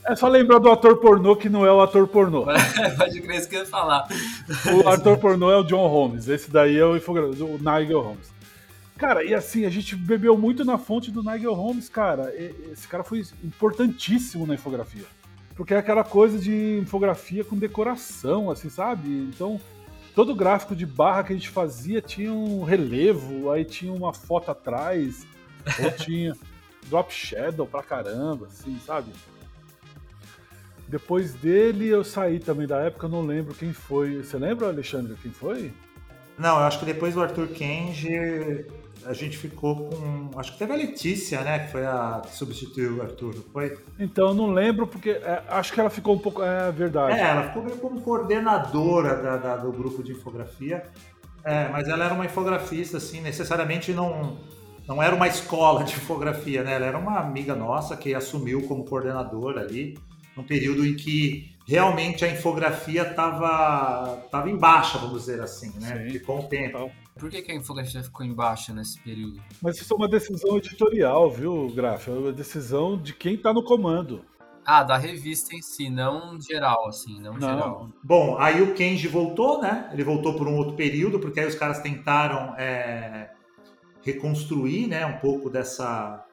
É 0.07 0.15
só 0.15 0.29
lembrar 0.29 0.59
do 0.59 0.71
ator 0.71 0.97
pornô 0.99 1.35
que 1.35 1.49
não 1.49 1.65
é 1.65 1.73
o 1.73 1.81
ator 1.81 2.07
pornô. 2.09 2.45
Pode 2.99 3.21
crer 3.23 3.39
isso 3.39 3.49
que 3.49 3.57
eu 3.57 3.61
ia 3.61 3.67
falar. 3.67 4.07
O 4.85 4.89
ator 4.89 5.17
pornô 5.17 5.51
é 5.51 5.57
o 5.57 5.63
John 5.63 5.87
Holmes. 5.87 6.29
Esse 6.29 6.51
daí 6.51 6.77
é 6.77 6.85
o, 6.85 6.93
o 6.93 7.59
Nigel 7.59 8.03
Holmes. 8.03 8.35
Cara, 8.99 9.25
e 9.25 9.35
assim, 9.35 9.65
a 9.65 9.71
gente 9.71 9.97
bebeu 9.97 10.37
muito 10.37 10.65
na 10.65 10.77
fonte 10.77 11.11
do 11.11 11.23
Nigel 11.23 11.55
Holmes, 11.55 11.89
cara. 11.89 12.35
Esse 12.37 12.87
cara 12.87 13.03
foi 13.03 13.23
importantíssimo 13.43 14.47
na 14.47 14.55
infografia. 14.55 15.05
Porque 15.55 15.73
é 15.73 15.79
aquela 15.79 16.03
coisa 16.03 16.39
de 16.39 16.79
infografia 16.83 17.45
com 17.45 17.57
decoração, 17.57 18.51
assim, 18.51 18.69
sabe? 18.69 19.09
Então, 19.09 19.61
todo 20.15 20.35
gráfico 20.35 20.75
de 20.75 20.85
barra 20.85 21.25
que 21.25 21.33
a 21.33 21.37
gente 21.37 21.49
fazia 21.49 22.01
tinha 22.01 22.33
um 22.33 22.65
relevo, 22.65 23.51
aí 23.51 23.65
tinha 23.65 23.93
uma 23.93 24.13
foto 24.13 24.51
atrás, 24.51 25.27
ou 25.83 25.91
tinha 25.97 26.37
drop 26.89 27.13
shadow 27.13 27.67
pra 27.67 27.83
caramba, 27.83 28.47
assim, 28.47 28.79
sabe? 28.85 29.13
Depois 30.89 31.35
dele 31.35 31.89
eu 31.89 32.05
saí 32.05 32.39
também 32.39 32.67
da 32.67 32.79
época, 32.81 33.07
eu 33.07 33.11
não 33.11 33.23
lembro 33.23 33.55
quem 33.55 33.73
foi. 33.73 34.23
Você 34.23 34.37
lembra, 34.37 34.69
Alexandre, 34.69 35.17
quem 35.23 35.33
foi? 35.33 35.73
Não, 36.39 36.59
eu 36.59 36.65
acho 36.65 36.79
que 36.79 36.85
depois 36.85 37.15
do 37.15 37.23
Arthur 37.23 37.49
Kenji 37.49 38.67
a 39.07 39.13
gente 39.13 39.37
ficou 39.37 39.77
com. 39.77 40.31
Acho 40.39 40.53
que 40.53 40.59
teve 40.59 40.73
a 40.73 40.77
Letícia, 40.77 41.41
né? 41.43 41.61
Que 41.61 41.73
foi 41.73 41.87
a 41.87 42.23
que 42.25 42.35
substituiu 42.35 42.97
o 42.97 43.03
Arthur, 43.03 43.35
não 43.35 43.43
foi? 43.53 43.79
Então, 43.99 44.29
eu 44.29 44.35
não 44.35 44.53
lembro, 44.53 44.87
porque 44.87 45.11
é, 45.11 45.43
acho 45.49 45.73
que 45.73 45.81
ela 45.81 45.91
ficou 45.91 46.15
um 46.15 46.19
pouco. 46.19 46.43
É 46.43 46.73
verdade. 46.73 47.19
É, 47.19 47.23
ela 47.23 47.43
ficou 47.45 47.63
meio 47.63 47.77
como 47.77 48.01
coordenadora 48.01 49.17
da, 49.17 49.37
da, 49.37 49.57
do 49.57 49.71
grupo 49.73 50.03
de 50.03 50.13
infografia. 50.13 50.85
É, 51.45 51.69
mas 51.69 51.89
ela 51.89 52.07
era 52.07 52.15
uma 52.15 52.25
infografista, 52.25 52.97
assim, 52.97 53.21
necessariamente 53.21 53.93
não, 53.93 54.39
não 54.89 55.03
era 55.03 55.15
uma 55.15 55.29
escola 55.29 55.85
de 55.85 55.93
infografia, 55.93 56.65
né? 56.65 56.75
Ela 56.75 56.87
era 56.87 56.99
uma 56.99 57.19
amiga 57.19 57.55
nossa 57.55 57.97
que 57.97 58.15
assumiu 58.15 58.67
como 58.67 58.85
coordenadora 58.85 59.61
ali 59.61 59.99
num 60.35 60.43
período 60.43 60.87
em 60.87 60.97
que 60.97 61.54
realmente 61.67 62.25
a 62.25 62.31
infografia 62.31 63.03
estava 63.03 64.23
tava 64.31 64.51
em 64.51 64.57
baixa, 64.57 64.99
vamos 64.99 65.21
dizer 65.21 65.41
assim, 65.41 65.73
né? 65.81 66.11
Sim. 66.11 66.19
Com 66.21 66.41
o 66.41 66.43
tempo. 66.45 66.91
Por 67.19 67.31
que, 67.31 67.43
que, 67.43 67.53
a 67.53 67.55
infografia 67.55 68.03
ficou 68.03 68.27
em 68.27 68.35
baixa 68.35 68.73
nesse 68.75 69.01
período? 69.01 69.41
Mas 69.63 69.81
isso 69.81 69.93
é 69.93 69.97
uma 69.97 70.09
decisão 70.09 70.57
editorial, 70.59 71.31
viu, 71.31 71.69
Graf? 71.75 72.09
É 72.09 72.11
uma 72.11 72.33
decisão 72.33 72.99
de 72.99 73.15
quem 73.15 73.35
está 73.35 73.53
no 73.53 73.63
comando. 73.63 74.25
Ah, 74.67 74.83
da 74.83 74.97
revista 74.97 75.55
em 75.55 75.63
si, 75.63 75.91
não 75.91 76.41
geral, 76.41 76.89
assim, 76.89 77.21
não, 77.21 77.35
não, 77.35 77.41
geral. 77.41 77.89
Bom, 78.03 78.39
aí 78.39 78.63
o 78.63 78.75
Kenji 78.75 79.07
voltou, 79.07 79.61
né? 79.61 79.91
Ele 79.93 80.03
voltou 80.03 80.35
por 80.35 80.49
um 80.49 80.57
outro 80.57 80.75
período, 80.75 81.21
porque 81.21 81.39
aí 81.39 81.47
os 81.47 81.55
caras 81.55 81.81
tentaram 81.81 82.55
é, 82.57 83.31
reconstruir, 84.03 84.87
né, 84.87 85.05
um 85.07 85.19
pouco 85.19 85.51
dessa 85.51 86.25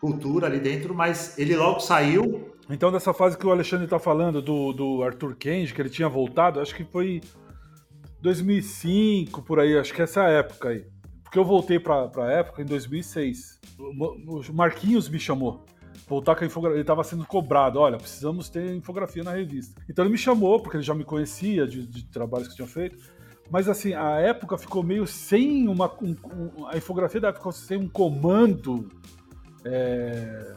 cultura 0.00 0.46
ali 0.46 0.60
dentro, 0.60 0.94
mas 0.94 1.38
ele 1.38 1.54
logo 1.56 1.80
saiu 1.80 2.49
então, 2.70 2.92
dessa 2.92 3.12
fase 3.12 3.36
que 3.36 3.46
o 3.46 3.50
Alexandre 3.50 3.84
está 3.84 3.98
falando 3.98 4.40
do, 4.40 4.72
do 4.72 5.02
Arthur 5.02 5.34
Kenji, 5.36 5.74
que 5.74 5.82
ele 5.82 5.90
tinha 5.90 6.08
voltado, 6.08 6.60
acho 6.60 6.74
que 6.74 6.84
foi 6.84 7.20
2005, 8.20 9.42
por 9.42 9.58
aí, 9.58 9.76
acho 9.78 9.92
que 9.92 10.02
essa 10.02 10.22
época 10.24 10.68
aí. 10.68 10.86
Porque 11.22 11.38
eu 11.38 11.44
voltei 11.44 11.78
para 11.78 12.10
a 12.16 12.30
época 12.32 12.60
em 12.60 12.64
2006. 12.64 13.60
O 13.78 14.52
Marquinhos 14.52 15.08
me 15.08 15.18
chamou. 15.18 15.64
Voltar 16.08 16.34
com 16.34 16.42
a 16.42 16.46
infografia. 16.46 16.74
Ele 16.74 16.82
estava 16.82 17.04
sendo 17.04 17.24
cobrado. 17.24 17.78
Olha, 17.78 17.98
precisamos 17.98 18.48
ter 18.48 18.74
infografia 18.74 19.22
na 19.22 19.32
revista. 19.32 19.80
Então 19.88 20.04
ele 20.04 20.10
me 20.10 20.18
chamou, 20.18 20.60
porque 20.60 20.76
ele 20.76 20.82
já 20.82 20.92
me 20.92 21.04
conhecia 21.04 21.68
de, 21.68 21.86
de 21.86 22.04
trabalhos 22.06 22.48
que 22.48 22.54
eu 22.54 22.66
tinha 22.66 22.68
feito. 22.68 22.98
Mas 23.48 23.68
assim, 23.68 23.94
a 23.94 24.18
época 24.18 24.58
ficou 24.58 24.82
meio 24.82 25.06
sem 25.06 25.68
uma. 25.68 25.88
Um, 26.02 26.16
um, 26.34 26.66
a 26.66 26.76
infografia 26.76 27.20
da 27.20 27.28
época 27.28 27.52
sem 27.52 27.78
um 27.78 27.88
comando. 27.88 28.88
É, 29.64 30.56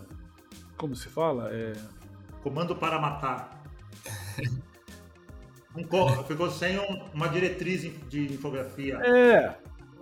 como 0.76 0.96
se 0.96 1.08
fala? 1.08 1.50
É, 1.54 1.74
Comando 2.44 2.76
para 2.76 3.00
matar. 3.00 3.64
Um, 5.76 6.24
ficou 6.26 6.52
sem 6.52 6.78
um, 6.78 7.02
uma 7.14 7.28
diretriz 7.28 7.82
de 8.08 8.34
infografia. 8.34 9.00
É, 9.04 9.56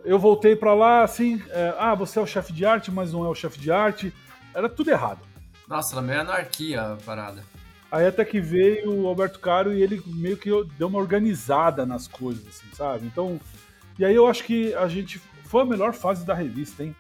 eu 0.04 0.20
voltei 0.20 0.56
para 0.56 0.74
lá 0.74 1.04
assim, 1.04 1.42
é, 1.50 1.74
ah, 1.78 1.96
você 1.96 2.20
é 2.20 2.22
o 2.22 2.28
chefe 2.28 2.52
de 2.52 2.66
arte, 2.66 2.92
mas 2.92 3.14
não 3.14 3.24
é 3.24 3.30
o 3.30 3.36
chefe 3.36 3.60
de 3.60 3.72
arte. 3.72 4.14
Era 4.54 4.68
tudo 4.68 4.90
errado. 4.90 5.20
Nossa, 5.68 5.96
era 5.96 6.02
meio 6.02 6.20
anarquia 6.20 6.82
a 6.82 6.98
parada. 6.98 7.44
Aí 7.90 8.06
até 8.06 8.26
que 8.26 8.42
veio 8.42 8.92
o 8.92 9.08
Alberto 9.08 9.40
Caro 9.40 9.74
e 9.74 9.82
ele 9.82 10.02
meio 10.08 10.38
que 10.38 10.50
deu 10.78 10.88
uma 10.88 11.00
organizada 11.00 11.86
nas 11.86 12.08
coisas, 12.08 12.46
assim, 12.48 12.68
sabe? 12.74 13.06
Então, 13.06 13.40
e 14.00 14.04
aí 14.04 14.16
eu 14.16 14.28
acho 14.28 14.44
que 14.44 14.74
a 14.74 14.88
gente 14.88 15.20
foi 15.46 15.62
a 15.62 15.66
melhor 15.66 15.94
fase 15.94 16.26
da 16.26 16.34
revista, 16.34 16.84
hein? 16.84 16.96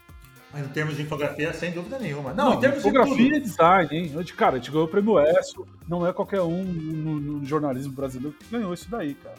Mas 0.53 0.65
em 0.65 0.69
termos 0.69 0.95
de 0.97 1.03
infografia, 1.03 1.53
sem 1.53 1.71
dúvida 1.71 1.97
nenhuma. 1.97 2.33
Não, 2.33 2.51
não 2.51 2.53
em 2.55 2.59
termos 2.59 2.79
infografia 2.79 3.15
de 3.15 3.23
tudo. 3.23 3.35
e 3.37 3.39
design, 3.39 3.89
hein? 3.95 4.25
Cara, 4.35 4.55
a 4.55 4.59
gente 4.59 4.71
ganhou 4.71 4.85
o 4.85 4.89
prêmio 4.89 5.19
ESSO, 5.19 5.65
não 5.87 6.05
é 6.05 6.11
qualquer 6.11 6.41
um 6.41 6.63
no, 6.63 7.19
no, 7.19 7.45
jornalismo 7.45 7.93
brasileiro 7.93 8.35
que 8.37 8.49
ganhou 8.49 8.73
isso 8.73 8.89
daí, 8.89 9.13
cara. 9.13 9.37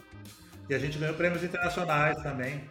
E 0.69 0.73
a 0.73 0.79
gente 0.79 0.97
ganhou 0.97 1.13
prêmios 1.13 1.43
internacionais 1.43 2.17
também. 2.23 2.63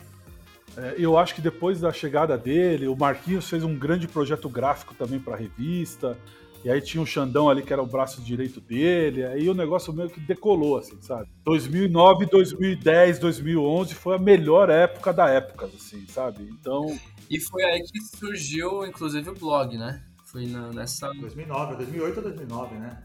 É, 0.76 0.94
eu 0.98 1.16
acho 1.18 1.34
que 1.34 1.40
depois 1.40 1.80
da 1.80 1.92
chegada 1.92 2.36
dele, 2.36 2.88
o 2.88 2.96
Marquinhos 2.96 3.48
fez 3.48 3.62
um 3.62 3.78
grande 3.78 4.08
projeto 4.08 4.48
gráfico 4.48 4.94
também 4.94 5.20
para 5.20 5.34
a 5.34 5.36
revista. 5.36 6.16
E 6.64 6.70
aí 6.70 6.80
tinha 6.80 7.02
o 7.02 7.06
Xandão 7.06 7.50
ali, 7.50 7.62
que 7.62 7.72
era 7.72 7.82
o 7.82 7.86
braço 7.86 8.22
direito 8.22 8.60
dele. 8.60 9.24
Aí 9.24 9.48
o 9.48 9.54
negócio 9.54 9.92
meio 9.92 10.08
que 10.08 10.20
decolou, 10.20 10.78
assim, 10.78 10.96
sabe? 11.00 11.28
2009, 11.44 12.26
2010, 12.26 13.18
2011 13.18 13.94
foi 13.94 14.14
a 14.14 14.18
melhor 14.18 14.70
época 14.70 15.12
da 15.12 15.28
época, 15.28 15.66
assim, 15.66 16.06
sabe? 16.08 16.48
Então. 16.50 16.86
E 17.32 17.40
foi 17.40 17.64
aí 17.64 17.82
que 17.82 17.98
surgiu, 18.18 18.84
inclusive, 18.84 19.30
o 19.30 19.34
blog, 19.34 19.78
né? 19.78 20.02
Foi 20.26 20.46
na, 20.46 20.68
nessa. 20.68 21.10
2009, 21.14 21.76
2008 21.76 22.16
ou 22.18 22.22
2009, 22.24 22.74
né? 22.74 23.02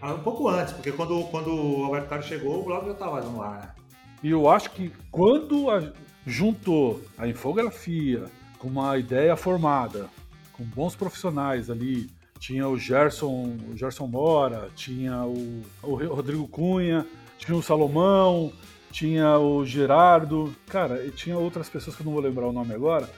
Ah, 0.00 0.14
um 0.14 0.20
pouco 0.20 0.48
antes, 0.48 0.72
porque 0.72 0.90
quando, 0.90 1.22
quando 1.24 1.54
o 1.54 1.84
Alberto 1.84 2.08
Carlos 2.08 2.26
chegou, 2.26 2.62
o 2.62 2.64
blog 2.64 2.86
já 2.86 2.92
estava 2.92 3.20
no 3.20 3.42
ar, 3.42 3.60
né? 3.60 3.84
E 4.22 4.30
eu 4.30 4.48
acho 4.48 4.70
que 4.70 4.90
quando 5.10 5.70
a, 5.70 5.92
juntou 6.26 7.02
a 7.18 7.28
infografia 7.28 8.24
com 8.58 8.68
uma 8.68 8.96
ideia 8.96 9.36
formada, 9.36 10.08
com 10.54 10.64
bons 10.64 10.96
profissionais 10.96 11.68
ali, 11.68 12.08
tinha 12.38 12.66
o 12.66 12.78
Gerson, 12.78 13.54
o 13.70 13.76
Gerson 13.76 14.06
Mora, 14.06 14.70
tinha 14.74 15.24
o, 15.24 15.62
o 15.82 15.94
Rodrigo 15.94 16.48
Cunha, 16.48 17.06
tinha 17.36 17.54
o 17.54 17.62
Salomão, 17.62 18.50
tinha 18.90 19.38
o 19.38 19.62
Gerardo, 19.66 20.54
cara, 20.68 21.04
e 21.04 21.10
tinha 21.10 21.36
outras 21.36 21.68
pessoas 21.68 21.94
que 21.94 22.00
eu 22.00 22.06
não 22.06 22.14
vou 22.14 22.22
lembrar 22.22 22.46
o 22.46 22.52
nome 22.52 22.72
agora. 22.72 23.10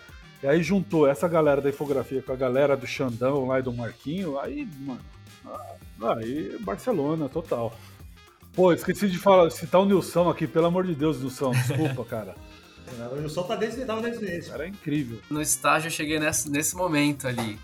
E 0.42 0.46
aí 0.46 0.62
juntou 0.62 1.06
essa 1.06 1.28
galera 1.28 1.60
da 1.60 1.68
infografia 1.68 2.22
com 2.22 2.32
a 2.32 2.36
galera 2.36 2.76
do 2.76 2.86
Xandão 2.86 3.46
lá 3.46 3.58
e 3.58 3.62
do 3.62 3.72
Marquinho, 3.72 4.38
aí, 4.38 4.66
mano, 4.80 5.00
ah, 6.02 6.14
aí 6.16 6.56
Barcelona, 6.60 7.28
total. 7.28 7.76
Pô, 8.54 8.72
esqueci 8.72 9.08
de 9.08 9.18
falar, 9.18 9.50
citar 9.50 9.80
o 9.80 9.84
Nilson 9.84 10.28
aqui, 10.28 10.46
pelo 10.46 10.66
amor 10.66 10.86
de 10.86 10.94
Deus, 10.94 11.20
Nilson, 11.20 11.52
desculpa, 11.52 12.04
cara. 12.04 12.34
O 13.12 13.20
Nilson 13.20 13.44
tá 13.44 13.54
desde, 13.54 13.84
tava 13.84 14.02
desde 14.02 14.24
esse. 14.24 14.50
Cara, 14.50 14.64
é 14.64 14.68
incrível. 14.68 15.20
No 15.30 15.40
estágio 15.40 15.86
eu 15.86 15.92
cheguei 15.92 16.18
nesse, 16.18 16.50
nesse 16.50 16.74
momento 16.74 17.28
ali. 17.28 17.56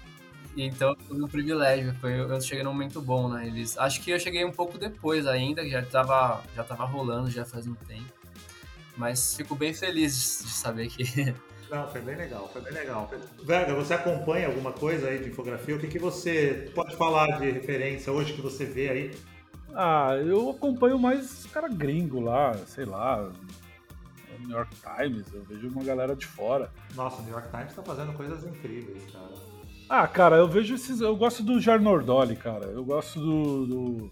Então 0.56 0.96
foi 1.06 1.20
um 1.20 1.26
privilégio, 1.26 1.92
foi, 2.00 2.20
eu 2.20 2.40
cheguei 2.40 2.62
num 2.62 2.72
momento 2.72 3.00
bom, 3.02 3.28
né? 3.28 3.46
Eles, 3.46 3.76
acho 3.76 4.00
que 4.02 4.12
eu 4.12 4.20
cheguei 4.20 4.44
um 4.44 4.52
pouco 4.52 4.78
depois 4.78 5.26
ainda, 5.26 5.68
já 5.68 5.82
tava, 5.82 6.42
já 6.54 6.62
tava 6.62 6.84
rolando 6.84 7.28
já 7.28 7.44
faz 7.44 7.66
um 7.66 7.74
tempo. 7.74 8.04
Mas 8.96 9.34
fico 9.34 9.56
bem 9.56 9.74
feliz 9.74 10.42
de 10.44 10.50
saber 10.50 10.88
que. 10.88 11.34
Não, 11.70 11.88
foi 11.88 12.00
bem 12.00 12.16
legal, 12.16 12.48
foi 12.52 12.62
bem 12.62 12.72
legal. 12.72 13.10
Verga, 13.42 13.74
você 13.74 13.94
acompanha 13.94 14.46
alguma 14.46 14.72
coisa 14.72 15.08
aí 15.08 15.18
de 15.18 15.30
infografia? 15.30 15.74
O 15.74 15.78
que, 15.78 15.88
que 15.88 15.98
você 15.98 16.70
pode 16.74 16.96
falar 16.96 17.38
de 17.38 17.50
referência 17.50 18.12
hoje 18.12 18.32
que 18.32 18.40
você 18.40 18.64
vê 18.64 18.88
aí? 18.88 19.10
Ah, 19.74 20.16
eu 20.16 20.50
acompanho 20.50 20.98
mais 20.98 21.44
cara 21.46 21.68
gringo 21.68 22.20
lá, 22.20 22.54
sei 22.66 22.84
lá, 22.84 23.30
New 24.40 24.56
York 24.56 24.76
Times, 24.76 25.26
eu 25.32 25.42
vejo 25.42 25.68
uma 25.68 25.84
galera 25.84 26.14
de 26.14 26.26
fora. 26.26 26.70
Nossa, 26.94 27.20
o 27.20 27.24
New 27.24 27.32
York 27.32 27.48
Times 27.50 27.74
tá 27.74 27.82
fazendo 27.82 28.12
coisas 28.12 28.44
incríveis, 28.44 29.02
cara. 29.12 29.56
Ah, 29.88 30.06
cara, 30.08 30.36
eu 30.36 30.48
vejo 30.48 30.74
esses. 30.74 31.00
Eu 31.00 31.16
gosto 31.16 31.42
do 31.42 31.60
Jarnordoli, 31.60 32.36
cara. 32.36 32.66
Eu 32.66 32.84
gosto 32.84 33.20
do, 33.20 33.66
do. 33.66 34.10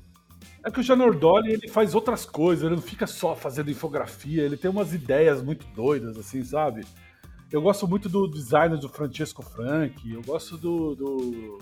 É 0.64 0.70
que 0.70 0.80
o 0.80 0.82
Jarnordoli 0.82 1.52
ele 1.52 1.68
faz 1.68 1.94
outras 1.94 2.24
coisas, 2.24 2.64
ele 2.64 2.76
não 2.76 2.82
fica 2.82 3.06
só 3.06 3.34
fazendo 3.34 3.70
infografia, 3.70 4.42
ele 4.42 4.56
tem 4.56 4.70
umas 4.70 4.94
ideias 4.94 5.42
muito 5.42 5.66
doidas, 5.74 6.16
assim, 6.16 6.42
sabe? 6.42 6.86
Eu 7.54 7.62
gosto 7.62 7.86
muito 7.86 8.08
do 8.08 8.26
design 8.26 8.76
do 8.76 8.88
Francesco 8.88 9.40
Frank, 9.40 10.12
eu 10.12 10.20
gosto 10.22 10.58
do, 10.58 10.96
do. 10.96 11.58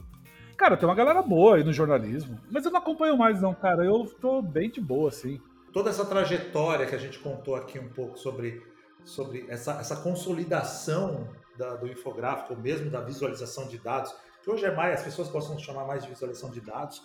Cara, 0.56 0.74
tem 0.74 0.88
uma 0.88 0.94
galera 0.94 1.20
boa 1.20 1.56
aí 1.56 1.64
no 1.64 1.70
jornalismo. 1.70 2.40
Mas 2.50 2.64
eu 2.64 2.70
não 2.70 2.80
acompanho 2.80 3.14
mais, 3.14 3.42
não, 3.42 3.54
cara. 3.54 3.84
Eu 3.84 4.06
tô 4.18 4.40
bem 4.40 4.70
de 4.70 4.80
boa, 4.80 5.10
assim. 5.10 5.38
Toda 5.70 5.90
essa 5.90 6.06
trajetória 6.06 6.86
que 6.86 6.94
a 6.94 6.98
gente 6.98 7.18
contou 7.18 7.54
aqui 7.54 7.78
um 7.78 7.90
pouco 7.90 8.18
sobre, 8.18 8.62
sobre 9.04 9.44
essa, 9.50 9.72
essa 9.72 9.96
consolidação 9.96 11.28
da, 11.58 11.76
do 11.76 11.86
infográfico, 11.86 12.54
ou 12.54 12.58
mesmo 12.58 12.90
da 12.90 13.02
visualização 13.02 13.68
de 13.68 13.76
dados, 13.76 14.14
que 14.42 14.50
hoje 14.50 14.64
é 14.64 14.74
mais, 14.74 15.00
as 15.00 15.04
pessoas 15.04 15.28
gostam 15.28 15.56
de 15.56 15.62
chamar 15.62 15.84
mais 15.84 16.04
de 16.04 16.08
visualização 16.08 16.50
de 16.50 16.62
dados, 16.62 17.02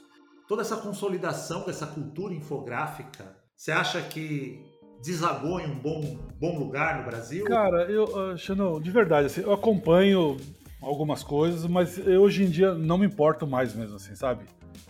toda 0.47 0.61
essa 0.61 0.77
consolidação 0.77 1.65
dessa 1.65 1.87
cultura 1.87 2.33
infográfica, 2.33 3.35
você 3.53 3.73
acha 3.73 4.01
que 4.03 4.63
desagou 5.01 5.59
em 5.59 5.67
um 5.67 5.75
bom, 5.75 6.17
bom 6.39 6.57
lugar 6.57 6.99
no 6.99 7.05
Brasil? 7.05 7.45
Cara, 7.45 7.83
eu, 7.89 8.05
uh, 8.05 8.81
de 8.81 8.91
verdade, 8.91 9.27
assim, 9.27 9.41
eu 9.41 9.53
acompanho 9.53 10.37
algumas 10.81 11.23
coisas, 11.23 11.65
mas 11.65 11.97
eu, 11.97 12.21
hoje 12.21 12.43
em 12.43 12.49
dia 12.49 12.73
não 12.73 12.97
me 12.97 13.05
importo 13.05 13.47
mais 13.47 13.73
mesmo, 13.73 13.95
assim, 13.95 14.15
sabe? 14.15 14.45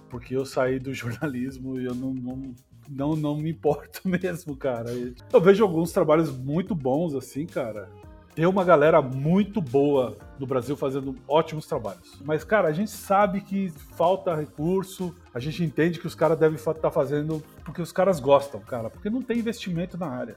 Porque 0.10 0.36
eu 0.36 0.46
saí 0.46 0.80
do 0.80 0.94
jornalismo 0.96 1.80
e 1.80 1.86
eu 1.86 1.96
não, 1.96 2.14
não, 2.14 2.56
não, 2.90 3.16
não 3.16 3.38
me 3.38 3.52
importo 3.52 4.02
mesmo, 4.08 4.56
cara. 4.56 4.92
Eu 5.32 5.42
vejo 5.42 5.64
alguns 5.64 5.92
trabalhos 5.92 6.36
muito 6.36 6.74
bons, 6.74 7.14
assim, 7.14 7.46
cara 7.46 7.90
tem 8.38 8.46
uma 8.46 8.64
galera 8.64 9.02
muito 9.02 9.60
boa 9.60 10.16
no 10.38 10.46
Brasil 10.46 10.78
fazendo 10.78 11.16
ótimos 11.28 11.66
trabalhos. 11.66 12.22
Mas, 12.24 12.44
cara, 12.44 12.68
a 12.68 12.72
gente 12.72 12.92
sabe 12.92 13.42
que 13.42 13.74
falta 13.96 14.36
recurso, 14.36 15.12
a 15.34 15.40
gente 15.40 15.64
entende 15.64 16.00
que 16.00 16.06
os 16.06 16.14
caras 16.14 16.38
devem 16.38 16.56
estar 16.56 16.76
tá 16.76 16.92
fazendo 16.92 17.44
porque 17.66 17.82
os 17.82 17.92
caras 17.92 18.20
gostam, 18.20 18.60
cara, 18.60 18.92
porque 18.92 19.10
não 19.10 19.24
tem 19.24 19.40
investimento 19.40 19.98
na 19.98 20.06
área. 20.06 20.36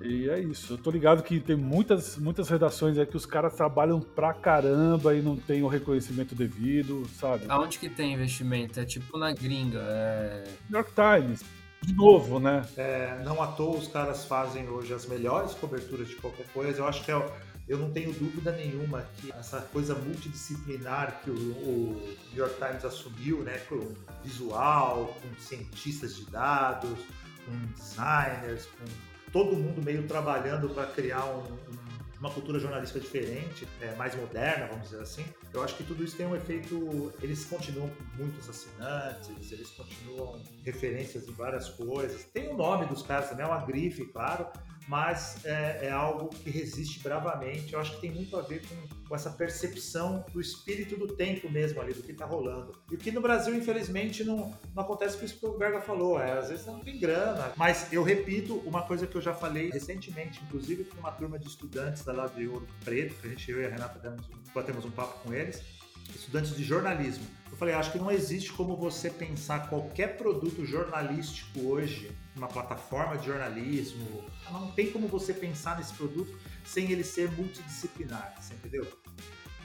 E 0.00 0.30
é 0.30 0.38
isso. 0.38 0.74
Eu 0.74 0.78
tô 0.78 0.92
ligado 0.92 1.24
que 1.24 1.40
tem 1.40 1.56
muitas, 1.56 2.16
muitas 2.18 2.48
redações 2.48 2.96
aí 2.98 3.04
que 3.04 3.16
os 3.16 3.26
caras 3.26 3.52
trabalham 3.56 3.98
pra 3.98 4.32
caramba 4.32 5.12
e 5.16 5.20
não 5.20 5.34
tem 5.34 5.60
o 5.64 5.66
reconhecimento 5.66 6.36
devido, 6.36 7.04
sabe? 7.18 7.46
Aonde 7.48 7.80
que 7.80 7.88
tem 7.88 8.14
investimento? 8.14 8.78
É 8.78 8.84
tipo 8.84 9.18
na 9.18 9.32
gringa. 9.32 9.80
É... 9.80 10.44
New 10.70 10.78
York 10.78 10.92
Times, 10.94 11.44
de 11.84 11.92
novo, 11.94 12.40
né? 12.40 12.64
É, 12.76 13.20
não 13.24 13.42
à 13.42 13.48
toa 13.48 13.78
os 13.78 13.88
caras 13.88 14.24
fazem 14.24 14.68
hoje 14.68 14.92
as 14.92 15.06
melhores 15.06 15.52
coberturas 15.54 16.08
de 16.08 16.16
qualquer 16.16 16.46
coisa. 16.48 16.78
Eu 16.78 16.88
acho 16.88 17.04
que 17.04 17.12
é, 17.12 17.32
eu 17.68 17.78
não 17.78 17.90
tenho 17.90 18.12
dúvida 18.12 18.52
nenhuma 18.52 19.04
que 19.16 19.30
essa 19.32 19.60
coisa 19.60 19.94
multidisciplinar 19.94 21.20
que 21.22 21.30
o, 21.30 21.34
o 21.34 22.16
New 22.32 22.44
York 22.44 22.56
Times 22.56 22.84
assumiu, 22.84 23.42
né, 23.42 23.58
com 23.68 23.94
visual, 24.22 25.14
com 25.20 25.40
cientistas 25.40 26.16
de 26.16 26.24
dados, 26.30 26.98
com 27.44 27.56
designers, 27.74 28.66
com 28.66 29.30
todo 29.32 29.56
mundo 29.56 29.82
meio 29.82 30.06
trabalhando 30.06 30.68
para 30.70 30.86
criar 30.86 31.24
um, 31.24 31.42
um 31.42 32.03
uma 32.24 32.32
cultura 32.32 32.58
jornalística 32.58 32.98
diferente, 32.98 33.68
é, 33.82 33.94
mais 33.96 34.14
moderna, 34.14 34.66
vamos 34.66 34.84
dizer 34.84 35.02
assim. 35.02 35.24
Eu 35.52 35.62
acho 35.62 35.76
que 35.76 35.84
tudo 35.84 36.02
isso 36.02 36.16
tem 36.16 36.26
um 36.26 36.34
efeito. 36.34 37.12
Eles 37.20 37.44
continuam 37.44 37.88
com 37.90 38.22
muitos 38.22 38.48
assinantes, 38.48 39.52
eles 39.52 39.68
continuam 39.70 40.40
referências 40.64 41.28
em 41.28 41.32
várias 41.32 41.68
coisas. 41.68 42.24
Tem 42.32 42.48
o 42.48 42.56
nome 42.56 42.86
dos 42.86 43.02
caras 43.02 43.28
também, 43.28 43.44
é 43.44 43.48
uma 43.48 43.64
grife, 43.64 44.06
claro, 44.06 44.48
mas 44.86 45.44
é, 45.44 45.86
é, 45.86 45.90
algo 45.90 46.28
que 46.28 46.50
resiste 46.50 47.00
bravamente. 47.00 47.72
Eu 47.72 47.80
acho 47.80 47.94
que 47.94 48.00
tem 48.02 48.12
muito 48.12 48.36
a 48.36 48.42
ver 48.42 48.62
com, 48.66 49.08
com, 49.08 49.14
essa 49.14 49.30
percepção 49.30 50.24
do 50.32 50.40
espírito 50.40 50.96
do 50.96 51.08
tempo 51.08 51.50
mesmo 51.50 51.80
ali, 51.80 51.94
do 51.94 52.02
que 52.02 52.12
está 52.12 52.24
rolando. 52.24 52.72
E 52.90 52.94
o 52.94 52.98
que 52.98 53.10
no 53.10 53.20
Brasil, 53.20 53.54
infelizmente, 53.54 54.24
não, 54.24 54.54
não 54.74 54.82
acontece 54.82 55.16
com 55.16 55.24
isso 55.24 55.38
que 55.38 55.46
o 55.46 55.56
Berga 55.56 55.80
falou. 55.80 56.20
É, 56.20 56.38
às 56.38 56.48
vezes 56.48 56.66
não 56.66 56.80
tem 56.80 56.98
grana. 56.98 57.52
Mas 57.56 57.92
eu 57.92 58.02
repito 58.02 58.56
uma 58.66 58.82
coisa 58.82 59.06
que 59.06 59.16
eu 59.16 59.22
já 59.22 59.34
falei 59.34 59.70
recentemente, 59.70 60.42
inclusive 60.44 60.84
com 60.84 60.98
uma 60.98 61.12
turma 61.12 61.38
de 61.38 61.48
estudantes 61.48 62.04
da 62.04 62.12
lá 62.12 62.26
de 62.26 62.46
Ouro 62.46 62.66
Preto, 62.84 63.14
que 63.20 63.26
a 63.26 63.30
gente, 63.30 63.50
eu 63.50 63.60
e 63.60 63.66
a 63.66 63.68
Renata, 63.68 63.98
demos, 63.98 64.26
batemos 64.54 64.84
um 64.84 64.90
papo 64.90 65.20
com 65.20 65.32
eles, 65.32 65.62
estudantes 66.14 66.56
de 66.56 66.64
jornalismo. 66.64 67.24
Eu 67.50 67.56
falei, 67.56 67.74
acho 67.74 67.92
que 67.92 67.98
não 67.98 68.10
existe 68.10 68.52
como 68.52 68.76
você 68.76 69.08
pensar 69.08 69.68
qualquer 69.68 70.16
produto 70.16 70.66
jornalístico 70.66 71.60
hoje 71.68 72.10
uma 72.34 72.48
plataforma 72.48 73.16
de 73.16 73.26
jornalismo. 73.26 74.24
Não 74.50 74.72
tem 74.72 74.90
como 74.90 75.06
você 75.06 75.32
pensar 75.32 75.78
nesse 75.78 75.94
produto 75.94 76.36
sem 76.64 76.90
ele 76.90 77.04
ser 77.04 77.30
multidisciplinar, 77.30 78.34
você 78.40 78.54
entendeu? 78.54 78.86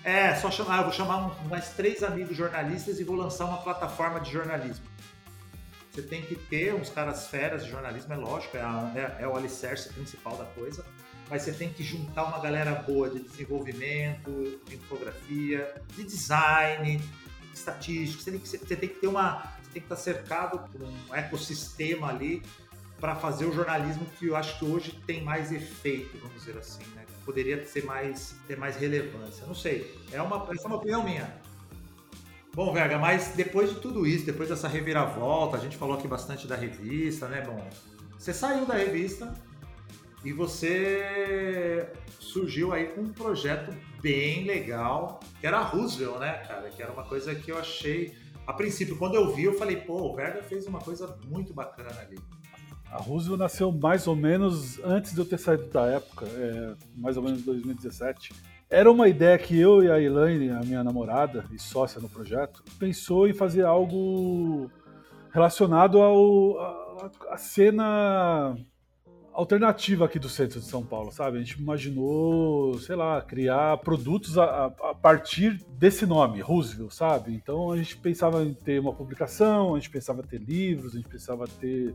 É, 0.04 0.36
só 0.36 0.50
chamar, 0.50 0.78
eu 0.78 0.84
vou 0.84 0.94
chamar 0.94 1.44
mais 1.48 1.70
três 1.70 2.04
amigos 2.04 2.38
jornalistas 2.38 3.00
e 3.00 3.04
vou 3.04 3.16
lançar 3.16 3.46
uma 3.46 3.58
plataforma 3.58 4.20
de 4.20 4.32
jornalismo. 4.32 4.86
Você 5.92 6.02
tem 6.04 6.22
que 6.22 6.36
ter 6.36 6.74
uns 6.74 6.90
caras 6.90 7.28
feras 7.28 7.66
de 7.66 7.72
jornalismo, 7.72 8.14
é 8.14 8.18
lógico, 8.18 8.56
é, 8.56 8.62
a, 8.62 8.92
é, 8.96 9.24
é 9.24 9.28
o 9.28 9.36
alicerce 9.36 9.90
principal 9.90 10.38
da 10.38 10.46
coisa, 10.46 10.86
mas 11.30 11.44
você 11.44 11.52
tem 11.52 11.70
que 11.70 11.84
juntar 11.84 12.24
uma 12.24 12.40
galera 12.40 12.74
boa 12.76 13.10
de 13.10 13.20
desenvolvimento, 13.20 14.60
de 14.68 14.76
infografia, 14.76 15.74
de 15.96 16.04
design, 16.04 17.02
estatístico, 17.54 18.24
você 18.24 18.32
tem 18.32 18.40
que, 18.40 18.48
você 18.48 18.76
tem 18.76 18.90
que 18.90 18.96
ter 18.96 19.08
uma, 19.08 19.44
tem 19.72 19.82
que 19.82 19.86
estar 19.86 19.96
cercado 19.96 20.60
por 20.72 20.82
um 20.82 21.16
ecossistema 21.16 22.10
ali 22.10 22.42
para 23.00 23.16
fazer 23.16 23.46
o 23.46 23.54
jornalismo 23.54 24.06
que 24.18 24.28
eu 24.28 24.36
acho 24.36 24.58
que 24.60 24.66
hoje 24.66 25.00
tem 25.06 25.24
mais 25.24 25.52
efeito, 25.52 26.18
vamos 26.18 26.36
dizer 26.36 26.58
assim, 26.58 26.84
né? 26.96 27.06
Poderia 27.24 27.64
ser 27.66 27.86
mais, 27.86 28.36
ter 28.48 28.58
mais 28.58 28.76
relevância. 28.76 29.46
Não 29.46 29.54
sei. 29.54 29.96
É 30.12 30.22
uma, 30.22 30.48
essa 30.52 30.64
é 30.64 30.68
uma 30.68 30.78
opinião 30.78 31.04
minha. 31.04 31.32
Bom, 32.54 32.74
Verga, 32.74 32.98
mas 32.98 33.30
depois 33.36 33.70
de 33.70 33.80
tudo 33.80 34.06
isso, 34.06 34.26
depois 34.26 34.50
dessa 34.50 34.68
reviravolta, 34.68 35.56
a 35.56 35.60
gente 35.60 35.78
falou 35.78 35.96
aqui 35.96 36.08
bastante 36.08 36.48
da 36.48 36.56
revista, 36.56 37.28
né? 37.28 37.42
Bom, 37.42 37.70
você 38.18 38.34
saiu 38.34 38.66
da 38.66 38.74
revista 38.74 39.34
e 40.24 40.34
você 40.34 41.88
surgiu 42.20 42.74
aí 42.74 42.88
com 42.88 43.02
um 43.02 43.14
projeto 43.14 43.76
bem 44.02 44.46
legal, 44.46 45.20
que 45.40 45.48
era 45.48 45.60
a 45.60 45.64
Roosevelt, 45.64 46.20
né, 46.20 46.34
cara? 46.48 46.70
Que 46.70 46.82
era 46.82 46.92
uma 46.92 47.04
coisa 47.04 47.34
que 47.34 47.52
eu 47.52 47.58
achei 47.58 48.14
a 48.50 48.54
princípio, 48.54 48.98
quando 48.98 49.14
eu 49.14 49.32
vi, 49.32 49.44
eu 49.44 49.54
falei, 49.54 49.76
pô, 49.76 50.02
o 50.02 50.16
Verga 50.16 50.42
fez 50.42 50.66
uma 50.66 50.80
coisa 50.80 51.16
muito 51.28 51.54
bacana 51.54 51.92
ali. 52.02 52.18
A 52.92 52.98
Roosevelt 52.98 53.38
nasceu 53.38 53.72
mais 53.72 54.08
ou 54.08 54.16
menos 54.16 54.84
antes 54.84 55.14
de 55.14 55.20
eu 55.20 55.26
ter 55.26 55.38
saído 55.38 55.68
da 55.68 55.86
época, 55.86 56.26
é, 56.26 56.74
mais 56.98 57.16
ou 57.16 57.22
menos 57.22 57.44
2017. 57.44 58.34
Era 58.68 58.92
uma 58.92 59.08
ideia 59.08 59.38
que 59.38 59.60
eu 59.60 59.84
e 59.84 59.92
a 59.92 60.02
Elaine, 60.02 60.50
a 60.50 60.62
minha 60.62 60.84
namorada 60.84 61.46
e 61.52 61.60
sócia 61.60 62.02
no 62.02 62.10
projeto, 62.10 62.64
pensou 62.80 63.28
em 63.28 63.34
fazer 63.34 63.66
algo 63.66 64.72
relacionado 65.32 66.02
ao 66.02 66.60
a, 66.60 67.12
a 67.30 67.38
cena 67.38 68.56
alternativa 69.40 70.06
aqui 70.06 70.20
do 70.20 70.28
centro 70.28 70.60
de 70.60 70.66
São 70.66 70.84
Paulo, 70.84 71.12
sabe? 71.12 71.38
A 71.38 71.40
gente 71.40 71.54
imaginou, 71.54 72.78
sei 72.78 72.96
lá, 72.96 73.22
criar 73.22 73.78
produtos 73.78 74.38
a, 74.38 74.66
a, 74.66 74.94
partir 74.94 75.64
desse 75.78 76.06
nome, 76.06 76.42
Roosevelt, 76.42 76.92
sabe? 76.92 77.34
Então 77.34 77.72
a 77.72 77.78
gente 77.78 77.96
pensava 77.98 78.44
em 78.44 78.54
ter 78.54 78.80
uma 78.80 78.94
publicação, 78.94 79.76
a 79.76 79.80
gente 79.80 79.90
pensava 79.90 80.22
em 80.22 80.28
ter 80.28 80.42
livros, 80.42 80.94
a 80.94 80.98
gente 80.98 81.08
pensava 81.08 81.46
em 81.46 81.60
ter 81.60 81.94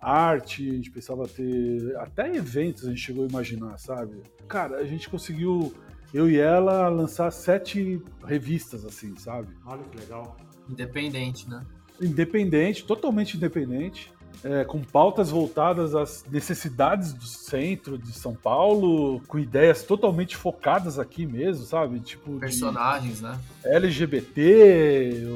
arte, 0.00 0.68
a 0.68 0.74
gente 0.74 0.90
pensava 0.90 1.26
ter 1.26 1.96
até 1.96 2.34
eventos, 2.34 2.84
a 2.86 2.90
gente 2.90 3.00
chegou 3.00 3.24
a 3.24 3.28
imaginar, 3.28 3.76
sabe? 3.78 4.22
Cara, 4.46 4.76
a 4.76 4.84
gente 4.84 5.08
conseguiu, 5.08 5.74
eu 6.14 6.30
e 6.30 6.38
ela, 6.38 6.88
lançar 6.88 7.30
sete 7.32 8.00
revistas, 8.24 8.84
assim, 8.84 9.16
sabe? 9.16 9.48
Olha 9.66 9.82
que 9.82 9.98
legal. 9.98 10.36
Independente, 10.68 11.48
né? 11.48 11.64
Independente, 12.00 12.84
totalmente 12.84 13.36
independente 13.36 14.14
é, 14.44 14.64
com 14.64 14.82
pautas 14.82 15.30
voltadas 15.30 15.94
às 15.94 16.24
necessidades 16.30 17.12
do 17.12 17.26
centro 17.26 17.98
de 17.98 18.12
São 18.12 18.34
Paulo, 18.34 19.20
com 19.26 19.38
ideias 19.38 19.82
totalmente 19.82 20.36
focadas 20.36 20.98
aqui 20.98 21.26
mesmo, 21.26 21.64
sabe? 21.64 22.00
Tipo 22.00 22.38
personagens, 22.38 23.20
né? 23.20 23.38
LGBT, 23.64 25.26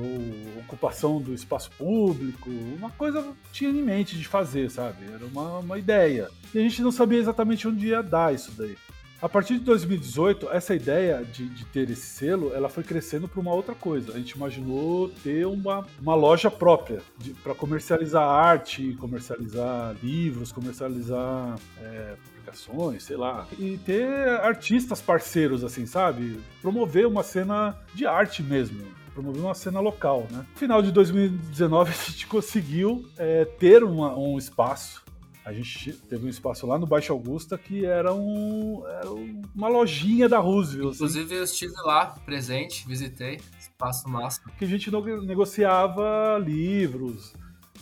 ocupação 0.60 1.20
do 1.20 1.34
espaço 1.34 1.70
público, 1.72 2.48
uma 2.76 2.90
coisa 2.90 3.22
que 3.22 3.52
tinha 3.52 3.70
em 3.70 3.82
mente 3.82 4.16
de 4.16 4.26
fazer, 4.26 4.70
sabe? 4.70 5.04
Era 5.12 5.26
uma, 5.26 5.58
uma 5.58 5.78
ideia. 5.78 6.28
E 6.54 6.58
a 6.58 6.62
gente 6.62 6.82
não 6.82 6.92
sabia 6.92 7.18
exatamente 7.18 7.66
onde 7.66 7.88
ia 7.88 8.02
dar 8.02 8.34
isso 8.34 8.52
daí. 8.56 8.76
A 9.22 9.28
partir 9.28 9.58
de 9.58 9.64
2018, 9.64 10.48
essa 10.50 10.74
ideia 10.74 11.22
de, 11.22 11.46
de 11.46 11.66
ter 11.66 11.90
esse 11.90 12.06
selo, 12.06 12.54
ela 12.54 12.70
foi 12.70 12.82
crescendo 12.82 13.28
para 13.28 13.38
uma 13.38 13.52
outra 13.52 13.74
coisa. 13.74 14.12
A 14.12 14.16
gente 14.16 14.30
imaginou 14.30 15.10
ter 15.22 15.46
uma, 15.46 15.86
uma 16.00 16.14
loja 16.14 16.50
própria 16.50 17.02
para 17.42 17.54
comercializar 17.54 18.22
arte, 18.22 18.96
comercializar 18.98 19.94
livros, 20.02 20.50
comercializar 20.50 21.58
é, 21.82 22.14
publicações, 22.24 23.02
sei 23.02 23.18
lá. 23.18 23.46
E 23.58 23.76
ter 23.76 24.06
artistas 24.40 25.02
parceiros, 25.02 25.62
assim, 25.62 25.84
sabe? 25.84 26.40
Promover 26.62 27.06
uma 27.06 27.22
cena 27.22 27.76
de 27.94 28.06
arte 28.06 28.42
mesmo 28.42 29.00
promover 29.12 29.42
uma 29.42 29.54
cena 29.54 29.80
local, 29.80 30.26
né? 30.30 30.46
No 30.52 30.58
final 30.58 30.80
de 30.80 30.92
2019 30.92 31.90
a 31.90 32.10
gente 32.10 32.26
conseguiu 32.28 33.04
é, 33.18 33.44
ter 33.44 33.82
uma, 33.82 34.16
um 34.16 34.38
espaço 34.38 35.02
a 35.44 35.52
gente 35.52 35.92
teve 35.92 36.26
um 36.26 36.28
espaço 36.28 36.66
lá 36.66 36.78
no 36.78 36.86
Baixo 36.86 37.12
Augusta 37.12 37.56
que 37.56 37.84
era, 37.84 38.12
um, 38.12 38.86
era 38.86 39.10
uma 39.10 39.68
lojinha 39.68 40.28
da 40.28 40.38
Roosevelt. 40.38 40.90
Assim. 40.90 40.96
Inclusive 40.96 41.24
assim. 41.24 41.34
eu 41.34 41.44
estive 41.44 41.74
lá, 41.84 42.06
presente, 42.06 42.86
visitei, 42.86 43.40
espaço 43.58 44.08
massa. 44.08 44.42
Que 44.58 44.64
a 44.64 44.68
gente 44.68 44.90
negociava 44.90 46.38
livros, 46.38 47.32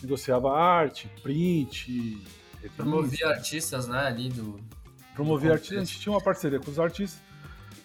negociava 0.01 0.57
arte, 0.57 1.11
print. 1.21 2.17
Promovia 2.75 3.27
artistas, 3.27 3.87
né, 3.87 3.99
ali 3.99 4.29
do... 4.29 4.59
Promovia 5.13 5.51
artistas, 5.51 5.77
a 5.77 5.83
gente 5.83 5.99
tinha 5.99 6.13
uma 6.13 6.21
parceria 6.21 6.59
com 6.59 6.71
os 6.71 6.79
artistas. 6.79 7.21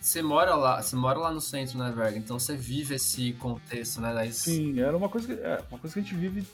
Você 0.01 0.23
mora 0.23 0.55
lá, 0.55 0.81
você 0.83 0.95
mora 0.95 1.19
lá 1.19 1.33
no 1.33 1.41
centro, 1.41 1.79
né, 1.79 1.91
Verga? 1.91 2.17
Então 2.17 2.39
você 2.39 2.57
vive 2.57 2.95
esse 2.95 3.33
contexto, 3.35 4.01
né? 4.01 4.13
Daí... 4.15 4.33
Sim, 4.33 4.79
era 4.79 4.97
uma 4.97 5.09
coisa 5.09 5.27
que, 5.27 5.41
é, 5.41 5.61
uma 5.71 5.81
coisa 5.81 5.95
que 5.95 6.01
a 6.01 6.03
gente 6.03 6.15
vive, 6.15 6.47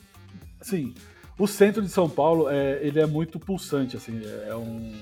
assim 0.58 0.94
o 1.40 1.46
centro 1.46 1.80
de 1.80 1.88
São 1.88 2.08
Paulo, 2.08 2.50
é, 2.50 2.78
ele 2.82 3.00
é 3.00 3.06
muito 3.06 3.40
pulsante, 3.40 3.96
assim, 3.96 4.20
é 4.46 4.54
um, 4.54 4.92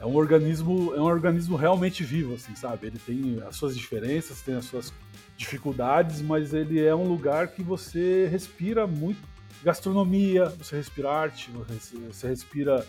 é 0.00 0.06
um 0.06 0.16
organismo, 0.16 0.94
é 0.94 1.00
um 1.00 1.04
organismo 1.04 1.54
realmente 1.54 2.02
vivo, 2.02 2.34
assim, 2.34 2.56
sabe? 2.56 2.86
Ele 2.86 2.98
tem 2.98 3.42
as 3.46 3.56
suas 3.56 3.76
diferenças, 3.76 4.40
tem 4.40 4.54
as 4.54 4.64
suas 4.64 4.90
dificuldades, 5.36 6.22
mas 6.22 6.54
ele 6.54 6.82
é 6.82 6.94
um 6.94 7.06
lugar 7.06 7.48
que 7.48 7.62
você 7.62 8.26
respira 8.26 8.86
muito 8.86 9.20
gastronomia, 9.62 10.46
você 10.46 10.76
respira 10.76 11.10
arte, 11.10 11.50
você 12.08 12.26
respira 12.26 12.86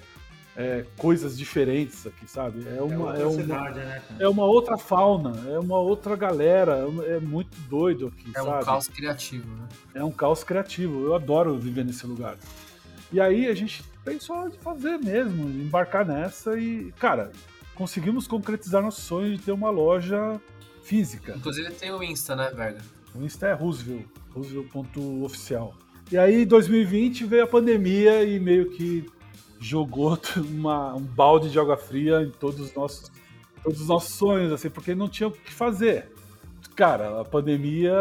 é, 0.56 0.86
coisas 0.98 1.38
diferentes 1.38 2.08
aqui, 2.08 2.26
sabe? 2.26 2.66
É 2.70 2.82
uma, 2.82 3.18
é, 3.18 3.26
uma, 3.26 3.42
cidade, 3.42 3.80
né, 3.80 4.02
é 4.18 4.30
uma 4.30 4.46
outra 4.46 4.78
fauna, 4.78 5.34
é 5.50 5.60
uma 5.60 5.78
outra 5.78 6.16
galera, 6.16 6.88
é 7.06 7.20
muito 7.20 7.60
doido 7.70 8.08
aqui, 8.08 8.32
é 8.34 8.40
sabe? 8.40 8.50
É 8.50 8.62
um 8.62 8.64
caos 8.64 8.88
criativo, 8.88 9.56
né? 9.58 9.68
É 9.94 10.04
um 10.06 10.12
caos 10.12 10.44
criativo, 10.46 11.04
eu 11.04 11.16
adoro 11.16 11.58
viver 11.58 11.84
nesse 11.84 12.08
lugar. 12.08 12.38
E 13.12 13.22
aí 13.22 13.48
a 13.48 13.54
gente 13.54 13.84
pensou 14.04 14.50
de 14.50 14.58
fazer 14.58 14.98
mesmo, 14.98 15.48
embarcar 15.48 16.06
nessa 16.06 16.60
e, 16.60 16.92
cara, 17.00 17.32
conseguimos 17.76 18.28
concretizar 18.28 18.82
nosso 18.82 19.02
sonho 19.02 19.38
de 19.38 19.44
ter 19.44 19.52
uma 19.52 19.70
loja 19.70 20.40
física. 20.84 21.34
Inclusive 21.36 21.72
tem 21.72 21.92
o 21.92 22.04
Insta, 22.04 22.36
né, 22.36 22.52
Verga? 22.54 22.82
O 23.14 23.24
Insta 23.24 23.48
é 23.48 23.54
Roosevelt, 23.54 24.06
Roosevelt.oficial. 24.34 25.76
E 26.12 26.18
aí, 26.18 26.46
2020 26.46 27.26
veio 27.26 27.44
a 27.44 27.48
pandemia 27.48 28.24
e 28.24 28.40
meio 28.40 28.70
que 28.72 29.06
jogou 29.60 30.18
uma, 30.38 30.96
um 30.96 31.02
balde 31.02 31.50
de 31.50 31.60
água 31.60 31.78
fria 31.78 32.22
em 32.22 32.32
todos 32.32 32.60
os 32.60 32.74
nossos, 32.74 33.12
todos 33.64 33.82
os 33.82 33.88
nossos 33.88 34.16
sonhos, 34.16 34.52
assim, 34.52 34.70
porque 34.70 34.96
não 34.96 35.10
tinha 35.10 35.28
o 35.28 35.32
que 35.32 35.54
fazer. 35.54 36.12
Cara, 36.76 37.22
a 37.22 37.26
pandemia 37.26 37.94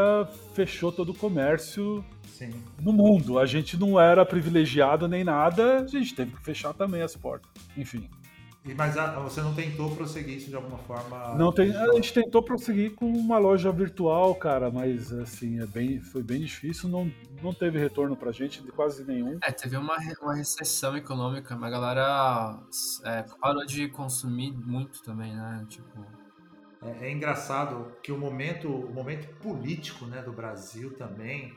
fechou 0.55 0.93
todo 0.93 1.11
o 1.11 1.15
comércio 1.15 2.05
Sim. 2.37 2.51
no 2.81 2.93
mundo. 2.93 3.39
A 3.39 3.47
gente 3.47 3.79
não 3.79 3.99
era 3.99 4.25
privilegiado 4.27 5.09
nem 5.09 5.25
nada, 5.25 5.81
a 5.81 5.87
gente 5.87 6.15
teve 6.15 6.33
que 6.33 6.45
fechar 6.45 6.75
também 6.75 7.01
as 7.01 7.17
portas. 7.17 7.51
Enfim. 7.75 8.11
E, 8.63 8.75
mas 8.75 8.99
a, 8.99 9.19
você 9.21 9.41
não 9.41 9.55
tentou 9.55 9.95
prosseguir 9.95 10.37
isso 10.37 10.51
de 10.51 10.57
alguma 10.57 10.77
forma? 10.77 11.35
Não 11.37 11.51
tem, 11.53 11.75
a 11.75 11.95
gente 11.95 12.13
tentou 12.13 12.43
prosseguir 12.43 12.95
com 12.95 13.07
uma 13.07 13.39
loja 13.39 13.73
virtual, 13.73 14.35
cara, 14.35 14.71
mas 14.71 15.13
assim, 15.13 15.63
é 15.63 15.67
bem, 15.67 16.01
foi 16.01 16.23
bem 16.23 16.41
difícil, 16.41 16.89
não, 16.89 17.11
não 17.43 17.55
teve 17.55 17.79
retorno 17.79 18.17
pra 18.17 18.33
gente 18.33 18.63
de 18.63 18.71
quase 18.71 19.05
nenhum. 19.05 19.39
É, 19.43 19.53
teve 19.53 19.77
uma, 19.77 19.97
uma 20.21 20.35
recessão 20.35 20.97
econômica, 20.97 21.55
a 21.55 21.71
galera 21.71 22.59
é, 23.05 23.25
parou 23.41 23.65
de 23.65 23.89
consumir 23.89 24.53
muito 24.53 25.01
também, 25.03 25.35
né? 25.35 25.65
Tipo. 25.69 26.05
É, 26.83 27.07
é 27.07 27.13
engraçado 27.13 27.93
que 28.03 28.13
o 28.13 28.19
momento, 28.19 28.69
o 28.69 28.93
momento 28.93 29.29
político 29.37 30.05
né, 30.07 30.21
do 30.23 30.33
Brasil 30.33 30.93
também 30.95 31.55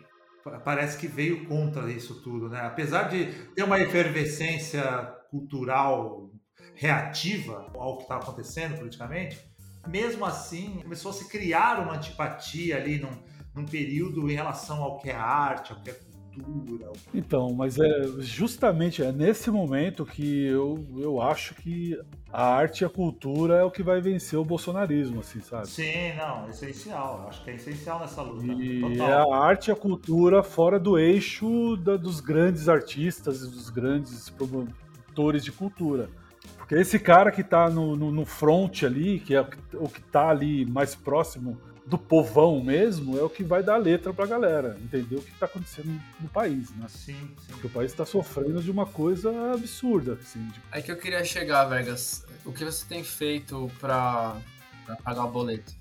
parece 0.64 0.98
que 0.98 1.08
veio 1.08 1.46
contra 1.46 1.92
isso 1.92 2.22
tudo, 2.22 2.50
né? 2.50 2.62
Apesar 2.62 3.04
de 3.04 3.26
ter 3.54 3.64
uma 3.64 3.80
efervescência 3.80 4.84
cultural 5.30 6.32
reativa 6.76 7.72
ao 7.76 7.98
que 7.98 8.04
está 8.04 8.18
acontecendo 8.18 8.78
politicamente, 8.78 9.40
mesmo 9.88 10.26
assim 10.26 10.80
começou 10.82 11.12
a 11.12 11.14
se 11.14 11.28
criar 11.28 11.80
uma 11.80 11.96
antipatia 11.96 12.78
ali 12.78 13.00
num, 13.00 13.24
num 13.54 13.66
período 13.66 14.30
em 14.30 14.36
relação 14.36 14.82
ao 14.82 15.00
que 15.00 15.10
é 15.10 15.16
arte, 15.16 15.72
ao 15.72 15.82
que 15.82 15.90
é 15.90 16.00
cultura. 16.40 16.92
Então, 17.14 17.54
mas 17.54 17.78
é 17.80 18.04
justamente 18.20 19.04
é 19.04 19.12
nesse 19.12 19.50
momento 19.52 20.06
que 20.06 20.46
eu, 20.46 20.86
eu 20.98 21.22
acho 21.22 21.56
que 21.56 22.00
a 22.32 22.46
arte 22.46 22.82
e 22.82 22.86
a 22.86 22.90
cultura 22.90 23.56
é 23.56 23.64
o 23.64 23.72
que 23.72 23.82
vai 23.82 24.00
vencer 24.00 24.38
o 24.38 24.46
bolsonarismo, 24.46 25.20
assim, 25.20 25.40
sabe? 25.42 25.68
Sim, 25.68 26.14
não, 26.16 26.46
é 26.46 26.50
essencial. 26.50 27.26
Acho 27.28 27.44
que 27.44 27.52
é 27.52 27.56
essencial 27.56 28.00
nessa 28.00 28.22
luta. 28.22 28.46
E 28.46 28.82
Total. 28.82 29.10
é 29.10 29.14
a 29.14 29.38
arte 29.38 29.68
e 29.68 29.72
a 29.72 29.76
cultura 29.76 30.44
fora 30.44 30.80
do 30.80 30.98
eixo 30.98 31.76
da, 31.78 31.98
dos 31.98 32.20
grandes 32.20 32.70
artistas 32.70 33.42
e 33.42 33.50
dos 33.50 33.70
grandes 33.70 34.30
promotores 34.30 35.44
de 35.44 35.52
cultura. 35.52 36.10
Porque 36.58 36.76
esse 36.76 37.00
cara 37.00 37.32
que 37.32 37.42
está 37.42 37.68
no, 37.70 37.96
no, 37.96 38.12
no 38.12 38.26
front 38.26 38.84
ali, 38.84 39.20
que 39.20 39.34
é 39.34 39.42
o 39.74 39.90
que 39.90 40.00
está 40.00 40.30
ali 40.30 40.66
mais 40.66 40.94
próximo 40.94 41.58
do 41.90 41.98
povão 41.98 42.64
mesmo 42.64 43.18
é 43.18 43.24
o 43.24 43.30
que 43.30 43.44
vai 43.44 43.64
dar 43.64 43.78
letra 43.78 44.14
pra 44.14 44.28
galera, 44.28 44.78
entender 44.82 45.16
o 45.16 45.22
que 45.22 45.32
tá 45.32 45.48
acontecendo 45.48 46.00
no 46.20 46.30
país, 46.30 46.70
né? 46.76 46.86
Sim, 46.88 47.14
sim. 47.14 47.52
Porque 47.52 47.66
o 47.66 47.70
país 47.70 47.92
tá 47.94 48.06
sofrendo 48.06 48.62
de 48.62 48.70
uma 48.70 48.86
coisa 48.86 49.54
absurda, 49.54 50.14
assim. 50.22 50.46
De... 50.50 50.62
Aí 50.72 50.84
que 50.84 50.92
eu 50.92 50.98
queria 50.98 51.24
chegar, 51.26 51.66
Vegas. 51.66 52.26
O 52.46 52.54
que 52.54 52.64
você 52.64 52.86
tem 52.86 53.04
feito 53.04 53.72
pra, 53.80 54.38
pra 54.86 54.96
pagar 54.98 55.26
o 55.26 55.32
boleto? 55.32 55.74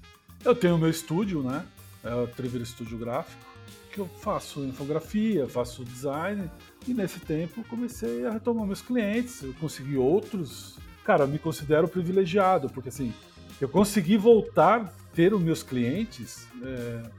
Eu 0.43 0.55
tenho 0.55 0.79
meu 0.79 0.89
estúdio, 0.89 1.43
né? 1.43 1.67
É 2.03 2.15
o 2.15 2.27
Trevor 2.27 2.63
Estúdio 2.63 2.97
Gráfico, 2.97 3.45
que 3.93 3.99
eu 3.99 4.09
faço 4.21 4.65
infografia, 4.65 5.47
faço 5.47 5.85
design, 5.85 6.51
e 6.87 6.95
nesse 6.95 7.21
tempo 7.21 7.63
comecei 7.65 8.25
a 8.25 8.31
retomar 8.31 8.67
meus 8.67 8.81
clientes, 8.81 9.43
eu 9.43 9.53
consegui 9.61 9.99
outros. 9.99 10.79
Cara, 11.05 11.25
eu 11.25 11.29
me 11.29 11.39
considero 11.39 11.87
privilegiado, 11.87 12.71
porque 12.71 12.89
assim, 12.89 13.13
eu 13.61 13.69
consegui 13.69 14.17
voltar 14.17 14.93
ter 15.15 15.35
os 15.35 15.41
meus 15.41 15.63
clientes 15.63 16.47
é, 16.63 17.11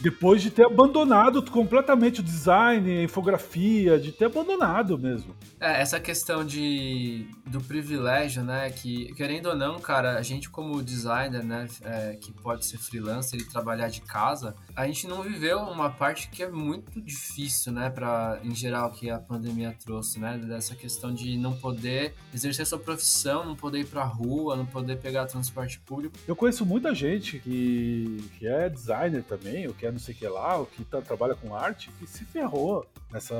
depois 0.00 0.42
de 0.42 0.50
ter 0.50 0.66
abandonado 0.66 1.42
completamente 1.50 2.20
o 2.20 2.22
design, 2.22 2.98
a 2.98 3.02
infografia, 3.02 3.98
de 3.98 4.12
ter 4.12 4.26
abandonado 4.26 4.98
mesmo. 4.98 5.34
É, 5.60 5.80
essa 5.80 5.98
questão 5.98 6.44
de, 6.44 7.26
do 7.46 7.60
privilégio, 7.60 8.44
né, 8.44 8.70
que 8.70 9.12
querendo 9.14 9.46
ou 9.46 9.56
não, 9.56 9.78
cara, 9.78 10.16
a 10.18 10.22
gente 10.22 10.48
como 10.48 10.82
designer, 10.82 11.42
né, 11.44 11.66
é, 11.82 12.16
que 12.20 12.32
pode 12.32 12.64
ser 12.64 12.78
freelancer 12.78 13.40
e 13.40 13.44
trabalhar 13.44 13.88
de 13.88 14.00
casa, 14.00 14.54
a 14.76 14.86
gente 14.86 15.08
não 15.08 15.22
viveu 15.22 15.58
uma 15.58 15.90
parte 15.90 16.28
que 16.30 16.42
é 16.42 16.48
muito 16.48 17.00
difícil, 17.00 17.72
né, 17.72 17.90
para 17.90 18.38
em 18.44 18.54
geral 18.54 18.92
que 18.92 19.10
a 19.10 19.18
pandemia 19.18 19.74
trouxe, 19.84 20.20
né, 20.20 20.38
dessa 20.38 20.74
questão 20.76 21.12
de 21.12 21.36
não 21.36 21.54
poder 21.54 22.14
exercer 22.32 22.66
sua 22.66 22.78
profissão, 22.78 23.44
não 23.44 23.56
poder 23.56 23.80
ir 23.80 23.86
para 23.86 24.04
rua, 24.04 24.56
não 24.56 24.66
poder 24.66 24.98
pegar 24.98 25.26
transporte 25.26 25.80
público. 25.80 26.16
Eu 26.26 26.36
conheço 26.36 26.64
muita 26.64 26.94
gente 26.94 27.40
que, 27.40 28.24
que 28.38 28.46
é 28.46 28.68
designer 28.68 29.24
também, 29.24 29.66
ou 29.66 29.74
que 29.74 29.87
é 29.88 29.92
não 29.92 29.98
sei 29.98 30.14
o 30.14 30.18
que 30.18 30.28
lá, 30.28 30.56
ou 30.56 30.66
que 30.66 30.84
tá, 30.84 31.00
trabalha 31.00 31.34
com 31.34 31.54
arte, 31.54 31.90
que 31.98 32.06
se 32.06 32.24
ferrou 32.24 32.86
nessa 33.10 33.36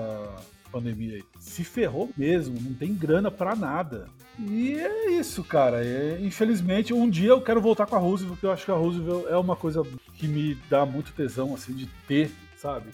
pandemia 0.71 1.17
aí. 1.17 1.25
Se 1.39 1.65
ferrou 1.65 2.11
mesmo, 2.17 2.61
não 2.61 2.75
tem 2.75 2.95
grana 2.95 3.31
para 3.31 3.55
nada. 3.55 4.09
E 4.39 4.75
é 4.79 5.11
isso, 5.11 5.43
cara. 5.43 5.85
É, 5.85 6.19
infelizmente, 6.21 6.93
um 6.93 7.09
dia 7.09 7.31
eu 7.31 7.41
quero 7.41 7.61
voltar 7.61 7.87
com 7.87 7.97
a 7.97 7.99
Roosevelt, 7.99 8.35
porque 8.35 8.47
eu 8.47 8.53
acho 8.53 8.65
que 8.65 8.71
a 8.71 8.75
Roosevelt 8.75 9.27
é 9.29 9.37
uma 9.37 9.57
coisa 9.57 9.83
que 10.15 10.29
me 10.29 10.55
dá 10.71 10.87
muito 10.87 11.13
tesão, 11.13 11.55
assim, 11.55 11.75
de 11.75 11.87
ter, 12.07 12.31
sabe? 12.57 12.91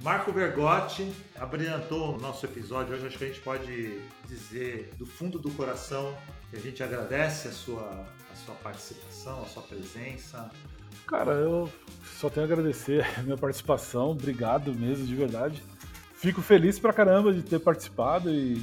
Marco 0.00 0.32
Bergotti 0.32 1.12
abrilhantou 1.38 2.16
o 2.16 2.20
nosso 2.20 2.44
episódio. 2.44 2.94
Hoje 2.94 3.06
acho 3.06 3.18
que 3.18 3.24
a 3.24 3.26
gente 3.28 3.40
pode 3.40 4.00
dizer 4.26 4.90
do 4.98 5.06
fundo 5.06 5.38
do 5.38 5.50
coração 5.52 6.16
que 6.50 6.56
a 6.56 6.60
gente 6.60 6.82
agradece 6.82 7.48
a 7.48 7.52
sua, 7.52 8.06
a 8.30 8.34
sua 8.34 8.54
participação, 8.56 9.42
a 9.42 9.46
sua 9.46 9.62
presença. 9.62 10.50
Cara, 11.06 11.32
eu 11.32 11.68
só 12.18 12.30
tenho 12.30 12.46
a 12.46 12.48
agradecer 12.48 13.04
a 13.18 13.22
minha 13.22 13.36
participação. 13.36 14.10
Obrigado 14.10 14.74
mesmo, 14.74 15.06
de 15.06 15.14
verdade. 15.14 15.62
Fico 16.14 16.40
feliz 16.40 16.78
pra 16.78 16.92
caramba 16.92 17.32
de 17.32 17.42
ter 17.42 17.58
participado 17.58 18.30
e 18.30 18.54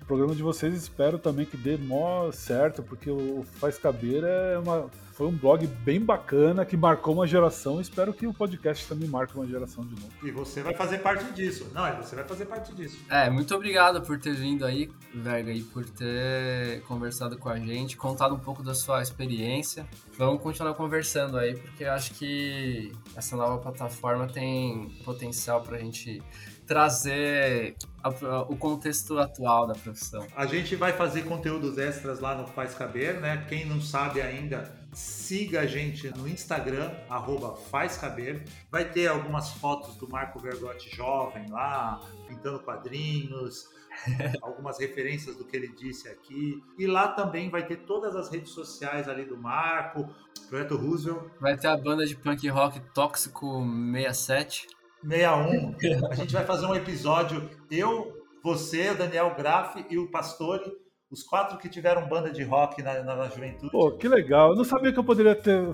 o 0.00 0.06
programa 0.06 0.34
de 0.34 0.42
vocês 0.42 0.72
espero 0.72 1.18
também 1.18 1.44
que 1.44 1.56
dê 1.56 1.76
mó 1.76 2.30
certo, 2.30 2.82
porque 2.82 3.10
o 3.10 3.44
Faz 3.58 3.76
Cabeira 3.76 4.28
é 4.28 4.58
uma, 4.58 4.88
foi 5.16 5.28
um 5.28 5.32
blog 5.32 5.66
bem 5.66 5.98
bacana 5.98 6.62
que 6.66 6.76
marcou 6.76 7.14
uma 7.14 7.26
geração. 7.26 7.80
Espero 7.80 8.12
que 8.12 8.26
o 8.26 8.34
podcast 8.34 8.86
também 8.86 9.08
marque 9.08 9.34
uma 9.34 9.46
geração 9.46 9.82
de 9.82 9.98
novo. 9.98 10.12
E 10.22 10.30
você 10.30 10.62
vai 10.62 10.74
fazer 10.74 10.98
parte 10.98 11.32
disso. 11.32 11.70
Não, 11.72 11.90
você 11.96 12.14
vai 12.14 12.24
fazer 12.24 12.44
parte 12.44 12.74
disso. 12.74 13.02
É, 13.08 13.30
muito 13.30 13.54
obrigado 13.54 14.02
por 14.02 14.18
ter 14.18 14.34
vindo 14.34 14.66
aí, 14.66 14.90
Verga, 15.14 15.50
e 15.50 15.62
por 15.62 15.88
ter 15.88 16.82
conversado 16.82 17.38
com 17.38 17.48
a 17.48 17.58
gente, 17.58 17.96
contado 17.96 18.34
um 18.34 18.38
pouco 18.38 18.62
da 18.62 18.74
sua 18.74 19.00
experiência. 19.00 19.86
Vamos 20.18 20.42
continuar 20.42 20.74
conversando 20.74 21.38
aí, 21.38 21.56
porque 21.56 21.84
eu 21.84 21.92
acho 21.92 22.12
que 22.12 22.92
essa 23.16 23.36
nova 23.36 23.56
plataforma 23.56 24.26
tem 24.26 24.90
potencial 25.02 25.62
pra 25.62 25.78
gente 25.78 26.22
trazer 26.66 27.74
a, 28.02 28.08
a, 28.08 28.42
o 28.42 28.56
contexto 28.56 29.18
atual 29.18 29.66
da 29.66 29.74
profissão. 29.74 30.26
A 30.36 30.44
gente 30.44 30.76
vai 30.76 30.92
fazer 30.92 31.22
conteúdos 31.22 31.78
extras 31.78 32.20
lá 32.20 32.34
no 32.34 32.46
Faz 32.48 32.74
Caber, 32.74 33.20
né? 33.20 33.46
Quem 33.48 33.64
não 33.64 33.80
sabe 33.80 34.20
ainda, 34.20 34.70
siga 34.96 35.60
a 35.60 35.66
gente 35.66 36.08
no 36.16 36.26
Instagram, 36.26 36.90
arroba 37.10 37.54
Faz 37.54 37.98
Caber. 37.98 38.42
Vai 38.70 38.90
ter 38.90 39.08
algumas 39.08 39.50
fotos 39.52 39.94
do 39.96 40.08
Marco 40.08 40.38
Vergotti 40.38 40.88
jovem 40.96 41.50
lá, 41.50 42.00
pintando 42.26 42.60
quadrinhos, 42.60 43.68
algumas 44.40 44.78
referências 44.78 45.36
do 45.36 45.44
que 45.44 45.54
ele 45.54 45.68
disse 45.68 46.08
aqui. 46.08 46.62
E 46.78 46.86
lá 46.86 47.08
também 47.08 47.50
vai 47.50 47.66
ter 47.66 47.76
todas 47.84 48.16
as 48.16 48.30
redes 48.30 48.52
sociais 48.52 49.06
ali 49.06 49.26
do 49.26 49.36
Marco, 49.36 50.08
Projeto 50.48 50.76
Roosevelt. 50.76 51.30
Vai 51.38 51.58
ter 51.58 51.68
a 51.68 51.76
banda 51.76 52.06
de 52.06 52.16
punk 52.16 52.48
rock 52.48 52.80
Tóxico 52.94 53.62
67. 53.92 54.66
61. 55.06 55.76
A 56.10 56.14
gente 56.14 56.32
vai 56.32 56.46
fazer 56.46 56.64
um 56.64 56.74
episódio, 56.74 57.50
eu, 57.70 58.24
você, 58.42 58.90
o 58.92 58.96
Daniel 58.96 59.34
Graff 59.36 59.84
e 59.90 59.98
o 59.98 60.10
Pastore, 60.10 60.72
os 61.16 61.22
quatro 61.22 61.56
que 61.56 61.68
tiveram 61.68 62.06
banda 62.06 62.30
de 62.30 62.42
rock 62.42 62.82
na, 62.82 63.02
na, 63.02 63.16
na, 63.16 63.28
juventude. 63.28 63.72
Pô, 63.72 63.90
que 63.92 64.06
legal. 64.06 64.50
Eu 64.50 64.56
não 64.56 64.64
sabia 64.64 64.92
que 64.92 64.98
eu 64.98 65.04
poderia 65.04 65.34
ter 65.34 65.66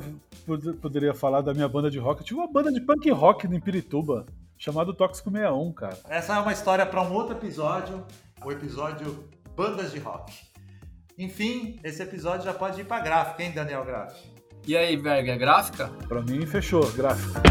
poderia 0.81 1.13
falar 1.13 1.41
da 1.41 1.53
minha 1.53 1.69
banda 1.69 1.91
de 1.91 1.99
rock. 1.99 2.21
Eu 2.21 2.27
tive 2.27 2.41
uma 2.41 2.51
banda 2.51 2.73
de 2.73 2.81
punk 2.81 3.11
rock 3.11 3.47
em 3.47 3.61
Pirituba, 3.61 4.25
chamado 4.57 4.95
Tóxico 4.95 5.31
61, 5.31 5.73
cara. 5.73 5.99
Essa 6.09 6.37
é 6.37 6.39
uma 6.39 6.53
história 6.53 6.87
para 6.87 7.03
um 7.03 7.13
outro 7.13 7.37
episódio, 7.37 8.05
o 8.45 8.53
episódio 8.53 9.25
Bandas 9.57 9.91
de 9.91 9.99
Rock. 9.99 10.33
Enfim, 11.19 11.79
esse 11.83 12.03
episódio 12.03 12.45
já 12.45 12.55
pode 12.55 12.81
ir 12.81 12.85
para 12.85 13.03
gráfica, 13.03 13.43
hein, 13.43 13.53
Daniel 13.53 13.85
Graff? 13.85 14.23
E 14.67 14.77
aí, 14.77 14.97
Berg, 14.97 15.29
é 15.29 15.37
gráfica? 15.37 15.91
Para 16.09 16.23
mim, 16.23 16.47
fechou, 16.47 16.89
gráfica. 16.93 17.43